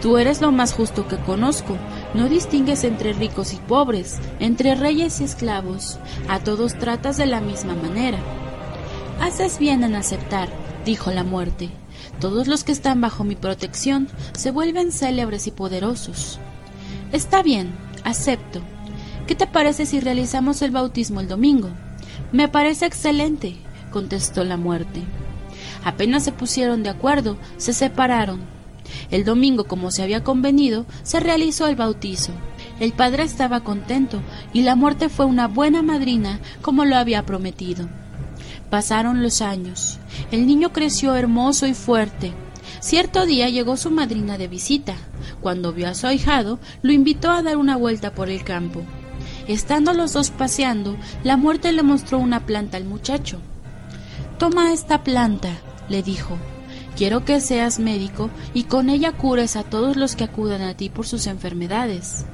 Tú 0.00 0.18
eres 0.18 0.40
lo 0.40 0.50
más 0.50 0.72
justo 0.72 1.06
que 1.06 1.16
conozco. 1.16 1.76
No 2.14 2.28
distingues 2.28 2.82
entre 2.82 3.12
ricos 3.12 3.52
y 3.52 3.56
pobres, 3.56 4.18
entre 4.40 4.74
reyes 4.74 5.20
y 5.20 5.24
esclavos. 5.24 5.98
A 6.28 6.40
todos 6.40 6.74
tratas 6.74 7.16
de 7.16 7.26
la 7.26 7.40
misma 7.40 7.74
manera. 7.74 8.18
Haces 9.20 9.58
bien 9.58 9.84
en 9.84 9.94
aceptar, 9.94 10.48
dijo 10.84 11.10
la 11.12 11.22
muerte. 11.22 11.70
Todos 12.20 12.48
los 12.48 12.64
que 12.64 12.72
están 12.72 13.00
bajo 13.00 13.22
mi 13.22 13.36
protección 13.36 14.08
se 14.32 14.50
vuelven 14.50 14.90
célebres 14.90 15.46
y 15.46 15.52
poderosos. 15.52 16.40
Está 17.12 17.42
bien, 17.42 17.74
acepto. 18.04 18.62
¿Qué 19.26 19.34
te 19.34 19.46
parece 19.46 19.84
si 19.84 20.00
realizamos 20.00 20.62
el 20.62 20.70
bautismo 20.70 21.20
el 21.20 21.28
domingo? 21.28 21.68
Me 22.32 22.48
parece 22.48 22.86
excelente, 22.86 23.56
contestó 23.90 24.44
la 24.44 24.56
muerte. 24.56 25.02
Apenas 25.84 26.24
se 26.24 26.32
pusieron 26.32 26.82
de 26.82 26.88
acuerdo, 26.88 27.36
se 27.58 27.74
separaron. 27.74 28.40
El 29.10 29.24
domingo, 29.24 29.64
como 29.64 29.90
se 29.90 30.02
había 30.02 30.24
convenido, 30.24 30.86
se 31.02 31.20
realizó 31.20 31.66
el 31.66 31.76
bautizo. 31.76 32.32
El 32.80 32.92
padre 32.92 33.24
estaba 33.24 33.60
contento 33.60 34.22
y 34.54 34.62
la 34.62 34.74
muerte 34.74 35.10
fue 35.10 35.26
una 35.26 35.48
buena 35.48 35.82
madrina 35.82 36.40
como 36.62 36.86
lo 36.86 36.96
había 36.96 37.26
prometido. 37.26 37.88
Pasaron 38.70 39.22
los 39.22 39.42
años. 39.42 39.98
El 40.30 40.46
niño 40.46 40.72
creció 40.72 41.14
hermoso 41.14 41.66
y 41.66 41.74
fuerte. 41.74 42.32
Cierto 42.80 43.26
día 43.26 43.50
llegó 43.50 43.76
su 43.76 43.90
madrina 43.90 44.38
de 44.38 44.48
visita. 44.48 44.94
Cuando 45.42 45.72
vio 45.72 45.88
a 45.88 45.94
su 45.94 46.06
ahijado, 46.06 46.60
lo 46.82 46.92
invitó 46.92 47.30
a 47.30 47.42
dar 47.42 47.56
una 47.56 47.76
vuelta 47.76 48.14
por 48.14 48.30
el 48.30 48.44
campo. 48.44 48.82
Estando 49.48 49.92
los 49.92 50.12
dos 50.12 50.30
paseando, 50.30 50.96
la 51.24 51.36
muerte 51.36 51.72
le 51.72 51.82
mostró 51.82 52.18
una 52.18 52.46
planta 52.46 52.76
al 52.76 52.84
muchacho. 52.84 53.40
Toma 54.38 54.72
esta 54.72 55.02
planta, 55.02 55.50
le 55.88 56.02
dijo. 56.02 56.38
Quiero 56.96 57.24
que 57.24 57.40
seas 57.40 57.80
médico 57.80 58.30
y 58.54 58.64
con 58.64 58.88
ella 58.88 59.12
cures 59.12 59.56
a 59.56 59.64
todos 59.64 59.96
los 59.96 60.14
que 60.14 60.24
acudan 60.24 60.62
a 60.62 60.74
ti 60.74 60.90
por 60.90 61.06
sus 61.06 61.26
enfermedades. 61.26 62.24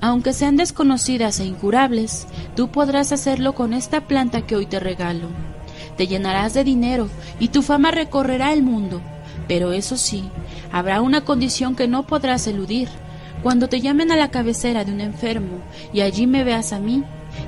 Aunque 0.00 0.32
sean 0.32 0.56
desconocidas 0.56 1.40
e 1.40 1.44
incurables, 1.44 2.26
tú 2.54 2.70
podrás 2.70 3.10
hacerlo 3.10 3.54
con 3.54 3.72
esta 3.72 4.06
planta 4.06 4.42
que 4.42 4.54
hoy 4.54 4.66
te 4.66 4.78
regalo. 4.78 5.28
Te 5.96 6.06
llenarás 6.06 6.54
de 6.54 6.62
dinero 6.62 7.08
y 7.40 7.48
tu 7.48 7.62
fama 7.62 7.90
recorrerá 7.90 8.52
el 8.52 8.62
mundo. 8.62 9.00
Pero 9.48 9.72
eso 9.72 9.96
sí, 9.96 10.24
habrá 10.72 11.00
una 11.02 11.20
condición 11.20 11.76
que 11.76 11.86
no 11.86 12.06
podrás 12.06 12.46
eludir. 12.46 12.88
Cuando 13.42 13.68
te 13.68 13.80
llamen 13.80 14.10
a 14.10 14.16
la 14.16 14.30
cabecera 14.30 14.84
de 14.84 14.92
un 14.92 15.00
enfermo 15.00 15.60
y 15.92 16.00
allí 16.00 16.26
me 16.26 16.44
veas 16.44 16.72
a 16.72 16.80
mí, 16.80 17.04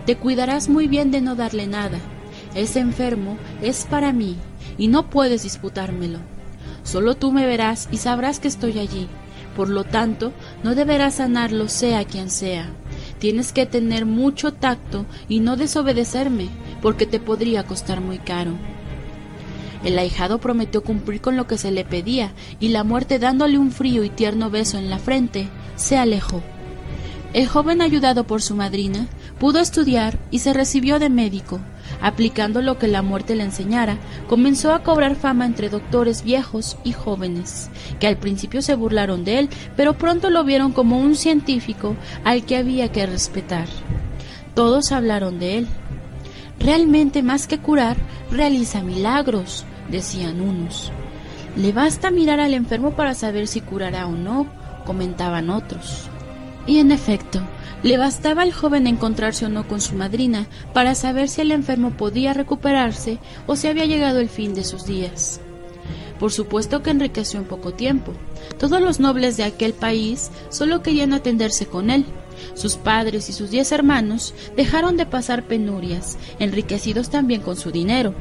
te 0.07 0.17
cuidarás 0.17 0.69
muy 0.69 0.87
bien 0.87 1.11
de 1.11 1.21
no 1.21 1.35
darle 1.35 1.67
nada. 1.67 1.99
Ese 2.55 2.81
enfermo 2.81 3.37
es 3.63 3.85
para 3.85 4.13
mí 4.13 4.37
y 4.79 4.89
no 4.89 5.11
puedes 5.11 5.43
disputármelo. 5.43 6.19
Solo 6.83 7.17
tú 7.17 7.33
me 7.33 7.47
verás 7.47 7.89
y 7.91 7.97
sabrás 7.97 8.39
que 8.41 8.49
estoy 8.49 8.79
allí. 8.79 9.09
Por 9.57 9.69
lo 9.69 9.85
tanto, 9.85 10.33
no 10.63 10.75
deberás 10.75 11.15
sanarlo 11.15 11.69
sea 11.69 12.05
quien 12.05 12.29
sea. 12.29 12.69
Tienes 13.19 13.53
que 13.53 13.67
tener 13.67 14.05
mucho 14.05 14.53
tacto 14.53 15.07
y 15.29 15.41
no 15.41 15.57
desobedecerme, 15.57 16.49
porque 16.83 17.07
te 17.07 17.21
podría 17.21 17.63
costar 17.65 18.01
muy 18.01 18.19
caro. 18.19 18.53
El 19.85 19.99
ahijado 19.99 20.39
prometió 20.39 20.83
cumplir 20.83 21.21
con 21.21 21.37
lo 21.37 21.47
que 21.47 21.59
se 21.59 21.71
le 21.71 21.85
pedía, 21.85 22.33
y 22.59 22.69
la 22.69 22.85
muerte 22.85 23.19
dándole 23.19 23.59
un 23.59 23.71
frío 23.71 24.03
y 24.03 24.09
tierno 24.09 24.51
beso 24.51 24.79
en 24.79 24.89
la 24.89 24.99
frente, 24.99 25.49
se 25.77 25.99
alejó. 25.99 26.43
El 27.35 27.49
joven, 27.49 27.83
ayudado 27.83 28.25
por 28.25 28.43
su 28.43 28.55
madrina, 28.55 29.09
pudo 29.39 29.59
estudiar 29.59 30.19
y 30.31 30.39
se 30.39 30.53
recibió 30.55 30.99
de 30.99 31.11
médico. 31.11 31.61
Aplicando 32.01 32.63
lo 32.63 32.79
que 32.79 32.87
la 32.87 33.03
muerte 33.03 33.35
le 33.35 33.43
enseñara, 33.43 33.99
comenzó 34.29 34.73
a 34.73 34.83
cobrar 34.83 35.17
fama 35.17 35.45
entre 35.45 35.69
doctores 35.69 36.23
viejos 36.23 36.77
y 36.85 36.93
jóvenes, 36.93 37.71
que 37.99 38.07
al 38.07 38.17
principio 38.17 38.63
se 38.63 38.75
burlaron 38.75 39.25
de 39.25 39.41
él, 39.41 39.49
pero 39.77 39.99
pronto 39.99 40.31
lo 40.31 40.45
vieron 40.45 40.73
como 40.73 40.99
un 40.99 41.17
científico 41.17 41.97
al 42.25 42.45
que 42.45 42.57
había 42.57 42.91
que 42.93 43.05
respetar. 43.05 43.67
Todos 44.55 44.93
hablaron 44.93 45.39
de 45.41 45.59
él. 45.59 45.69
Realmente 46.61 47.23
más 47.23 47.49
que 47.49 47.59
curar, 47.59 47.97
realiza 48.31 48.83
milagros, 48.83 49.65
decían 49.89 50.41
unos. 50.41 50.93
Le 51.57 51.73
basta 51.73 52.11
mirar 52.11 52.41
al 52.41 52.55
enfermo 52.55 52.93
para 52.93 53.15
saber 53.15 53.47
si 53.47 53.61
curará 53.61 54.07
o 54.07 54.13
no, 54.13 54.47
comentaban 54.85 55.51
otros. 55.51 56.09
Y 56.67 56.79
en 56.79 56.93
efecto, 56.93 57.41
le 57.83 57.99
bastaba 57.99 58.43
al 58.43 58.53
joven 58.53 58.87
encontrarse 58.87 59.47
o 59.47 59.49
no 59.49 59.69
con 59.69 59.81
su 59.81 59.95
madrina 59.95 60.47
para 60.73 60.95
saber 60.95 61.29
si 61.29 61.43
el 61.43 61.53
enfermo 61.53 61.91
podía 61.91 62.33
recuperarse 62.33 63.19
o 63.47 63.57
si 63.57 63.69
había 63.69 63.85
llegado 63.85 64.21
el 64.21 64.31
fin 64.31 64.55
de 64.55 64.65
sus 64.65 64.87
días. 64.87 65.41
Por 66.19 66.33
supuesto 66.33 66.83
que 66.83 66.91
enriqueció 66.91 67.39
en 67.41 67.47
poco 67.47 67.75
tiempo. 67.75 68.13
Todos 68.59 68.81
los 68.81 69.01
nobles 69.01 69.37
de 69.37 69.45
aquel 69.45 69.75
país 69.75 70.31
solo 70.49 70.83
querían 70.83 71.13
atenderse 71.13 71.67
con 71.67 71.91
él. 71.91 72.07
Sus 72.55 72.77
padres 72.77 73.29
y 73.29 73.33
sus 73.33 73.51
diez 73.51 73.71
hermanos 73.73 74.35
dejaron 74.57 74.97
de 74.97 75.07
pasar 75.07 75.45
penurias, 75.45 76.17
enriquecidos 76.39 77.11
también 77.11 77.43
con 77.43 77.57
su 77.57 77.71
dinero. 77.71 78.15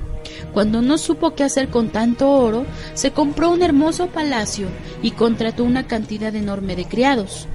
Cuando 0.54 0.82
no 0.82 0.98
supo 0.98 1.36
qué 1.36 1.44
hacer 1.44 1.70
con 1.70 1.90
tanto 1.90 2.30
oro, 2.30 2.66
se 2.94 3.12
compró 3.12 3.50
un 3.52 3.62
hermoso 3.62 4.08
palacio 4.08 4.68
y 5.02 5.12
contrató 5.12 5.64
una 5.64 5.88
cantidad 5.88 6.36
enorme 6.36 6.76
de 6.76 6.86
criados. 6.86 7.48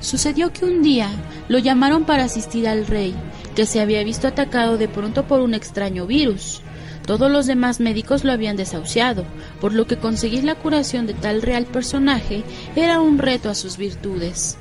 Sucedió 0.00 0.52
que 0.52 0.64
un 0.64 0.82
día 0.82 1.08
lo 1.48 1.58
llamaron 1.58 2.04
para 2.04 2.24
asistir 2.24 2.66
al 2.66 2.86
rey, 2.86 3.14
que 3.54 3.66
se 3.66 3.80
había 3.80 4.02
visto 4.02 4.26
atacado 4.26 4.76
de 4.76 4.88
pronto 4.88 5.26
por 5.26 5.40
un 5.40 5.54
extraño 5.54 6.06
virus. 6.06 6.60
Todos 7.06 7.30
los 7.30 7.46
demás 7.46 7.80
médicos 7.80 8.24
lo 8.24 8.32
habían 8.32 8.56
desahuciado, 8.56 9.24
por 9.60 9.72
lo 9.72 9.86
que 9.86 9.96
conseguir 9.96 10.44
la 10.44 10.54
curación 10.56 11.06
de 11.06 11.14
tal 11.14 11.42
real 11.42 11.66
personaje 11.66 12.44
era 12.76 13.00
un 13.00 13.18
reto 13.18 13.48
a 13.48 13.54
sus 13.54 13.76
virtudes. 13.76 14.56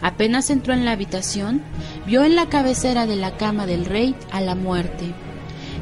Apenas 0.00 0.50
entró 0.50 0.74
en 0.74 0.84
la 0.84 0.92
habitación, 0.92 1.62
vio 2.06 2.24
en 2.24 2.34
la 2.34 2.48
cabecera 2.48 3.06
de 3.06 3.16
la 3.16 3.36
cama 3.36 3.66
del 3.66 3.84
rey 3.84 4.16
a 4.32 4.40
la 4.40 4.56
muerte. 4.56 5.14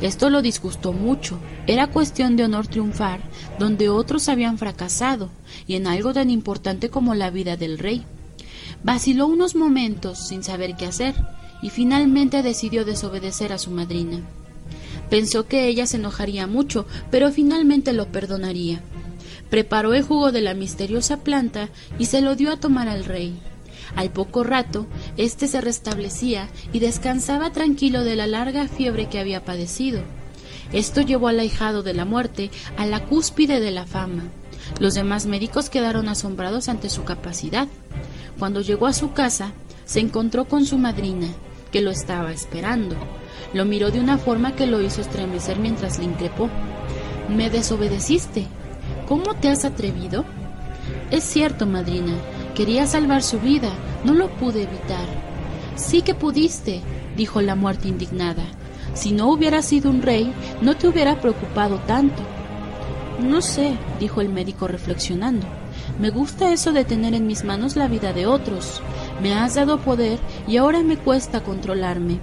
Esto 0.00 0.30
lo 0.30 0.40
disgustó 0.40 0.92
mucho. 0.92 1.38
Era 1.66 1.88
cuestión 1.88 2.36
de 2.36 2.44
honor 2.44 2.66
triunfar 2.66 3.20
donde 3.58 3.88
otros 3.88 4.28
habían 4.28 4.56
fracasado, 4.56 5.28
y 5.66 5.74
en 5.74 5.86
algo 5.86 6.14
tan 6.14 6.30
importante 6.30 6.88
como 6.88 7.14
la 7.14 7.30
vida 7.30 7.56
del 7.56 7.78
rey. 7.78 8.04
Vaciló 8.82 9.26
unos 9.26 9.54
momentos 9.54 10.26
sin 10.26 10.42
saber 10.42 10.76
qué 10.76 10.86
hacer, 10.86 11.14
y 11.62 11.68
finalmente 11.68 12.42
decidió 12.42 12.84
desobedecer 12.84 13.52
a 13.52 13.58
su 13.58 13.70
madrina. 13.70 14.20
Pensó 15.10 15.46
que 15.46 15.66
ella 15.66 15.86
se 15.86 15.96
enojaría 15.96 16.46
mucho, 16.46 16.86
pero 17.10 17.30
finalmente 17.30 17.92
lo 17.92 18.06
perdonaría. 18.06 18.80
Preparó 19.50 19.92
el 19.92 20.02
jugo 20.02 20.32
de 20.32 20.40
la 20.40 20.54
misteriosa 20.54 21.18
planta 21.18 21.68
y 21.98 22.06
se 22.06 22.20
lo 22.22 22.36
dio 22.36 22.52
a 22.52 22.56
tomar 22.56 22.88
al 22.88 23.04
rey. 23.04 23.34
Al 23.96 24.10
poco 24.10 24.44
rato, 24.44 24.86
éste 25.16 25.48
se 25.48 25.60
restablecía 25.60 26.48
y 26.72 26.78
descansaba 26.78 27.52
tranquilo 27.52 28.04
de 28.04 28.16
la 28.16 28.26
larga 28.26 28.68
fiebre 28.68 29.08
que 29.08 29.18
había 29.18 29.44
padecido. 29.44 30.00
Esto 30.72 31.00
llevó 31.00 31.28
al 31.28 31.40
ahijado 31.40 31.82
de 31.82 31.94
la 31.94 32.04
muerte 32.04 32.50
a 32.76 32.86
la 32.86 33.04
cúspide 33.04 33.60
de 33.60 33.72
la 33.72 33.86
fama. 33.86 34.24
Los 34.78 34.94
demás 34.94 35.26
médicos 35.26 35.68
quedaron 35.68 36.08
asombrados 36.08 36.68
ante 36.68 36.88
su 36.88 37.04
capacidad. 37.04 37.66
Cuando 38.38 38.60
llegó 38.60 38.86
a 38.86 38.92
su 38.92 39.12
casa, 39.12 39.52
se 39.84 40.00
encontró 40.00 40.46
con 40.46 40.64
su 40.64 40.78
madrina, 40.78 41.26
que 41.72 41.80
lo 41.80 41.90
estaba 41.90 42.32
esperando. 42.32 42.96
Lo 43.52 43.64
miró 43.64 43.90
de 43.90 44.00
una 44.00 44.18
forma 44.18 44.54
que 44.54 44.66
lo 44.66 44.80
hizo 44.80 45.00
estremecer 45.00 45.58
mientras 45.58 45.98
le 45.98 46.04
increpó. 46.04 46.48
Me 47.28 47.50
desobedeciste. 47.50 48.46
¿Cómo 49.08 49.34
te 49.34 49.48
has 49.48 49.64
atrevido? 49.64 50.24
Es 51.10 51.24
cierto, 51.24 51.66
madrina, 51.66 52.14
Quería 52.54 52.86
salvar 52.86 53.22
su 53.22 53.38
vida, 53.40 53.70
no 54.04 54.14
lo 54.14 54.28
pude 54.28 54.64
evitar. 54.64 55.06
Sí 55.76 56.02
que 56.02 56.14
pudiste, 56.14 56.82
dijo 57.16 57.40
la 57.40 57.54
muerte 57.54 57.88
indignada. 57.88 58.44
Si 58.94 59.12
no 59.12 59.28
hubieras 59.28 59.66
sido 59.66 59.90
un 59.90 60.02
rey, 60.02 60.32
no 60.60 60.76
te 60.76 60.88
hubiera 60.88 61.20
preocupado 61.20 61.78
tanto. 61.86 62.22
No 63.22 63.40
sé, 63.40 63.76
dijo 63.98 64.20
el 64.20 64.28
médico 64.28 64.66
reflexionando. 64.66 65.46
Me 65.98 66.10
gusta 66.10 66.52
eso 66.52 66.72
de 66.72 66.84
tener 66.84 67.14
en 67.14 67.26
mis 67.26 67.44
manos 67.44 67.76
la 67.76 67.88
vida 67.88 68.12
de 68.12 68.26
otros. 68.26 68.82
Me 69.22 69.34
has 69.34 69.54
dado 69.54 69.80
poder 69.80 70.18
y 70.48 70.56
ahora 70.56 70.82
me 70.82 70.96
cuesta 70.96 71.42
controlarme. 71.42 72.18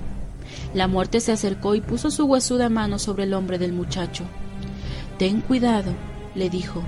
La 0.73 0.87
muerte 0.87 1.19
se 1.19 1.31
acercó 1.31 1.75
y 1.75 1.81
puso 1.81 2.11
su 2.11 2.25
huesuda 2.25 2.69
mano 2.69 2.99
sobre 2.99 3.23
el 3.23 3.33
hombro 3.33 3.57
del 3.57 3.73
muchacho. 3.73 4.23
Ten 5.17 5.41
cuidado, 5.41 5.91
le 6.35 6.49
dijo. 6.49 6.81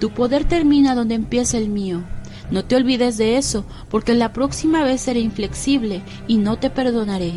Tu 0.00 0.10
poder 0.10 0.44
termina 0.44 0.94
donde 0.94 1.14
empieza 1.14 1.58
el 1.58 1.68
mío. 1.68 2.02
No 2.50 2.64
te 2.64 2.76
olvides 2.76 3.18
de 3.18 3.36
eso, 3.36 3.64
porque 3.90 4.14
la 4.14 4.32
próxima 4.32 4.84
vez 4.84 5.02
seré 5.02 5.20
inflexible 5.20 6.02
y 6.26 6.38
no 6.38 6.58
te 6.58 6.70
perdonaré. 6.70 7.34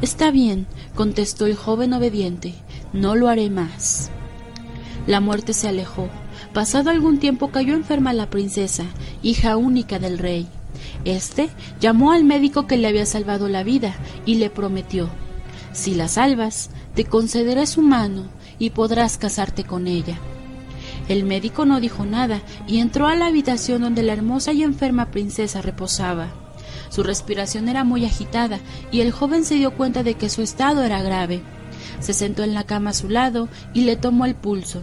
Está 0.00 0.30
bien, 0.30 0.66
contestó 0.94 1.46
el 1.46 1.56
joven 1.56 1.92
obediente, 1.92 2.54
no 2.92 3.16
lo 3.16 3.28
haré 3.28 3.50
más. 3.50 4.10
La 5.06 5.20
muerte 5.20 5.52
se 5.52 5.68
alejó. 5.68 6.08
Pasado 6.52 6.90
algún 6.90 7.18
tiempo 7.18 7.48
cayó 7.48 7.74
enferma 7.74 8.12
la 8.12 8.30
princesa, 8.30 8.84
hija 9.22 9.56
única 9.56 9.98
del 9.98 10.18
rey. 10.18 10.46
Este 11.04 11.48
llamó 11.80 12.12
al 12.12 12.24
médico 12.24 12.66
que 12.66 12.76
le 12.76 12.86
había 12.86 13.06
salvado 13.06 13.48
la 13.48 13.64
vida 13.64 13.94
y 14.24 14.36
le 14.36 14.50
prometió, 14.50 15.08
si 15.72 15.94
la 15.94 16.08
salvas, 16.08 16.70
te 16.94 17.04
concederé 17.04 17.66
su 17.66 17.82
mano 17.82 18.24
y 18.58 18.70
podrás 18.70 19.18
casarte 19.18 19.64
con 19.64 19.86
ella. 19.86 20.18
El 21.08 21.24
médico 21.24 21.64
no 21.64 21.80
dijo 21.80 22.04
nada 22.04 22.42
y 22.66 22.78
entró 22.78 23.06
a 23.06 23.14
la 23.14 23.26
habitación 23.26 23.82
donde 23.82 24.02
la 24.02 24.12
hermosa 24.12 24.52
y 24.52 24.62
enferma 24.62 25.10
princesa 25.10 25.62
reposaba. 25.62 26.28
Su 26.90 27.02
respiración 27.02 27.68
era 27.68 27.84
muy 27.84 28.04
agitada 28.04 28.58
y 28.92 29.00
el 29.00 29.10
joven 29.10 29.44
se 29.44 29.54
dio 29.54 29.72
cuenta 29.72 30.02
de 30.02 30.14
que 30.14 30.28
su 30.28 30.42
estado 30.42 30.82
era 30.82 31.02
grave. 31.02 31.42
Se 32.00 32.12
sentó 32.12 32.42
en 32.42 32.54
la 32.54 32.64
cama 32.64 32.90
a 32.90 32.94
su 32.94 33.08
lado 33.08 33.48
y 33.72 33.82
le 33.82 33.96
tomó 33.96 34.26
el 34.26 34.34
pulso. 34.34 34.82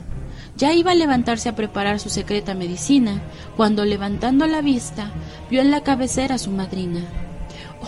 Ya 0.58 0.74
iba 0.74 0.92
a 0.92 0.96
levantarse 0.96 1.50
a 1.50 1.56
preparar 1.56 2.00
su 2.00 2.10
secreta 2.10 2.54
medicina, 2.54 3.22
cuando 3.58 3.84
levantando 3.84 4.48
la 4.48 4.62
vista 4.62 5.12
vio 5.50 5.62
en 5.62 5.70
la 5.70 5.82
cabecera 5.82 6.36
a 6.36 6.40
su 6.40 6.50
madrina. 6.50 7.02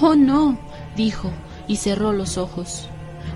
Oh 0.02 0.16
no, 0.16 0.60
dijo, 0.96 1.32
y 1.68 1.78
cerró 1.78 2.12
los 2.12 2.38
ojos. 2.38 2.90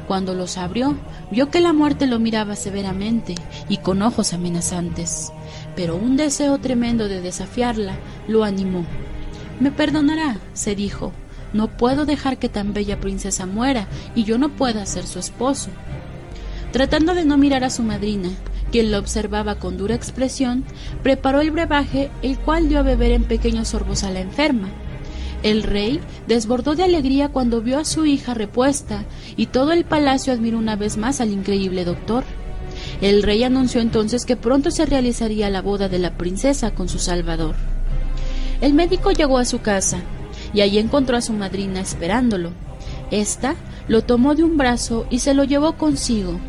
Cuando 0.07 0.33
los 0.33 0.57
abrió, 0.57 0.97
vio 1.31 1.49
que 1.49 1.61
la 1.61 1.73
muerte 1.73 2.07
lo 2.07 2.19
miraba 2.19 2.55
severamente 2.55 3.35
y 3.69 3.77
con 3.77 4.01
ojos 4.01 4.33
amenazantes, 4.33 5.31
pero 5.75 5.95
un 5.95 6.17
deseo 6.17 6.57
tremendo 6.57 7.07
de 7.07 7.21
desafiarla 7.21 7.95
lo 8.27 8.43
animó. 8.43 8.85
Me 9.59 9.71
perdonará, 9.71 10.37
se 10.53 10.75
dijo, 10.75 11.13
no 11.53 11.67
puedo 11.67 12.05
dejar 12.05 12.37
que 12.37 12.49
tan 12.49 12.73
bella 12.73 12.99
princesa 12.99 13.45
muera 13.45 13.87
y 14.15 14.23
yo 14.23 14.37
no 14.37 14.49
pueda 14.49 14.85
ser 14.85 15.05
su 15.05 15.19
esposo. 15.19 15.69
Tratando 16.71 17.13
de 17.13 17.25
no 17.25 17.37
mirar 17.37 17.63
a 17.63 17.69
su 17.69 17.83
madrina, 17.83 18.29
quien 18.71 18.91
lo 18.91 18.97
observaba 18.97 19.55
con 19.55 19.77
dura 19.77 19.95
expresión, 19.95 20.63
preparó 21.03 21.41
el 21.41 21.51
brebaje, 21.51 22.09
el 22.21 22.39
cual 22.39 22.69
dio 22.69 22.79
a 22.79 22.83
beber 22.83 23.11
en 23.11 23.25
pequeños 23.25 23.69
sorbos 23.69 24.03
a 24.03 24.11
la 24.11 24.21
enferma. 24.21 24.69
El 25.43 25.63
rey 25.63 25.99
desbordó 26.27 26.75
de 26.75 26.83
alegría 26.83 27.29
cuando 27.29 27.61
vio 27.61 27.79
a 27.79 27.85
su 27.85 28.05
hija 28.05 28.33
repuesta, 28.33 29.05
y 29.35 29.47
todo 29.47 29.71
el 29.71 29.85
palacio 29.85 30.33
admiró 30.33 30.57
una 30.57 30.75
vez 30.75 30.97
más 30.97 31.19
al 31.19 31.31
increíble 31.31 31.83
doctor. 31.83 32.23
El 33.01 33.23
rey 33.23 33.43
anunció 33.43 33.81
entonces 33.81 34.25
que 34.25 34.35
pronto 34.35 34.69
se 34.69 34.85
realizaría 34.85 35.49
la 35.49 35.61
boda 35.61 35.89
de 35.89 35.99
la 35.99 36.17
princesa 36.17 36.71
con 36.71 36.89
su 36.89 36.99
salvador. 36.99 37.55
El 38.61 38.73
médico 38.73 39.11
llegó 39.11 39.39
a 39.39 39.45
su 39.45 39.61
casa, 39.61 40.01
y 40.53 40.61
allí 40.61 40.77
encontró 40.77 41.17
a 41.17 41.21
su 41.21 41.33
madrina 41.33 41.79
esperándolo. 41.79 42.51
Esta 43.09 43.55
lo 43.87 44.03
tomó 44.03 44.35
de 44.35 44.43
un 44.43 44.57
brazo 44.57 45.07
y 45.09 45.19
se 45.19 45.33
lo 45.33 45.43
llevó 45.43 45.73
consigo. 45.73 46.39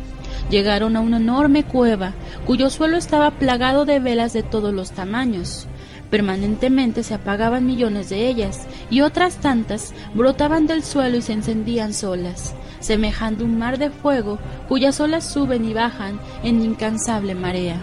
Llegaron 0.49 0.95
a 0.95 0.99
una 0.99 1.17
enorme 1.17 1.63
cueva, 1.63 2.13
cuyo 2.45 2.69
suelo 2.69 2.97
estaba 2.97 3.31
plagado 3.31 3.85
de 3.85 3.99
velas 3.99 4.33
de 4.33 4.43
todos 4.43 4.73
los 4.73 4.91
tamaños. 4.91 5.67
Permanentemente 6.13 7.01
se 7.01 7.15
apagaban 7.15 7.65
millones 7.65 8.09
de 8.09 8.27
ellas 8.27 8.67
y 8.91 9.01
otras 9.01 9.37
tantas 9.37 9.95
brotaban 10.13 10.67
del 10.67 10.83
suelo 10.83 11.17
y 11.17 11.23
se 11.23 11.33
encendían 11.33 11.91
solas, 11.91 12.53
semejando 12.79 13.43
un 13.43 13.57
mar 13.57 13.79
de 13.79 13.89
fuego 13.89 14.37
cuyas 14.69 14.99
olas 14.99 15.25
suben 15.27 15.65
y 15.67 15.73
bajan 15.73 16.19
en 16.43 16.61
incansable 16.61 17.33
marea. 17.33 17.81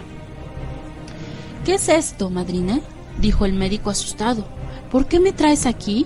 ¿Qué 1.65 1.73
es 1.73 1.89
esto, 1.89 2.29
madrina? 2.29 2.79
dijo 3.19 3.43
el 3.43 3.51
médico 3.51 3.89
asustado. 3.89 4.45
¿Por 4.89 5.07
qué 5.07 5.19
me 5.19 5.33
traes 5.33 5.65
aquí? 5.65 6.05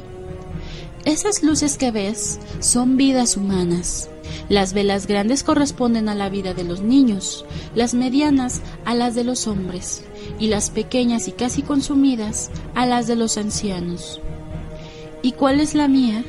Esas 1.06 1.44
luces 1.44 1.78
que 1.78 1.92
ves 1.92 2.40
son 2.60 2.98
vidas 2.98 3.38
humanas. 3.38 4.10
Las 4.50 4.74
velas 4.74 5.08
grandes 5.08 5.44
corresponden 5.44 6.10
a 6.10 6.16
la 6.16 6.30
vida 6.30 6.54
de 6.54 6.64
los 6.64 6.82
niños, 6.82 7.46
las 7.74 7.94
medianas 7.94 8.62
a 8.86 8.94
las 8.94 9.16
de 9.16 9.24
los 9.24 9.48
hombres 9.48 10.04
y 10.40 10.48
las 10.48 10.70
pequeñas 10.70 11.28
y 11.28 11.32
casi 11.32 11.62
consumidas 11.62 12.52
a 12.76 12.86
las 12.86 13.08
de 13.08 13.16
los 13.16 13.38
ancianos. 13.38 14.22
¿Y 15.22 15.32
cuál 15.32 15.60
es 15.60 15.74
la 15.74 15.88
mía? 15.88 16.24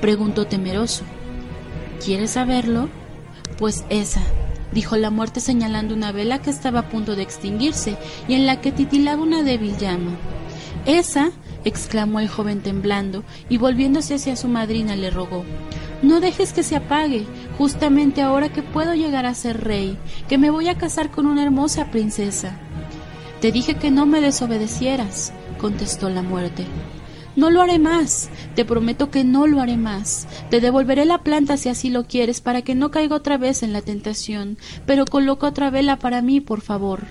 preguntó 0.00 0.46
temeroso. 0.46 1.04
¿Quieres 2.04 2.32
saberlo? 2.32 2.88
Pues 3.58 3.84
esa, 3.88 4.22
dijo 4.72 4.96
la 4.96 5.10
muerte 5.10 5.40
señalando 5.40 5.94
una 5.94 6.12
vela 6.12 6.40
que 6.42 6.50
estaba 6.50 6.80
a 6.80 6.88
punto 6.88 7.16
de 7.16 7.22
extinguirse 7.22 7.96
y 8.28 8.34
en 8.34 8.46
la 8.46 8.60
que 8.60 8.72
titilaba 8.72 9.22
una 9.22 9.42
débil 9.42 9.76
llama. 9.78 10.12
Esa, 10.84 11.32
exclamó 11.64 12.20
el 12.20 12.28
joven 12.28 12.60
temblando 12.60 13.24
y 13.48 13.58
volviéndose 13.58 14.14
hacia 14.14 14.36
su 14.36 14.46
madrina 14.46 14.94
le 14.94 15.10
rogó. 15.10 15.44
No 16.02 16.20
dejes 16.20 16.52
que 16.52 16.62
se 16.62 16.76
apague, 16.76 17.26
justamente 17.56 18.22
ahora 18.22 18.50
que 18.50 18.62
puedo 18.62 18.94
llegar 18.94 19.24
a 19.26 19.34
ser 19.34 19.64
rey, 19.64 19.98
que 20.28 20.38
me 20.38 20.50
voy 20.50 20.68
a 20.68 20.76
casar 20.76 21.10
con 21.10 21.26
una 21.26 21.42
hermosa 21.42 21.90
princesa. 21.90 22.58
Te 23.40 23.50
dije 23.50 23.76
que 23.76 23.90
no 23.90 24.06
me 24.06 24.20
desobedecieras, 24.20 25.32
contestó 25.58 26.10
la 26.10 26.22
muerte. 26.22 26.66
No 27.34 27.50
lo 27.50 27.60
haré 27.60 27.78
más, 27.78 28.30
te 28.54 28.64
prometo 28.64 29.10
que 29.10 29.22
no 29.22 29.46
lo 29.46 29.60
haré 29.60 29.76
más. 29.76 30.26
Te 30.48 30.60
devolveré 30.60 31.04
la 31.04 31.18
planta 31.18 31.58
si 31.58 31.68
así 31.68 31.90
lo 31.90 32.04
quieres 32.04 32.40
para 32.40 32.62
que 32.62 32.74
no 32.74 32.90
caiga 32.90 33.16
otra 33.16 33.36
vez 33.36 33.62
en 33.62 33.74
la 33.74 33.82
tentación, 33.82 34.56
pero 34.86 35.04
coloca 35.04 35.46
otra 35.46 35.70
vela 35.70 35.98
para 35.98 36.22
mí, 36.22 36.40
por 36.40 36.62
favor. 36.62 37.04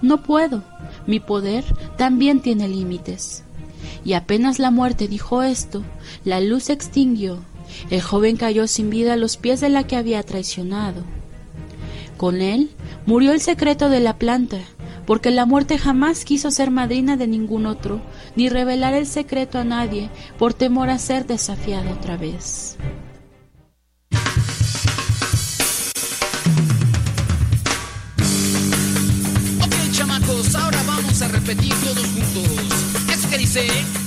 No 0.00 0.22
puedo. 0.22 0.62
Mi 1.06 1.20
poder 1.20 1.64
también 1.96 2.40
tiene 2.40 2.68
límites. 2.68 3.44
Y 4.02 4.14
apenas 4.14 4.58
la 4.58 4.70
muerte 4.70 5.08
dijo 5.08 5.42
esto, 5.42 5.82
la 6.24 6.40
luz 6.40 6.64
se 6.64 6.72
extinguió. 6.72 7.38
El 7.90 8.02
joven 8.02 8.36
cayó 8.36 8.66
sin 8.66 8.90
vida 8.90 9.14
a 9.14 9.16
los 9.16 9.36
pies 9.36 9.60
de 9.60 9.68
la 9.68 9.84
que 9.84 9.96
había 9.96 10.22
traicionado. 10.22 11.04
Con 12.16 12.40
él 12.40 12.70
murió 13.06 13.32
el 13.32 13.40
secreto 13.40 13.88
de 13.88 14.00
la 14.00 14.18
planta, 14.18 14.58
porque 15.06 15.30
la 15.30 15.46
muerte 15.46 15.78
jamás 15.78 16.24
quiso 16.24 16.50
ser 16.50 16.70
madrina 16.70 17.16
de 17.16 17.26
ningún 17.26 17.66
otro, 17.66 18.00
ni 18.36 18.48
revelar 18.48 18.94
el 18.94 19.06
secreto 19.06 19.58
a 19.58 19.64
nadie 19.64 20.10
por 20.38 20.54
temor 20.54 20.90
a 20.90 20.98
ser 20.98 21.26
desafiada 21.26 21.92
otra 21.92 22.16
vez. 22.16 22.76
Ok, 29.60 29.92
chamacos, 29.92 30.54
ahora 30.54 30.82
vamos 30.86 31.22
a 31.22 31.28
repetir 31.28 31.74
todos 31.82 32.06
juntos. 32.06 33.12
Eso 33.12 33.30
que 33.30 33.38
dice. 33.38 34.03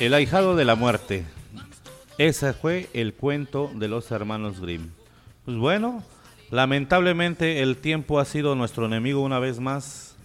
El 0.00 0.14
ahijado 0.14 0.56
de 0.56 0.64
la 0.64 0.76
muerte. 0.76 1.26
Ese 2.16 2.54
fue 2.54 2.88
el 2.94 3.12
cuento 3.12 3.70
de 3.74 3.86
los 3.86 4.10
hermanos 4.10 4.58
Grimm. 4.58 4.88
Pues 5.44 5.58
bueno, 5.58 6.02
lamentablemente 6.50 7.60
el 7.60 7.76
tiempo 7.76 8.18
ha 8.18 8.24
sido 8.24 8.54
nuestro 8.54 8.86
enemigo 8.86 9.20
una 9.20 9.38
vez 9.38 9.60
más 9.60 10.16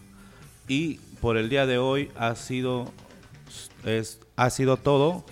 y 0.70 0.96
por 1.20 1.36
el 1.36 1.50
día 1.50 1.66
de 1.66 1.78
hoy 1.78 2.10
ha 2.16 2.36
sido 2.36 2.90
es, 3.84 4.22
ha 4.38 4.50
sido 4.50 4.78
todo. 4.78 5.26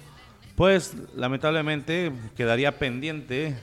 Pues 0.58 0.94
lamentablemente 1.16 2.12
quedaría 2.36 2.78
pendiente 2.78 3.58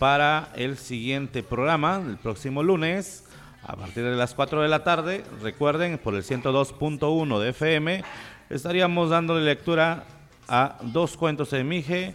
para 0.00 0.48
el 0.56 0.76
siguiente 0.76 1.44
programa, 1.44 2.02
el 2.04 2.16
próximo 2.16 2.64
lunes, 2.64 3.26
a 3.62 3.76
partir 3.76 4.02
de 4.02 4.16
las 4.16 4.34
4 4.34 4.62
de 4.62 4.68
la 4.68 4.82
tarde. 4.82 5.22
Recuerden, 5.40 5.98
por 5.98 6.16
el 6.16 6.24
102.1 6.24 7.38
de 7.38 7.50
FM, 7.50 8.02
estaríamos 8.50 9.10
dándole 9.10 9.44
lectura 9.44 10.04
a 10.48 10.76
dos 10.82 11.16
cuentos 11.16 11.50
de 11.50 11.64
Mije, 11.64 12.14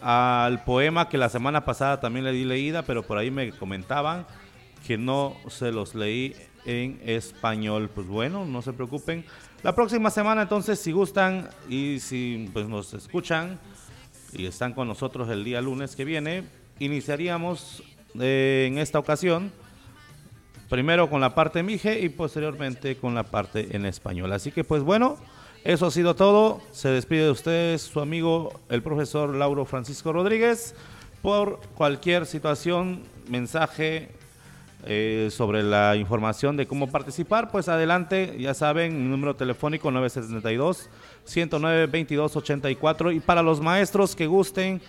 al 0.00 0.64
poema 0.64 1.08
que 1.08 1.18
la 1.18 1.28
semana 1.28 1.64
pasada 1.64 2.00
también 2.00 2.24
le 2.24 2.32
di 2.32 2.44
leída, 2.44 2.82
pero 2.82 3.02
por 3.02 3.18
ahí 3.18 3.30
me 3.30 3.50
comentaban 3.50 4.26
que 4.86 4.96
no 4.96 5.36
se 5.48 5.72
los 5.72 5.94
leí 5.94 6.34
en 6.64 7.00
español. 7.04 7.90
Pues 7.94 8.06
bueno, 8.06 8.46
no 8.46 8.62
se 8.62 8.72
preocupen. 8.72 9.24
La 9.62 9.74
próxima 9.74 10.10
semana 10.10 10.42
entonces, 10.42 10.78
si 10.78 10.92
gustan 10.92 11.50
y 11.68 11.98
si 12.00 12.48
pues 12.52 12.66
nos 12.66 12.94
escuchan 12.94 13.58
y 14.32 14.46
están 14.46 14.72
con 14.72 14.88
nosotros 14.88 15.28
el 15.28 15.44
día 15.44 15.60
lunes 15.60 15.96
que 15.96 16.04
viene, 16.04 16.44
iniciaríamos 16.78 17.82
eh, 18.18 18.68
en 18.70 18.78
esta 18.78 18.98
ocasión 18.98 19.52
primero 20.70 21.10
con 21.10 21.20
la 21.20 21.34
parte 21.34 21.64
mije 21.64 22.00
y 22.00 22.08
posteriormente 22.08 22.96
con 22.96 23.14
la 23.14 23.24
parte 23.24 23.76
en 23.76 23.84
español. 23.84 24.32
Así 24.32 24.52
que 24.52 24.64
pues 24.64 24.82
bueno, 24.82 25.18
eso 25.64 25.86
ha 25.86 25.90
sido 25.90 26.14
todo. 26.14 26.60
Se 26.72 26.88
despide 26.88 27.24
de 27.24 27.30
ustedes 27.30 27.82
su 27.82 28.00
amigo 28.00 28.60
el 28.68 28.82
profesor 28.82 29.34
Lauro 29.34 29.64
Francisco 29.64 30.12
Rodríguez. 30.12 30.74
Por 31.20 31.60
cualquier 31.74 32.24
situación, 32.24 33.02
mensaje 33.28 34.08
eh, 34.86 35.28
sobre 35.30 35.62
la 35.62 35.96
información 35.96 36.56
de 36.56 36.66
cómo 36.66 36.90
participar, 36.90 37.50
pues 37.50 37.68
adelante, 37.68 38.36
ya 38.38 38.54
saben, 38.54 39.10
número 39.10 39.36
telefónico 39.36 39.90
972 39.90 40.88
109 41.24 41.80
2284 41.86 43.12
y 43.12 43.20
para 43.20 43.42
los 43.42 43.60
maestros 43.60 44.16
que 44.16 44.26
gusten 44.26 44.80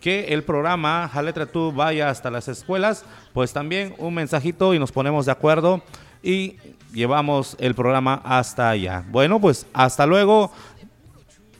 que 0.00 0.32
el 0.32 0.44
programa 0.44 1.10
Jaletra 1.12 1.46
Tú 1.46 1.72
vaya 1.72 2.08
hasta 2.08 2.30
las 2.30 2.46
escuelas, 2.46 3.04
pues 3.34 3.52
también 3.52 3.96
un 3.98 4.14
mensajito 4.14 4.72
y 4.72 4.78
nos 4.78 4.92
ponemos 4.92 5.26
de 5.26 5.32
acuerdo 5.32 5.82
y 6.22 6.56
llevamos 6.92 7.56
el 7.58 7.74
programa 7.74 8.20
hasta 8.24 8.70
allá. 8.70 9.04
Bueno, 9.08 9.40
pues 9.40 9.66
hasta 9.72 10.06
luego. 10.06 10.52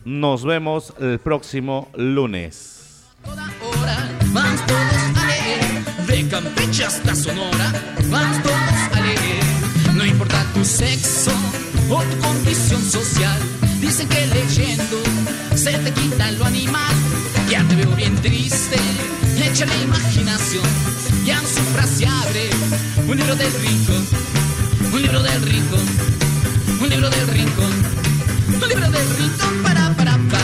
Nos 0.05 0.47
vemos 0.47 0.95
el 0.99 1.19
próximo 1.19 1.89
lunes. 1.95 3.05
Vamos 4.33 4.67
todos 4.67 4.81
a 5.17 5.27
leer, 5.27 7.15
Sonora, 7.15 7.73
todos 8.43 8.97
a 8.97 9.01
leer. 9.01 9.95
No 9.95 10.07
importa 10.07 10.43
tu 10.55 10.65
sexo 10.65 11.33
o 11.91 12.03
tu 12.03 12.19
condición 12.19 12.81
social, 12.83 13.39
dicen 13.81 14.09
que 14.09 14.27
leyendo 14.29 15.03
se 15.55 15.73
te 15.73 15.93
quita 15.93 16.31
lo 16.33 16.47
animal. 16.47 16.95
Ya 17.51 17.63
te 17.65 17.77
veo 17.77 17.91
bien 17.95 18.15
triste, 18.17 18.77
échale 19.37 19.75
imaginación, 19.83 20.65
ya 21.27 21.39
en 21.39 21.47
su 21.47 21.63
frase 21.75 22.07
abre 22.07 22.49
un 23.07 23.19
libro 23.19 23.37
del 23.37 23.53
rincón, 23.53 24.07
un 25.01 25.07
libro 25.07 25.23
del 25.23 25.43
rincón, 25.43 25.81
un 26.83 26.89
libro 26.91 27.09
del 27.09 27.29
rincón, 27.29 27.73
un 28.49 28.69
libro 28.69 28.91
del 28.91 29.09
rincón 29.17 29.63
para 29.63 29.95
para 29.95 30.19
pa. 30.19 30.41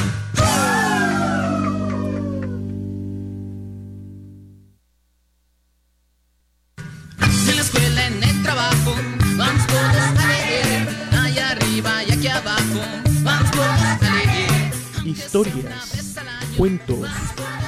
En 7.48 7.56
la 7.56 7.62
escuela, 7.62 8.06
en 8.06 8.22
el 8.22 8.42
trabajo, 8.42 8.96
vamos 9.36 9.66
todos 9.66 9.84
a 9.84 10.26
leer. 10.26 10.88
Allá 11.12 11.50
arriba 11.50 12.04
y 12.04 12.12
aquí 12.12 12.28
abajo, 12.28 12.80
vamos 13.22 13.50
todos 13.50 13.68
a 13.68 13.98
leer. 14.00 14.72
Historias, 15.04 16.16
cuentos, 16.56 17.10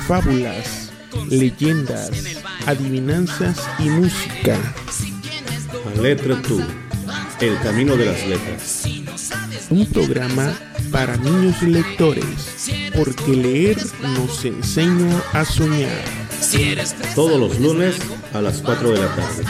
fábulas, 0.06 0.90
leyendas, 1.28 2.10
adivinanzas 2.66 3.58
y 3.78 3.90
música. 3.90 4.56
A 5.88 6.00
letra 6.02 6.40
tú, 6.42 6.60
el 7.40 7.58
camino 7.60 7.96
de 7.96 8.04
las 8.04 8.26
letras. 8.26 8.82
Un 9.70 9.86
programa 9.86 10.52
para 10.92 11.16
niños 11.16 11.62
lectores, 11.62 12.70
porque 12.94 13.32
leer 13.32 13.78
nos 14.02 14.44
enseña 14.44 15.22
a 15.32 15.46
soñar. 15.46 16.04
Todos 17.14 17.40
los 17.40 17.58
lunes 17.58 17.96
a 18.34 18.42
las 18.42 18.60
4 18.60 18.90
de 18.90 18.98
la 18.98 19.16
tarde. 19.16 19.44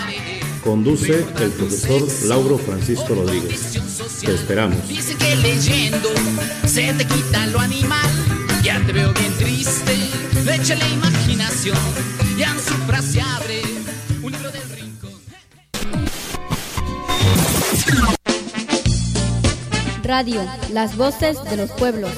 Conduce 0.63 1.27
el 1.41 1.51
profesor 1.51 2.07
Lauro 2.27 2.57
Francisco 2.57 3.17
Rodríguez. 3.17 3.77
Te 4.21 4.33
esperamos. 4.33 4.87
Dicen 4.87 5.19
que 5.19 5.35
leyendo 5.37 6.11
se 6.67 6.93
te 6.93 7.05
quita 7.05 7.47
lo 7.49 7.59
animal. 7.59 8.11
Ya 8.63 8.81
te 8.87 8.93
veo 8.93 9.13
bien 9.13 9.33
triste, 9.39 9.93
échale 10.53 10.89
imaginación. 10.89 11.79
Ya 12.39 12.53
en 12.53 12.61
su 12.61 12.75
frase 12.87 13.21
abre 13.21 13.78
Radio, 20.09 20.41
las 20.73 20.97
voces 20.97 21.37
de 21.51 21.59
los 21.59 21.71
pueblos. 21.73 22.11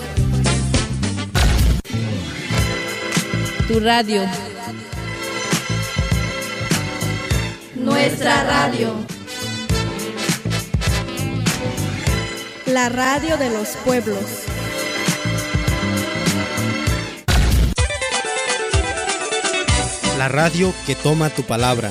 Tu 3.66 3.80
radio. 3.80 4.22
Nuestra 7.74 8.44
radio. 8.44 8.94
La 12.66 12.90
radio 12.90 13.36
de 13.36 13.50
los 13.50 13.70
pueblos. 13.84 14.20
La 20.16 20.28
radio 20.28 20.72
que 20.86 20.94
toma 20.94 21.30
tu 21.30 21.42
palabra. 21.42 21.90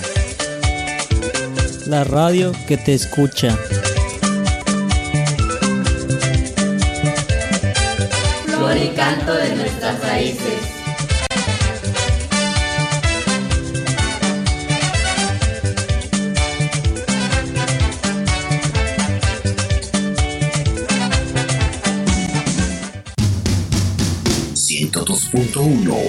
La 1.88 2.06
radio 2.06 2.54
que 2.70 2.78
te 2.78 2.94
escucha. 2.94 3.58
Color 8.70 8.84
y 8.84 8.90
canto 8.90 9.34
de 9.34 9.56
nuestras 9.56 10.00
raíces. 10.02 10.80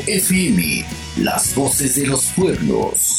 FM, 0.07 0.85
las 1.19 1.55
voces 1.55 1.95
de 1.95 2.07
los 2.07 2.25
pueblos. 2.37 3.10